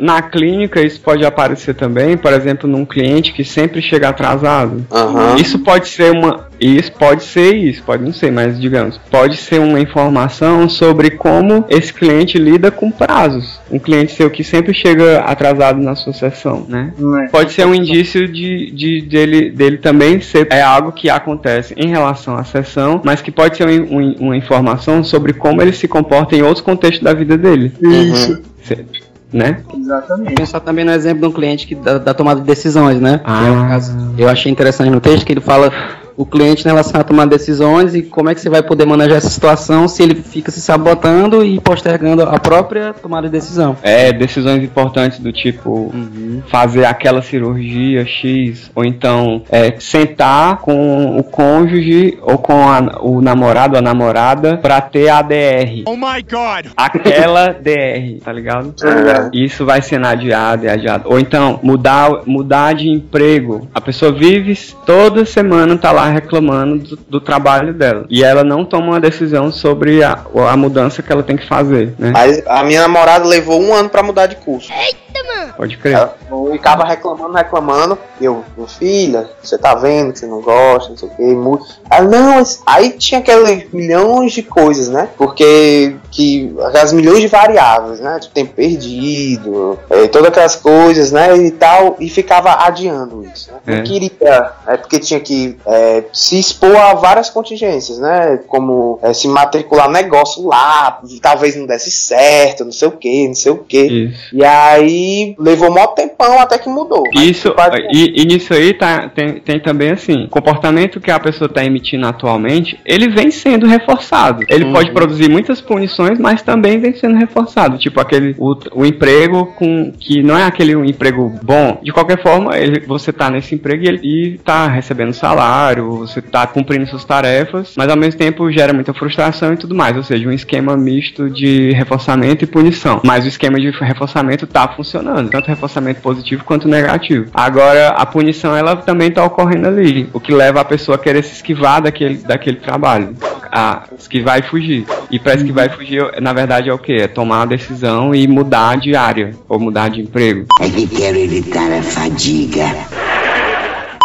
Na 0.00 0.22
clínica, 0.22 0.80
isso 0.80 1.00
pode 1.00 1.24
aparecer 1.24 1.74
também, 1.74 2.16
por 2.16 2.32
exemplo, 2.32 2.68
num 2.68 2.84
cliente 2.84 3.32
que 3.32 3.44
sempre 3.44 3.80
chega 3.82 4.08
atrasado. 4.08 4.84
Uhum. 4.90 5.36
Isso 5.36 5.58
pode 5.58 5.88
ser 5.88 6.12
uma. 6.12 6.48
Isso 6.60 6.90
pode 6.92 7.22
ser 7.22 7.54
isso, 7.54 7.84
pode 7.84 8.02
não 8.02 8.12
ser, 8.12 8.32
mas 8.32 8.60
digamos, 8.60 8.98
pode 9.10 9.36
ser 9.36 9.60
uma 9.60 9.78
informação 9.78 10.68
sobre 10.68 11.10
como 11.10 11.64
esse 11.68 11.94
cliente 11.94 12.36
lida 12.36 12.68
com 12.68 12.90
prazos. 12.90 13.60
Um 13.70 13.78
cliente 13.78 14.12
seu 14.12 14.28
que 14.28 14.42
sempre 14.42 14.74
chega 14.74 15.20
atrasado 15.20 15.80
na 15.80 15.94
sua 15.94 16.12
sessão, 16.12 16.66
né? 16.68 16.92
É. 17.24 17.28
Pode 17.28 17.52
ser 17.52 17.64
um 17.64 17.72
indício 17.72 18.26
de, 18.26 18.72
de 18.72 19.02
dele, 19.02 19.50
dele 19.50 19.78
também 19.78 20.20
ser 20.20 20.48
é 20.50 20.60
algo 20.60 20.90
que 20.90 21.08
acontece 21.08 21.74
em 21.76 21.88
relação 21.88 22.36
à 22.36 22.42
sessão, 22.42 23.00
mas 23.04 23.22
que 23.22 23.30
pode 23.30 23.56
ser 23.56 23.68
um, 23.68 23.98
um, 23.98 24.12
uma 24.18 24.36
informação 24.36 25.04
sobre 25.04 25.32
como 25.32 25.62
ele 25.62 25.72
se 25.72 25.86
comporta 25.86 26.34
em 26.34 26.42
outros 26.42 26.60
contextos 26.60 27.04
da 27.04 27.12
vida 27.12 27.38
dele. 27.38 27.72
Isso. 27.80 28.32
Uhum 28.32 29.07
né? 29.32 29.62
Exatamente. 29.74 30.34
Pensar 30.34 30.60
também 30.60 30.84
no 30.84 30.92
exemplo 30.92 31.20
de 31.22 31.26
um 31.26 31.32
cliente 31.32 31.66
que 31.66 31.74
da, 31.74 31.98
da 31.98 32.14
tomada 32.14 32.40
de 32.40 32.46
decisões, 32.46 33.00
né? 33.00 33.20
Ah. 33.24 33.78
Eu 34.16 34.28
achei 34.28 34.50
interessante 34.50 34.90
no 34.90 35.00
texto 35.00 35.24
que 35.24 35.32
ele 35.32 35.40
fala 35.40 35.72
o 36.18 36.26
cliente 36.26 36.64
em 36.64 36.68
relação 36.68 37.00
a 37.00 37.04
tomar 37.04 37.26
decisões 37.26 37.94
e 37.94 38.02
como 38.02 38.28
é 38.28 38.34
que 38.34 38.40
você 38.40 38.50
vai 38.50 38.60
poder 38.60 38.84
manejar 38.84 39.18
essa 39.18 39.30
situação 39.30 39.86
se 39.86 40.02
ele 40.02 40.16
fica 40.16 40.50
se 40.50 40.60
sabotando 40.60 41.44
e 41.44 41.60
postergando 41.60 42.22
a 42.22 42.40
própria 42.40 42.92
tomada 42.92 43.28
de 43.28 43.32
decisão. 43.32 43.76
É, 43.82 44.12
decisões 44.12 44.60
importantes 44.64 45.20
do 45.20 45.32
tipo 45.32 45.70
uhum. 45.94 46.42
fazer 46.48 46.84
aquela 46.86 47.22
cirurgia 47.22 48.04
X, 48.04 48.68
ou 48.74 48.84
então 48.84 49.42
é, 49.48 49.78
sentar 49.78 50.56
com 50.56 51.16
o 51.16 51.22
cônjuge 51.22 52.18
ou 52.20 52.36
com 52.36 52.68
a, 52.68 52.98
o 53.00 53.20
namorado 53.20 53.74
ou 53.74 53.78
a 53.78 53.82
namorada 53.82 54.56
pra 54.56 54.80
ter 54.80 55.08
a 55.08 55.22
DR. 55.22 55.84
Oh 55.86 55.96
my 55.96 56.20
god! 56.28 56.72
Aquela 56.76 57.50
DR, 57.62 58.18
tá 58.24 58.32
ligado? 58.32 58.74
Uhum. 58.82 59.30
Isso 59.32 59.64
vai 59.64 59.80
sendo 59.82 60.08
adiado 60.08 60.64
e 60.64 60.68
adiado. 60.68 61.08
Ou 61.08 61.20
então 61.20 61.60
mudar, 61.62 62.22
mudar 62.26 62.74
de 62.74 62.88
emprego. 62.88 63.68
A 63.72 63.80
pessoa 63.80 64.10
vive 64.10 64.58
toda 64.84 65.24
semana, 65.24 65.78
tá 65.78 65.92
lá 65.92 66.07
reclamando 66.10 66.78
do, 66.78 66.96
do, 66.96 67.20
trabalho 67.20 67.72
dela. 67.72 68.06
E 68.08 68.24
ela 68.24 68.44
não 68.44 68.64
toma 68.64 68.88
uma 68.88 69.00
decisão 69.00 69.50
sobre 69.50 70.02
a, 70.02 70.20
a 70.50 70.56
mudança 70.56 71.02
que 71.02 71.12
ela 71.12 71.22
tem 71.22 71.36
que 71.36 71.46
fazer, 71.46 71.94
né? 71.98 72.10
Mas 72.12 72.46
a 72.46 72.62
minha 72.62 72.82
namorada 72.82 73.24
levou 73.26 73.60
um 73.60 73.74
ano 73.74 73.88
para 73.88 74.02
mudar 74.02 74.26
de 74.26 74.36
curso. 74.36 74.72
Eita, 74.72 75.24
mano! 75.26 75.54
Pode 75.56 75.76
crer. 75.76 75.94
Ela 75.94 76.14
ficava 76.52 76.84
reclamando, 76.84 77.32
reclamando. 77.34 77.98
E 78.20 78.24
eu, 78.24 78.44
filha, 78.78 79.28
você 79.42 79.58
tá 79.58 79.74
vendo 79.74 80.12
que 80.12 80.20
você 80.20 80.26
não 80.26 80.40
gosta, 80.40 80.90
não 80.90 80.96
sei 80.96 81.08
o 81.08 81.10
que. 81.10 81.64
Ela, 81.90 82.08
não, 82.08 82.42
aí 82.66 82.90
tinha 82.90 83.20
aqueles 83.20 83.72
milhões 83.72 84.32
de 84.32 84.42
coisas, 84.42 84.88
né? 84.88 85.08
Porque 85.16 85.96
que 86.10 86.54
as 86.74 86.92
milhões 86.92 87.20
de 87.20 87.28
variáveis, 87.28 88.00
né? 88.00 88.18
Tipo, 88.20 88.34
tempo 88.34 88.54
perdido, 88.54 89.78
é, 89.90 90.06
todas 90.08 90.28
aquelas 90.28 90.56
coisas, 90.56 91.12
né? 91.12 91.36
E 91.36 91.50
tal, 91.50 91.96
e 91.98 92.08
ficava 92.08 92.64
adiando 92.64 93.24
isso. 93.24 93.50
Né? 93.52 93.58
É. 93.66 93.76
Não 93.76 93.84
queria, 93.84 94.52
é 94.66 94.76
porque 94.76 94.98
tinha 94.98 95.20
que 95.20 95.58
é, 95.66 95.97
se 96.12 96.38
expor 96.38 96.76
a 96.76 96.94
várias 96.94 97.28
contingências, 97.28 97.98
né? 97.98 98.40
Como 98.46 98.98
é, 99.02 99.12
se 99.12 99.26
matricular 99.28 99.90
negócio 99.90 100.46
lá, 100.46 101.00
talvez 101.20 101.56
não 101.56 101.66
desse 101.66 101.90
certo, 101.90 102.64
não 102.64 102.72
sei 102.72 102.88
o 102.88 102.92
que, 102.92 103.28
não 103.28 103.34
sei 103.34 103.52
o 103.52 103.58
que. 103.58 104.12
E 104.32 104.44
aí 104.44 105.34
levou 105.38 105.70
mó 105.72 105.86
tempão 105.88 106.38
até 106.38 106.58
que 106.58 106.68
mudou. 106.68 107.02
Isso, 107.14 107.52
e, 107.92 108.22
e 108.22 108.24
nisso 108.24 108.54
aí 108.54 108.72
tá, 108.74 109.08
tem, 109.08 109.40
tem 109.40 109.60
também 109.60 109.90
assim, 109.90 110.24
o 110.24 110.28
comportamento 110.28 111.00
que 111.00 111.10
a 111.10 111.18
pessoa 111.18 111.46
está 111.48 111.64
emitindo 111.64 112.06
atualmente, 112.06 112.78
ele 112.84 113.08
vem 113.08 113.30
sendo 113.30 113.66
reforçado. 113.66 114.44
Ele 114.48 114.68
Uhum. 114.68 114.72
pode 114.72 114.92
produzir 114.92 115.28
muitas 115.28 115.60
punições, 115.60 116.18
mas 116.18 116.42
também 116.42 116.78
vem 116.78 116.94
sendo 116.94 117.16
reforçado. 117.16 117.78
Tipo 117.78 118.00
aquele 118.00 118.34
o, 118.38 118.54
o 118.74 118.86
emprego 118.86 119.46
com 119.56 119.92
que 119.98 120.22
não 120.22 120.36
é 120.36 120.44
aquele 120.44 120.76
um 120.76 120.84
emprego 120.84 121.32
bom. 121.42 121.78
De 121.82 121.92
qualquer 121.92 122.22
forma, 122.22 122.56
ele, 122.56 122.80
você 122.86 123.12
tá 123.12 123.30
nesse 123.30 123.54
emprego 123.54 123.84
e, 123.84 123.88
ele, 123.88 124.00
e 124.02 124.38
tá 124.38 124.68
recebendo 124.68 125.12
salário, 125.12 125.87
você 125.90 126.20
tá 126.20 126.46
cumprindo 126.46 126.86
suas 126.86 127.04
tarefas, 127.04 127.74
mas 127.76 127.88
ao 127.88 127.96
mesmo 127.96 128.18
tempo 128.18 128.50
gera 128.50 128.72
muita 128.72 128.92
frustração 128.94 129.52
e 129.52 129.56
tudo 129.56 129.74
mais. 129.74 129.96
Ou 129.96 130.02
seja, 130.02 130.28
um 130.28 130.32
esquema 130.32 130.76
misto 130.76 131.28
de 131.30 131.72
reforçamento 131.72 132.44
e 132.44 132.46
punição. 132.46 133.00
Mas 133.04 133.24
o 133.24 133.28
esquema 133.28 133.58
de 133.58 133.70
reforçamento 133.70 134.46
tá 134.46 134.68
funcionando, 134.68 135.30
tanto 135.30 135.48
reforçamento 135.48 136.00
positivo 136.00 136.44
quanto 136.44 136.68
negativo. 136.68 137.30
Agora, 137.32 137.88
a 137.90 138.06
punição 138.06 138.56
ela 138.56 138.76
também 138.76 139.10
tá 139.10 139.24
ocorrendo 139.24 139.68
ali, 139.68 140.08
o 140.12 140.20
que 140.20 140.32
leva 140.32 140.60
a 140.60 140.64
pessoa 140.64 140.96
a 140.96 140.98
querer 140.98 141.22
se 141.22 141.34
esquivar 141.34 141.82
daquele, 141.82 142.18
daquele 142.18 142.56
trabalho. 142.56 143.14
A 143.50 143.84
esquivar 143.98 144.38
e 144.38 144.42
fugir. 144.42 144.84
E 145.10 145.18
para 145.18 145.34
esquivar 145.34 145.66
e 145.66 145.70
fugir, 145.70 146.20
na 146.20 146.32
verdade, 146.32 146.68
é 146.68 146.72
o 146.72 146.78
que? 146.78 146.92
É 146.92 147.08
tomar 147.08 147.42
a 147.42 147.46
decisão 147.46 148.14
e 148.14 148.28
mudar 148.28 148.76
de 148.76 148.94
área, 148.94 149.34
ou 149.48 149.58
mudar 149.58 149.88
de 149.88 150.02
emprego. 150.02 150.46
É 150.60 150.68
que 150.68 150.86
quero 150.86 151.16
evitar 151.16 151.72
a 151.72 151.82
fadiga. 151.82 152.66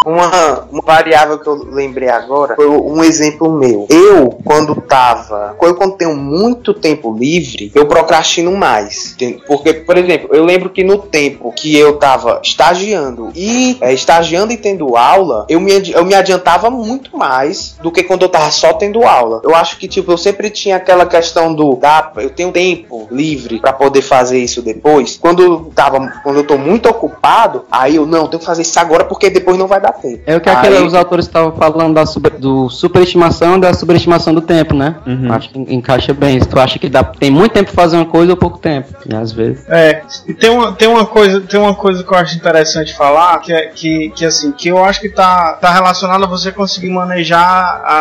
Uma, 0.04 0.66
uma 0.70 0.82
variável 0.82 1.38
que 1.38 1.46
eu 1.46 1.54
lembrei 1.70 2.08
agora 2.08 2.54
foi 2.54 2.68
um 2.68 3.02
exemplo 3.02 3.50
meu. 3.50 3.86
Eu, 3.88 4.38
quando 4.44 4.74
tava. 4.82 5.56
Eu, 5.60 5.74
quando 5.74 5.96
tenho 5.96 6.14
muito 6.14 6.74
tempo 6.74 7.16
livre, 7.16 7.72
eu 7.74 7.86
procrastino 7.86 8.52
mais. 8.52 9.16
Porque, 9.46 9.72
por 9.72 9.96
exemplo, 9.96 10.28
eu 10.32 10.44
lembro 10.44 10.68
que 10.68 10.84
no 10.84 10.98
tempo 10.98 11.50
que 11.52 11.76
eu 11.76 11.96
tava 11.96 12.40
estagiando 12.42 13.30
e 13.34 13.78
é, 13.80 13.94
estagiando 13.94 14.52
e 14.52 14.56
tendo 14.56 14.96
aula, 14.96 15.46
eu 15.48 15.58
me, 15.58 15.90
eu 15.90 16.04
me 16.04 16.14
adiantava 16.14 16.70
muito 16.70 17.16
mais 17.16 17.76
do 17.82 17.90
que 17.90 18.02
quando 18.02 18.22
eu 18.22 18.28
tava 18.28 18.50
só 18.50 18.74
tendo 18.74 19.04
aula. 19.04 19.40
Eu 19.42 19.54
acho 19.54 19.78
que, 19.78 19.88
tipo, 19.88 20.12
eu 20.12 20.18
sempre 20.18 20.50
tinha 20.50 20.76
aquela 20.76 21.06
questão 21.06 21.54
do. 21.54 21.78
Ah, 21.82 22.12
eu 22.16 22.30
tenho 22.30 22.52
tempo 22.52 23.08
livre 23.10 23.58
pra 23.58 23.72
poder 23.72 24.02
fazer 24.02 24.38
isso 24.38 24.60
depois. 24.60 25.16
Quando 25.16 25.42
eu 25.42 25.72
tava. 25.74 25.94
Quando 26.22 26.36
eu 26.36 26.46
tô 26.46 26.58
muito 26.58 26.88
ocupado, 26.88 27.64
aí 27.70 27.96
eu 27.96 28.06
não, 28.06 28.26
tenho 28.26 28.40
que 28.40 28.46
fazer 28.46 28.62
isso 28.62 28.78
agora 28.78 29.04
porque 29.04 29.30
depois 29.30 29.56
não 29.56 29.66
vai 29.66 29.80
dar 29.80 29.93
tempo. 30.00 30.22
É 30.26 30.36
o 30.36 30.40
que 30.40 30.48
Aí- 30.48 30.56
aquele, 30.56 30.78
os 30.86 30.94
autores 30.94 31.26
estavam 31.26 31.52
falando 31.52 31.94
da 31.94 32.06
super- 32.06 32.32
do 32.38 32.68
superestimação 32.68 33.56
e 33.56 33.60
da 33.60 33.72
subestimação 33.74 34.34
do 34.34 34.40
tempo, 34.40 34.74
né? 34.74 34.96
Acho 35.30 35.50
que 35.50 35.58
en- 35.58 35.74
encaixa 35.74 36.12
bem. 36.12 36.40
Se 36.40 36.48
tu 36.48 36.58
acha 36.58 36.78
que 36.78 36.88
dá, 36.88 37.02
tem 37.04 37.30
muito 37.30 37.52
tempo 37.52 37.72
pra 37.72 37.82
fazer 37.82 37.96
uma 37.96 38.06
coisa 38.06 38.32
ou 38.32 38.36
pouco 38.36 38.58
tempo, 38.58 38.88
né? 39.06 39.18
Às 39.20 39.32
vezes. 39.32 39.64
É, 39.68 40.02
e 40.26 40.34
tem 40.34 40.50
uma, 40.50 40.72
tem 40.72 40.88
uma 40.88 41.06
coisa, 41.06 41.40
tem 41.40 41.58
uma 41.60 41.74
coisa 41.74 42.02
que 42.04 42.12
eu 42.12 42.16
acho 42.18 42.36
interessante 42.36 42.94
falar, 42.94 43.38
que 43.40 43.52
é 43.52 43.66
que, 43.68 44.10
que 44.10 44.24
assim, 44.24 44.52
que 44.52 44.68
eu 44.68 44.84
acho 44.84 45.00
que 45.00 45.08
tá, 45.08 45.54
tá 45.54 45.72
relacionado 45.72 46.24
a 46.24 46.26
você 46.26 46.50
conseguir 46.52 46.90
manejar 46.90 47.44
a, 47.84 48.00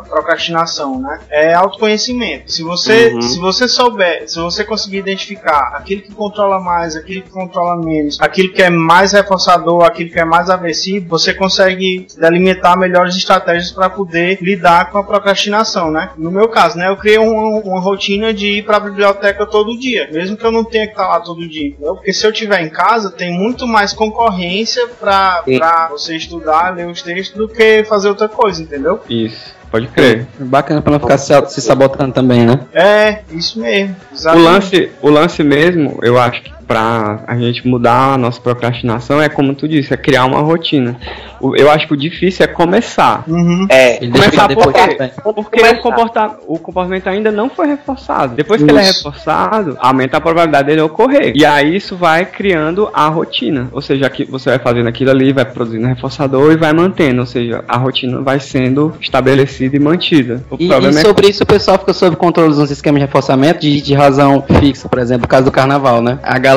a 0.00 0.02
procrastinação, 0.08 0.98
né? 1.00 1.20
É 1.30 1.54
autoconhecimento. 1.54 2.50
Se 2.52 2.62
você, 2.62 3.12
Uhum. 3.14 3.20
se 3.22 3.38
você 3.38 3.68
souber, 3.68 4.24
se 4.28 4.38
você 4.38 4.64
conseguir 4.64 4.98
identificar 4.98 5.74
aquilo 5.76 6.02
que 6.02 6.12
controla 6.12 6.58
mais, 6.60 6.96
aquilo 6.96 7.22
que 7.22 7.30
controla 7.30 7.76
menos, 7.76 8.18
aquilo 8.20 8.52
que 8.52 8.62
é 8.62 8.70
mais 8.70 9.12
reforçador, 9.12 9.84
aquilo 9.84 10.10
que 10.10 10.18
é 10.18 10.24
mais 10.24 10.48
aversivo, 10.50 11.08
você 11.14 11.32
consegue 11.32 12.08
delimitar 12.18 12.76
melhores 12.76 13.14
estratégias 13.14 13.70
para 13.70 13.88
poder 13.88 14.38
lidar 14.42 14.90
com 14.90 14.98
a 14.98 15.04
procrastinação, 15.04 15.92
né? 15.92 16.10
No 16.18 16.28
meu 16.28 16.48
caso, 16.48 16.76
né, 16.76 16.88
eu 16.88 16.96
criei 16.96 17.18
uma, 17.18 17.60
uma 17.60 17.80
rotina 17.80 18.34
de 18.34 18.58
ir 18.58 18.64
para 18.64 18.78
a 18.78 18.80
biblioteca 18.80 19.46
todo 19.46 19.78
dia, 19.78 20.08
mesmo 20.12 20.36
que 20.36 20.44
eu 20.44 20.50
não 20.50 20.64
tenha 20.64 20.86
que 20.86 20.92
estar 20.92 21.06
lá 21.06 21.20
todo 21.20 21.48
dia, 21.48 21.68
entendeu? 21.68 21.94
Porque 21.94 22.12
se 22.12 22.26
eu 22.26 22.32
estiver 22.32 22.62
em 22.62 22.68
casa, 22.68 23.12
tem 23.12 23.32
muito 23.32 23.64
mais 23.64 23.92
concorrência 23.92 24.88
para 24.88 25.88
você 25.88 26.16
estudar, 26.16 26.74
ler 26.74 26.88
os 26.88 27.00
textos 27.00 27.36
do 27.36 27.48
que 27.48 27.84
fazer 27.84 28.08
outra 28.08 28.28
coisa, 28.28 28.60
entendeu? 28.60 28.98
Isso, 29.08 29.54
pode 29.70 29.86
crer. 29.86 30.26
Bacana 30.40 30.82
pra 30.82 30.90
não 30.90 30.98
ficar 30.98 31.18
se, 31.18 31.60
sabotando 31.60 32.12
também, 32.12 32.44
né? 32.44 32.58
É, 32.72 33.20
isso 33.30 33.60
mesmo. 33.60 33.94
O 34.34 34.38
lance, 34.38 34.90
o 35.00 35.10
lance 35.10 35.44
mesmo, 35.44 36.00
eu 36.02 36.18
acho 36.18 36.42
que 36.42 36.52
pra 36.66 37.20
a 37.26 37.36
gente 37.36 37.66
mudar 37.66 38.14
a 38.14 38.18
nossa 38.18 38.40
procrastinação 38.40 39.20
é 39.20 39.28
como 39.28 39.54
tu 39.54 39.68
disse, 39.68 39.92
é 39.92 39.96
criar 39.96 40.24
uma 40.24 40.40
rotina. 40.40 40.96
O- 41.40 41.54
eu 41.56 41.70
acho 41.70 41.86
que 41.86 41.94
o 41.94 41.96
difícil 41.96 42.44
é 42.44 42.48
começar. 42.48 43.22
Uhum. 43.28 43.66
É, 43.68 43.98
Começar 43.98 44.48
por 44.48 44.72
depois 44.72 44.74
quê? 44.76 45.10
Porque 45.22 45.60
o, 45.62 45.76
comporta 45.80 46.30
o 46.46 46.58
comportamento 46.58 47.06
ainda 47.08 47.30
não 47.30 47.50
foi 47.50 47.66
reforçado. 47.66 48.34
Depois 48.34 48.62
que 48.62 48.70
ele 48.70 48.78
é 48.78 48.82
Isso. 48.82 49.04
reforçado, 49.04 49.76
aumenta 49.80 50.16
a 50.16 50.20
probabilidade 50.20 50.66
dele 50.68 50.80
ocorrer. 50.80 51.32
E 51.34 51.44
aí 51.44 51.76
isso 51.76 51.96
vai 51.96 52.24
criando 52.24 52.88
a 52.94 53.08
rotina. 53.08 53.68
Ou 53.72 53.82
seja, 53.82 54.06
aqui 54.06 54.24
você 54.24 54.50
vai 54.50 54.58
fazendo 54.58 54.88
aquilo 54.88 55.10
ali, 55.10 55.32
vai 55.32 55.44
produzindo 55.44 55.86
reforçador 55.86 56.52
e 56.52 56.56
vai 56.56 56.72
mantendo. 56.72 57.20
Ou 57.20 57.26
seja, 57.26 57.62
a 57.68 57.76
rotina 57.76 58.20
vai 58.22 58.40
sendo 58.40 58.94
estabelecida 59.00 59.76
e 59.76 59.78
mantida. 59.78 60.42
O 60.50 60.56
E, 60.58 60.66
problema 60.68 60.94
e 60.96 60.98
é 60.98 61.04
sobre 61.04 61.28
isso 61.28 61.42
o 61.42 61.46
pessoal 61.46 61.78
fica 61.78 61.92
sob 61.92 62.16
controle 62.16 62.54
dos 62.54 62.70
esquemas 62.70 63.00
de 63.00 63.06
reforçamento 63.06 63.60
de, 63.60 63.80
de 63.82 63.94
razão 63.94 64.42
fixa, 64.60 64.88
por 64.88 64.98
exemplo, 64.98 65.22
no 65.22 65.28
caso 65.28 65.44
do 65.44 65.52
carnaval, 65.52 66.00
né? 66.00 66.18
A 66.22 66.38
galera, 66.38 66.54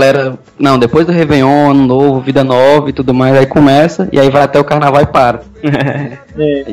não, 0.60 0.78
depois 0.80 1.06
do 1.06 1.12
Réveillon, 1.12 1.72
ano 1.72 1.86
novo, 1.88 2.20
vida 2.22 2.44
nova 2.44 2.90
e 2.90 2.94
tudo 2.94 3.14
mais, 3.14 3.36
aí 3.36 3.46
começa 3.46 4.08
e 4.12 4.20
aí 4.20 4.30
vai 4.30 4.44
até 4.44 4.60
o 4.60 4.64
carnaval 4.64 5.02
e 5.02 5.06
para. 5.06 5.42
É. 5.64 6.18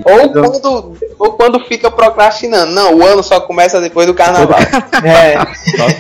Ou 0.05 0.29
quando, 0.31 0.97
ou 1.19 1.33
quando 1.33 1.61
fica 1.61 1.91
procrastinando. 1.91 2.73
Não, 2.73 2.95
o 2.97 3.05
ano 3.05 3.23
só 3.23 3.41
começa 3.41 3.81
depois 3.81 4.07
do 4.07 4.15
carnaval. 4.15 4.59
É, 5.05 5.35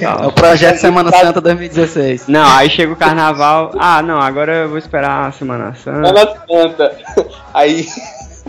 É 0.05 0.27
o 0.27 0.33
projeto 0.33 0.77
Semana 0.79 1.11
Santa 1.11 1.41
2016. 1.41 2.29
Não, 2.29 2.47
aí 2.57 2.69
chega 2.71 2.93
o 2.93 2.97
carnaval. 2.97 3.73
Ah, 3.79 4.03
não, 4.03 4.21
agora 4.21 4.53
eu 4.65 4.69
vou 4.69 4.79
esperar 4.79 5.29
a 5.29 5.33
Semana 5.33 5.75
Santa. 5.83 6.07
Semana 6.07 6.35
Santa. 6.49 6.93
Aí. 7.55 7.87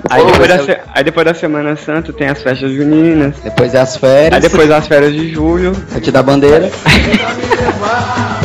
Aí 0.09 0.25
depois, 0.25 0.47
da, 0.49 0.59
se- 0.59 0.77
aí 0.93 1.03
depois 1.05 1.25
da 1.25 1.33
Semana 1.33 1.75
Santa 1.77 2.11
tem 2.11 2.27
as 2.27 2.41
festas 2.41 2.69
juninas. 2.69 3.35
Depois 3.41 3.73
é 3.73 3.79
as 3.79 3.95
férias, 3.95 4.33
Aí 4.33 4.41
depois 4.41 4.69
as 4.69 4.85
férias 4.87 5.13
de 5.13 5.31
julho. 5.33 5.71
te 6.01 6.11
dá 6.11 6.21
bandeira. 6.21 6.69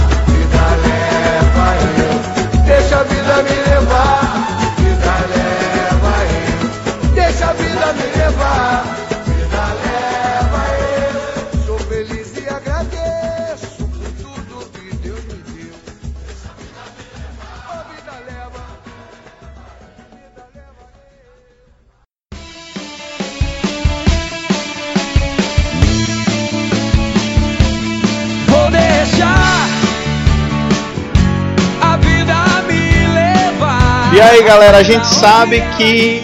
E 34.21 34.23
aí, 34.23 34.43
galera, 34.43 34.77
a 34.77 34.83
gente 34.83 35.07
sabe 35.07 35.62
que 35.79 36.23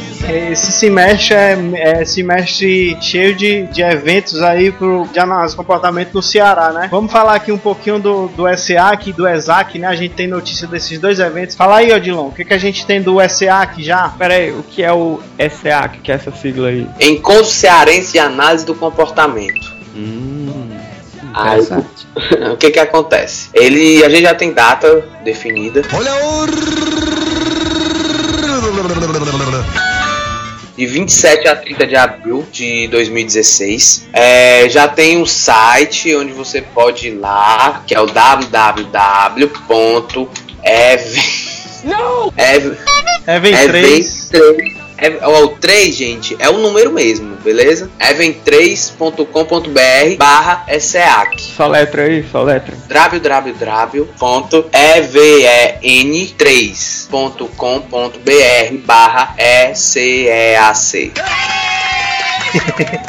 esse 0.52 0.70
semestre 0.70 1.34
é, 1.34 1.56
é 1.76 2.04
semestre 2.04 2.94
cheio 3.00 3.34
de, 3.34 3.62
de 3.68 3.80
eventos 3.80 4.42
aí 4.42 4.70
pro 4.70 5.08
de 5.10 5.18
análise 5.18 5.54
de 5.54 5.56
comportamento 5.56 6.12
no 6.12 6.22
Ceará, 6.22 6.72
né? 6.74 6.88
Vamos 6.90 7.10
falar 7.10 7.36
aqui 7.36 7.50
um 7.50 7.56
pouquinho 7.56 7.98
do, 7.98 8.28
do 8.28 8.54
SEAC 8.54 9.08
e 9.08 9.12
do 9.14 9.26
ESAC, 9.26 9.78
né? 9.78 9.86
A 9.86 9.94
gente 9.94 10.14
tem 10.14 10.26
notícia 10.26 10.66
desses 10.66 10.98
dois 10.98 11.20
eventos. 11.20 11.56
Fala 11.56 11.78
aí, 11.78 11.90
Odilon, 11.90 12.26
o 12.26 12.32
que, 12.32 12.44
que 12.44 12.52
a 12.52 12.58
gente 12.58 12.84
tem 12.84 13.00
do 13.00 13.16
SEAC 13.26 13.82
já? 13.82 14.10
Pera 14.10 14.34
aí, 14.34 14.50
o 14.50 14.62
que 14.62 14.82
é 14.82 14.92
o 14.92 15.18
SA, 15.38 15.88
que 15.88 16.12
é 16.12 16.16
essa 16.16 16.30
sigla 16.30 16.68
aí? 16.68 16.86
Encontro 17.00 17.46
Cearense 17.46 18.12
de 18.12 18.18
Análise 18.18 18.66
do 18.66 18.74
Comportamento. 18.74 19.74
Aí, 21.32 21.60
Interessante. 21.60 22.06
o 22.52 22.58
que 22.58 22.70
que 22.72 22.78
acontece? 22.78 23.48
Ele, 23.54 24.04
a 24.04 24.10
gente 24.10 24.22
já 24.24 24.34
tem 24.34 24.52
data 24.52 25.02
definida. 25.24 25.80
Olha 25.94 26.14
o. 26.14 27.15
de 30.76 30.86
27 30.86 31.48
a 31.48 31.56
30 31.56 31.86
de 31.86 31.96
abril 31.96 32.46
de 32.52 32.86
2016. 32.88 34.08
É, 34.12 34.68
já 34.68 34.86
tem 34.86 35.18
um 35.18 35.26
site 35.26 36.14
onde 36.14 36.32
você 36.32 36.60
pode 36.60 37.08
ir 37.08 37.14
lá, 37.14 37.82
que 37.86 37.94
é 37.94 38.00
o 38.00 38.06
www.ev... 38.06 38.96
Não! 41.84 42.32
Ev... 42.36 42.76
Even 43.28 43.54
Even 43.54 43.68
3. 43.68 44.28
3. 44.28 44.32
É, 44.32 44.38
ó, 44.38 44.85
o 45.44 45.48
3, 45.48 45.94
gente, 45.94 46.36
é 46.38 46.48
o 46.48 46.58
número 46.58 46.92
mesmo, 46.92 47.36
beleza? 47.36 47.90
even3.com.br 48.00 50.16
barra 50.18 50.64
SEAC 50.80 51.40
Só 51.56 51.66
letra 51.66 52.02
aí, 52.04 52.24
só 52.30 52.42
letra. 52.42 52.74
www.even3.com.br 57.46 58.86
barra 58.86 59.34
SEAC 59.74 61.12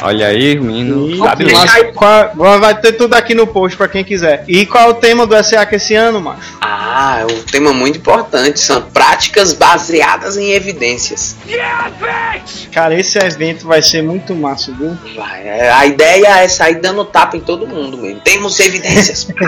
Olha 0.02 0.26
aí, 0.26 0.58
menino. 0.60 1.16
Sabe 1.16 1.50
lá. 1.52 1.64
qual- 1.94 2.60
vai 2.60 2.78
ter 2.80 2.92
tudo 2.92 3.14
aqui 3.14 3.34
no 3.34 3.46
post 3.46 3.76
pra 3.78 3.88
quem 3.88 4.04
quiser. 4.04 4.44
E 4.46 4.66
qual 4.66 4.88
é 4.88 4.90
o 4.90 4.94
tema 4.94 5.26
do 5.26 5.42
SEAC 5.42 5.74
esse 5.74 5.94
ano, 5.94 6.20
macho? 6.20 6.58
Ah, 6.60 6.87
é 7.20 7.26
um 7.26 7.42
tema 7.42 7.72
muito 7.72 7.98
importante. 7.98 8.60
São 8.60 8.82
práticas 8.82 9.52
baseadas 9.52 10.36
em 10.36 10.50
evidências. 10.50 11.36
Cara, 12.72 12.98
esse 12.98 13.18
evento 13.18 13.66
vai 13.66 13.82
ser 13.82 14.02
muito 14.02 14.34
massa, 14.34 14.72
viu? 14.72 14.96
Vai, 15.16 15.46
é, 15.46 15.70
a 15.70 15.86
ideia 15.86 16.38
é 16.40 16.48
sair 16.48 16.80
dando 16.80 17.04
tapa 17.04 17.36
em 17.36 17.40
todo 17.40 17.66
mundo 17.66 17.96
mesmo. 17.98 18.20
Temos 18.20 18.58
evidências. 18.60 19.28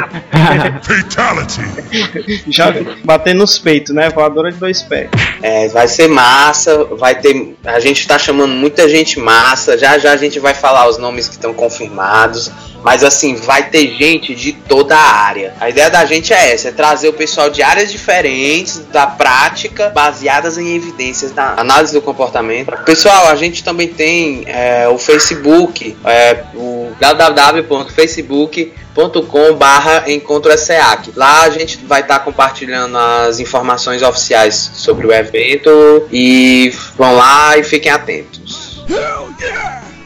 Já 2.48 2.72
bater 3.04 3.34
nos 3.34 3.58
peitos, 3.58 3.94
né? 3.94 4.10
Voadora 4.10 4.50
de 4.50 4.58
dois 4.58 4.82
pés. 4.82 5.08
É, 5.42 5.68
vai 5.68 5.88
ser 5.88 6.08
massa, 6.08 6.84
vai 6.84 7.14
ter. 7.14 7.56
A 7.64 7.80
gente 7.80 8.06
tá 8.06 8.18
chamando 8.18 8.52
muita 8.52 8.88
gente 8.88 9.18
massa. 9.18 9.76
Já 9.78 9.98
já 9.98 10.12
a 10.12 10.16
gente 10.16 10.38
vai 10.38 10.54
falar 10.54 10.88
os 10.88 10.98
nomes 10.98 11.28
que 11.28 11.34
estão 11.34 11.52
confirmados. 11.54 12.50
Mas 12.82 13.04
assim, 13.04 13.34
vai 13.34 13.68
ter 13.68 13.94
gente 13.94 14.34
de 14.34 14.52
toda 14.52 14.96
a 14.96 15.00
área. 15.00 15.52
A 15.60 15.68
ideia 15.68 15.90
da 15.90 16.04
gente 16.04 16.32
é 16.32 16.52
essa: 16.52 16.68
é 16.68 16.72
trazer 16.72 17.08
o 17.08 17.12
pessoal 17.12 17.50
de 17.50 17.62
áreas 17.62 17.92
diferentes, 17.92 18.78
da 18.86 19.06
prática, 19.06 19.90
baseadas 19.90 20.58
em 20.58 20.74
evidências 20.74 21.30
da 21.32 21.54
análise 21.56 21.92
do 21.92 22.02
comportamento. 22.02 22.72
Pessoal, 22.84 23.28
a 23.28 23.36
gente 23.36 23.62
também 23.62 23.86
tem 23.88 24.42
é, 24.46 24.88
o 24.88 24.98
Facebook, 24.98 25.96
é, 26.04 26.44
o 26.54 26.90
www.facebook.com 26.98 29.54
barra 29.54 30.10
Encontro 30.10 30.56
SEAC. 30.56 31.12
Lá 31.16 31.42
a 31.42 31.50
gente 31.50 31.78
vai 31.84 32.00
estar 32.00 32.20
compartilhando 32.20 32.96
as 32.96 33.40
informações 33.40 34.00
oficiais 34.02 34.70
sobre 34.74 35.06
o 35.06 35.12
evento 35.12 36.08
e 36.12 36.72
vão 36.96 37.14
lá 37.14 37.56
e 37.56 37.62
fiquem 37.62 37.92
atentos. 37.92 38.84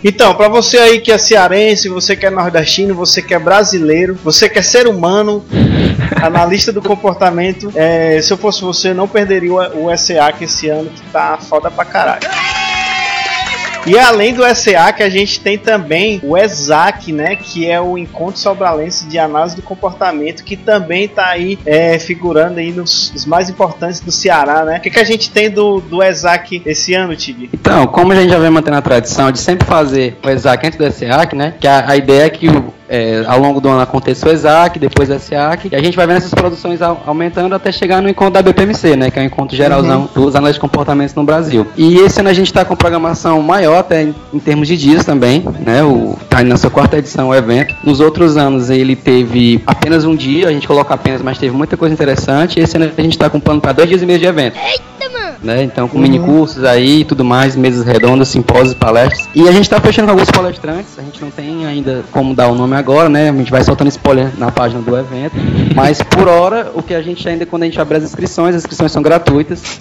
Então, 0.06 0.34
pra 0.34 0.48
você 0.48 0.76
aí 0.76 1.00
que 1.00 1.10
é 1.10 1.16
cearense, 1.16 1.88
você 1.88 2.14
que 2.14 2.26
é 2.26 2.30
nordestino, 2.30 2.94
você 2.94 3.22
que 3.22 3.32
é 3.32 3.38
brasileiro, 3.38 4.14
você 4.22 4.50
que 4.50 4.58
é 4.58 4.62
ser 4.62 4.86
humano, 4.86 5.42
analista 6.22 6.70
do 6.70 6.82
comportamento, 6.82 7.72
é, 7.74 8.20
se 8.20 8.30
eu 8.30 8.36
fosse 8.36 8.60
você, 8.60 8.92
não 8.92 9.08
perderia 9.08 9.50
o, 9.50 9.86
o 9.86 9.96
SEAC 9.96 10.44
esse 10.44 10.68
ano, 10.68 10.90
que 10.90 11.00
tá 11.10 11.38
foda 11.38 11.70
pra 11.70 11.86
caralho. 11.86 12.28
E 13.86 13.98
além 13.98 14.32
do 14.32 14.42
SEA, 14.54 14.92
que 14.92 15.02
a 15.02 15.10
gente 15.10 15.40
tem 15.40 15.58
também 15.58 16.20
o 16.22 16.36
ESAC, 16.36 17.12
né? 17.12 17.36
Que 17.36 17.70
é 17.70 17.80
o 17.80 17.98
Encontro 17.98 18.38
Sobralense 18.38 19.06
de 19.06 19.18
Análise 19.18 19.56
do 19.56 19.62
Comportamento, 19.62 20.42
que 20.42 20.56
também 20.56 21.06
tá 21.06 21.26
aí 21.28 21.58
é, 21.66 21.98
figurando 21.98 22.58
aí 22.58 22.72
nos, 22.72 23.12
nos 23.12 23.26
mais 23.26 23.50
importantes 23.50 24.00
do 24.00 24.10
Ceará, 24.10 24.64
né? 24.64 24.78
O 24.78 24.80
que, 24.80 24.90
que 24.90 24.98
a 24.98 25.04
gente 25.04 25.30
tem 25.30 25.50
do, 25.50 25.80
do 25.80 26.02
ESAC 26.02 26.62
esse 26.64 26.94
ano, 26.94 27.14
Tig? 27.14 27.50
Então, 27.52 27.86
como 27.86 28.12
a 28.12 28.16
gente 28.16 28.30
já 28.30 28.38
vem 28.38 28.50
mantendo 28.50 28.76
a 28.76 28.82
tradição 28.82 29.30
de 29.30 29.38
sempre 29.38 29.66
fazer 29.66 30.16
o 30.24 30.30
ESAC 30.30 30.66
antes 30.66 30.78
do 30.78 30.90
SEAC, 30.90 31.36
né? 31.36 31.54
Que 31.60 31.66
a, 31.66 31.90
a 31.90 31.96
ideia 31.96 32.24
é 32.24 32.30
que 32.30 32.48
o, 32.48 32.73
é, 32.88 33.24
ao 33.26 33.38
longo 33.38 33.60
do 33.60 33.68
ano 33.68 33.80
aconteça 33.80 34.28
o 34.28 34.32
ESAC, 34.32 34.78
depois 34.78 35.08
o 35.10 35.18
SEAC, 35.18 35.68
e 35.72 35.76
a 35.76 35.82
gente 35.82 35.96
vai 35.96 36.06
vendo 36.06 36.18
essas 36.18 36.34
produções 36.34 36.82
au- 36.82 37.02
aumentando 37.06 37.54
até 37.54 37.70
chegar 37.72 38.02
no 38.02 38.08
encontro 38.08 38.34
da 38.34 38.42
BPMC, 38.42 38.96
né? 38.96 39.10
Que 39.10 39.18
é 39.18 39.22
o 39.22 39.24
encontro 39.24 39.56
geralzão 39.56 40.08
dos 40.14 40.34
análises 40.34 40.56
de 40.56 40.60
comportamentos 40.60 41.14
no 41.14 41.24
Brasil. 41.24 41.66
E 41.76 41.96
esse 41.98 42.20
ano 42.20 42.28
a 42.28 42.32
gente 42.34 42.46
está 42.48 42.64
com 42.64 42.74
programação 42.76 43.40
maior 43.42 43.78
até 43.78 44.02
em, 44.02 44.14
em 44.32 44.38
termos 44.38 44.68
de 44.68 44.76
dias 44.76 45.04
também, 45.04 45.44
né? 45.60 45.82
O, 45.82 46.16
tá 46.28 46.40
indo 46.42 46.48
na 46.50 46.56
sua 46.56 46.70
quarta 46.70 46.98
edição 46.98 47.28
o 47.28 47.34
evento. 47.34 47.74
Nos 47.82 48.00
outros 48.00 48.36
anos 48.36 48.70
ele 48.70 48.94
teve 48.96 49.62
apenas 49.66 50.04
um 50.04 50.14
dia, 50.14 50.48
a 50.48 50.52
gente 50.52 50.66
coloca 50.66 50.92
apenas, 50.94 51.22
mas 51.22 51.38
teve 51.38 51.54
muita 51.56 51.76
coisa 51.76 51.92
interessante. 51.94 52.60
Esse 52.60 52.76
ano 52.76 52.90
a 52.96 53.00
gente 53.02 53.12
está 53.12 53.30
com 53.30 53.40
plano 53.40 53.60
para 53.60 53.72
dois 53.72 53.88
dias 53.88 54.02
e 54.02 54.06
meio 54.06 54.18
de 54.18 54.26
evento. 54.26 54.56
Né? 55.44 55.62
Então, 55.62 55.86
com 55.86 55.98
mini 55.98 56.18
cursos 56.18 56.64
aí 56.64 57.00
e 57.00 57.04
tudo 57.04 57.22
mais, 57.22 57.54
mesas 57.54 57.84
redondas, 57.84 58.28
simpósios, 58.28 58.72
palestras. 58.74 59.28
E 59.34 59.46
a 59.46 59.52
gente 59.52 59.68
tá 59.68 59.78
fechando 59.78 60.06
com 60.06 60.12
alguns 60.12 60.30
palestrantes, 60.30 60.98
a 60.98 61.02
gente 61.02 61.20
não 61.20 61.30
tem 61.30 61.66
ainda 61.66 62.02
como 62.10 62.34
dar 62.34 62.48
o 62.48 62.54
nome 62.54 62.74
agora, 62.74 63.08
né? 63.08 63.28
A 63.28 63.32
gente 63.32 63.50
vai 63.50 63.62
soltando 63.62 63.88
spoiler 63.88 64.30
na 64.38 64.50
página 64.50 64.80
do 64.80 64.96
evento. 64.96 65.36
Mas 65.74 66.02
por 66.02 66.28
hora, 66.28 66.72
o 66.74 66.82
que 66.82 66.94
a 66.94 67.02
gente 67.02 67.28
ainda, 67.28 67.44
quando 67.44 67.64
a 67.64 67.66
gente 67.66 67.78
abre 67.78 67.98
as 67.98 68.04
inscrições, 68.04 68.54
as 68.54 68.62
inscrições 68.62 68.90
são 68.90 69.02
gratuitas. 69.02 69.80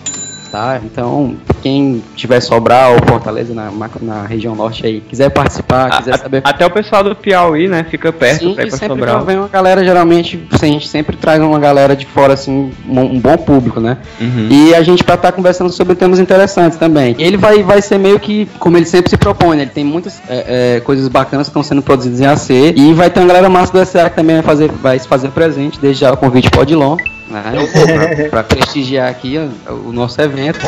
Tá? 0.54 0.80
Então, 0.86 1.36
quem 1.64 2.04
tiver 2.16 2.40
Sobral 2.40 2.94
ou 2.94 3.00
Fortaleza 3.08 3.56
na, 3.56 3.72
na 4.00 4.22
região 4.22 4.56
norte 4.56 4.86
aí, 4.86 5.02
quiser 5.02 5.32
participar, 5.32 5.98
quiser 5.98 6.20
saber. 6.20 6.42
Até 6.44 6.64
o 6.64 6.70
pessoal 6.70 7.04
do 7.04 7.16
Piauí, 7.16 7.68
né? 7.68 7.84
Fica 7.90 8.14
perto 8.14 8.42
Sim, 8.42 8.54
pra 8.54 8.64
ir 8.64 8.68
pra 8.68 8.78
sempre 8.78 9.00
Sobral. 9.00 9.26
vem 9.26 9.36
uma 9.36 9.48
galera, 9.48 9.84
geralmente, 9.84 10.48
a 10.52 10.66
gente 10.68 10.88
sempre 10.88 11.18
traz 11.18 11.42
uma 11.42 11.58
galera 11.58 11.96
de 11.96 12.06
fora, 12.06 12.34
assim, 12.34 12.72
um, 12.88 13.00
um 13.00 13.20
bom 13.20 13.36
público, 13.36 13.80
né? 13.80 13.98
Uhum. 14.22 14.48
E 14.52 14.76
a 14.76 14.84
gente 14.84 15.04
vai 15.04 15.16
estar 15.16 15.32
conversando 15.32 15.72
sobre 15.72 15.96
temas 15.96 16.20
interessantes 16.20 16.78
também. 16.78 17.16
Ele 17.18 17.36
vai, 17.36 17.64
vai 17.64 17.82
ser 17.82 17.98
meio 17.98 18.20
que, 18.20 18.48
como 18.60 18.78
ele 18.78 18.86
sempre 18.86 19.10
se 19.10 19.18
propõe, 19.18 19.58
né? 19.58 19.64
Ele 19.64 19.72
tem 19.72 19.84
muitas 19.84 20.22
é, 20.30 20.76
é, 20.76 20.80
coisas 20.82 21.08
bacanas 21.08 21.48
que 21.48 21.50
estão 21.50 21.64
sendo 21.64 21.82
produzidas 21.82 22.22
em 22.22 22.28
AC. 22.28 22.76
E 22.76 22.94
vai 22.94 23.10
ter 23.10 23.22
uma 23.22 23.28
galera 23.28 23.50
massa 23.50 23.74
do 23.74 23.84
SA 23.84 24.08
que 24.08 24.18
também 24.18 24.36
vai, 24.36 24.44
fazer, 24.44 24.72
vai 24.72 25.00
se 25.00 25.08
fazer 25.08 25.30
presente, 25.30 25.80
desde 25.80 26.02
já 26.02 26.14
o 26.14 26.18
convite 26.18 26.52
pode 26.52 26.74
ir 26.74 26.76
long. 26.76 26.98
Né? 27.34 27.52
Pra, 28.30 28.30
pra 28.30 28.44
prestigiar 28.44 29.10
aqui 29.10 29.38
o 29.68 29.92
nosso 29.92 30.22
evento. 30.22 30.60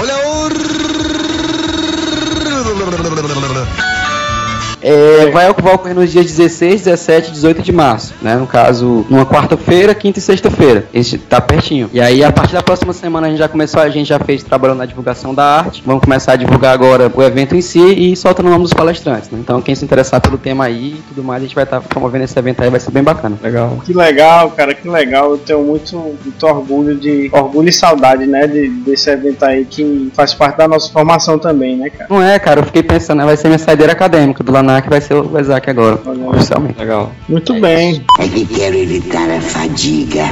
É, 4.86 5.32
vai, 5.32 5.52
vai 5.52 5.74
ocorrer 5.74 5.96
nos 5.96 6.12
dias 6.12 6.26
16, 6.26 6.84
17 6.84 7.30
e 7.30 7.32
18 7.32 7.62
de 7.64 7.72
março, 7.72 8.14
né? 8.22 8.36
No 8.36 8.46
caso, 8.46 9.04
numa 9.10 9.26
quarta-feira, 9.26 9.96
quinta 9.96 10.20
e 10.20 10.22
sexta-feira. 10.22 10.86
Esse 10.94 11.18
tá 11.18 11.42
pertinho. 11.42 11.90
E 11.92 12.00
aí, 12.00 12.24
a 12.24 12.32
partir 12.32 12.54
da 12.54 12.62
próxima 12.62 12.94
semana, 12.94 13.26
a 13.26 13.30
gente 13.32 13.40
já 13.40 13.48
começou, 13.48 13.82
a 13.82 13.90
gente 13.90 14.08
já 14.08 14.20
fez 14.20 14.44
trabalhando 14.44 14.78
na 14.78 14.86
divulgação 14.86 15.34
da 15.34 15.44
arte. 15.44 15.82
Vamos 15.84 16.04
começar 16.04 16.34
a 16.34 16.36
divulgar 16.36 16.72
agora 16.72 17.12
o 17.12 17.24
evento 17.24 17.56
em 17.56 17.62
si 17.62 17.80
e 17.80 18.16
soltando 18.16 18.46
o 18.46 18.50
nome 18.52 18.64
dos 18.64 18.74
palestrantes, 18.74 19.32
né? 19.32 19.40
Então, 19.42 19.60
quem 19.60 19.74
se 19.74 19.84
interessar 19.84 20.22
pelo 20.22 20.38
tema 20.38 20.66
aí 20.66 20.94
e 21.00 21.04
tudo 21.10 21.24
mais, 21.24 21.42
a 21.42 21.46
gente 21.48 21.56
vai 21.56 21.64
estar 21.64 21.82
promovendo 21.82 22.26
esse 22.26 22.38
evento 22.38 22.62
aí, 22.62 22.70
vai 22.70 22.80
ser 22.80 22.92
bem 22.92 23.02
bacana. 23.02 23.40
Legal. 23.42 23.80
Que 23.84 23.92
legal, 23.92 24.52
cara, 24.52 24.76
que 24.76 24.88
legal. 24.88 25.32
Eu 25.32 25.38
tenho 25.40 25.64
muito, 25.64 25.98
muito 25.98 26.46
orgulho 26.46 26.96
de. 26.96 27.30
Orgulho 27.32 27.70
e 27.70 27.74
saudade, 27.74 28.28
né? 28.28 28.46
De, 28.46 28.70
desse 28.70 29.10
evento 29.10 29.44
aí 29.44 29.66
que 29.66 30.12
faz 30.14 30.36
parte 30.36 30.58
da 30.58 30.68
nossa 30.68 30.92
formação 30.92 31.40
também, 31.40 31.76
né, 31.76 31.90
cara? 31.90 32.08
Não 32.08 32.22
é, 32.22 32.38
cara, 32.38 32.60
eu 32.60 32.66
fiquei 32.66 32.84
pensando, 32.84 33.18
né, 33.18 33.26
vai 33.26 33.36
ser 33.36 33.48
minha 33.48 33.58
saideira 33.58 33.92
acadêmica 33.92 34.44
do 34.44 34.52
Lanac, 34.76 34.90
vai 34.90 35.00
ser 35.02 35.14
o 35.16 35.40
Isaac 35.40 35.70
agora, 35.70 36.00
oficialmente. 36.28 36.78
Legal. 36.80 37.12
Muito 37.30 37.60
bem. 37.60 38.04
É 38.20 38.28
que 38.28 38.46
quero 38.46 38.76
evitar 38.76 39.30
a 39.30 39.40
fadiga. 39.40 40.26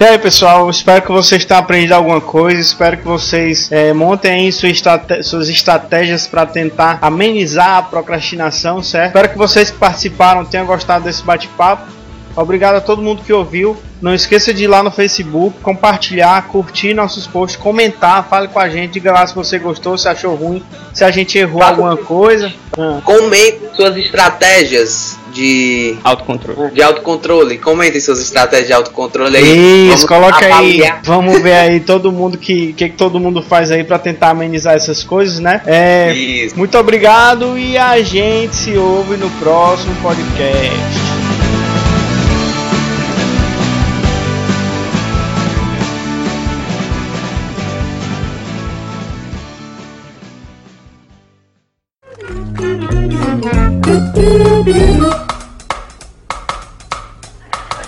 E 0.00 0.04
aí, 0.04 0.18
pessoal, 0.18 0.68
espero 0.70 1.02
que 1.02 1.10
vocês 1.10 1.44
tenham 1.44 1.60
aprendido 1.60 1.92
alguma 1.92 2.20
coisa. 2.20 2.60
Espero 2.60 2.98
que 2.98 3.04
vocês 3.04 3.72
eh, 3.72 3.92
montem 3.92 4.30
aí 4.30 4.52
sua 4.52 4.68
estrate- 4.68 5.22
suas 5.24 5.48
estratégias 5.48 6.26
para 6.26 6.46
tentar 6.46 6.98
amenizar 7.02 7.78
a 7.78 7.82
procrastinação, 7.82 8.80
certo? 8.82 9.08
Espero 9.08 9.28
que 9.30 9.38
vocês 9.38 9.70
que 9.70 9.78
participaram 9.78 10.44
tenham 10.44 10.66
gostado 10.66 11.04
desse 11.04 11.22
bate-papo. 11.22 11.90
Obrigado 12.36 12.76
a 12.76 12.80
todo 12.80 13.02
mundo 13.02 13.22
que 13.24 13.32
ouviu. 13.32 13.76
Não 14.00 14.14
esqueça 14.14 14.52
de 14.52 14.64
ir 14.64 14.66
lá 14.66 14.82
no 14.82 14.90
Facebook, 14.90 15.60
compartilhar, 15.60 16.46
curtir 16.48 16.94
nossos 16.94 17.26
posts, 17.26 17.60
comentar, 17.60 18.28
fale 18.28 18.48
com 18.48 18.58
a 18.58 18.68
gente, 18.68 18.94
diga 18.94 19.12
lá 19.12 19.26
se 19.26 19.34
você 19.34 19.58
gostou, 19.58 19.96
se 19.98 20.08
achou 20.08 20.34
ruim, 20.34 20.62
se 20.92 21.04
a 21.04 21.10
gente 21.10 21.38
errou 21.38 21.62
alguma 21.62 21.96
coisa. 21.96 22.52
Ah. 22.78 23.00
Comente 23.04 23.60
suas 23.74 23.96
estratégias 23.96 25.18
de 25.32 25.96
autocontrole. 26.04 26.70
De 26.72 26.82
autocontrole. 26.82 27.58
Comentem 27.58 28.00
suas 28.00 28.20
estratégias 28.20 28.68
de 28.68 28.72
autocontrole 28.72 29.36
aí. 29.36 29.90
Isso, 29.92 30.06
coloca 30.06 30.44
aí. 30.44 30.82
Vamos 31.02 31.40
ver 31.40 31.54
aí 31.54 31.80
todo 31.80 32.10
mundo 32.10 32.38
que 32.38 32.58
que, 32.58 32.72
que 32.72 32.90
todo 32.90 33.20
mundo 33.20 33.42
faz 33.42 33.70
aí 33.70 33.84
pra 33.84 33.98
tentar 33.98 34.30
amenizar 34.30 34.74
essas 34.74 35.02
coisas, 35.02 35.38
né? 35.38 35.62
É, 35.66 36.12
Isso. 36.12 36.56
muito 36.56 36.76
obrigado 36.78 37.58
e 37.58 37.76
a 37.76 38.00
gente 38.02 38.54
se 38.54 38.76
ouve 38.76 39.16
no 39.16 39.30
próximo 39.30 39.94
podcast. 40.02 41.07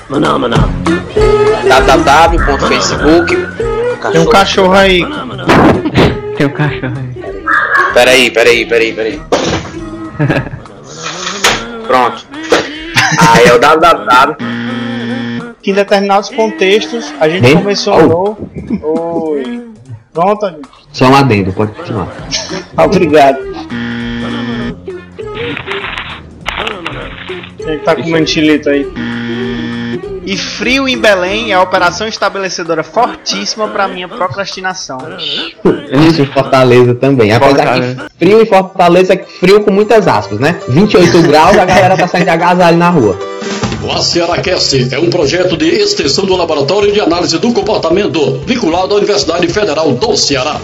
Maná, 0.09 0.39
maná. 0.39 0.57
www.facebook. 1.68 3.37
Tem 4.12 4.21
um 4.21 4.27
cachorro 4.27 4.73
aí. 4.75 5.01
Tem 6.37 6.47
um 6.47 6.51
cachorro 6.51 6.95
aí. 6.97 7.11
Peraí, 7.93 8.31
peraí, 8.31 8.66
peraí, 8.66 8.93
peraí. 8.93 9.21
Pronto. 11.87 12.25
Aí 13.18 13.45
é 13.47 13.53
o 13.55 13.59
www. 13.59 14.37
Que 15.62 15.73
em 15.73 15.75
determinados 15.75 16.31
contextos 16.31 17.12
a 17.21 17.29
gente 17.29 17.47
Hein? 17.47 17.57
começou 17.59 18.39
Oi. 18.83 19.66
Pronto, 20.12 20.47
amigo. 20.47 20.62
Só 20.93 21.07
um 21.07 21.16
adendo, 21.16 21.53
pode 21.53 21.73
continuar. 21.73 22.09
Obrigado. 22.77 23.39
Que 27.79 27.85
tá 27.85 27.97
comendo 27.97 28.27
chilito 28.29 28.68
aí? 28.68 28.87
E 30.25 30.37
frio 30.37 30.89
em 30.89 30.99
Belém 30.99 31.51
é 31.51 31.55
a 31.55 31.62
operação 31.62 32.07
estabelecedora 32.07 32.85
fortíssima 32.85 33.68
pra 33.68 33.89
minha 33.89 34.07
procrastinação. 34.07 34.99
Isso, 36.09 36.25
Fortaleza 36.27 36.95
também. 36.95 37.33
Apesar 37.33 37.57
Fortaleza. 37.57 37.95
que 37.95 38.18
frio 38.18 38.43
em 38.43 38.47
Fortaleza 38.47 39.14
é 39.14 39.16
frio 39.16 39.62
com 39.62 39.71
muitas 39.71 40.07
aspas, 40.07 40.39
né? 40.39 40.61
28 40.68 41.23
graus, 41.27 41.57
a 41.57 41.64
galera 41.64 41.97
tá 41.97 42.07
saindo 42.07 42.27
de 42.27 42.31
agasalho 42.31 42.77
na 42.77 42.91
rua. 42.91 43.18
O 43.83 43.91
ACERACast 43.91 44.95
é 44.95 44.99
um 44.99 45.09
projeto 45.09 45.57
de 45.57 45.66
extensão 45.66 46.27
do 46.27 46.37
Laboratório 46.37 46.93
de 46.93 47.01
Análise 47.01 47.39
do 47.39 47.53
Comportamento, 47.53 48.41
vinculado 48.47 48.95
à 48.95 48.99
Universidade 48.99 49.49
Federal 49.49 49.91
do 49.93 50.16
Ceará. 50.16 50.61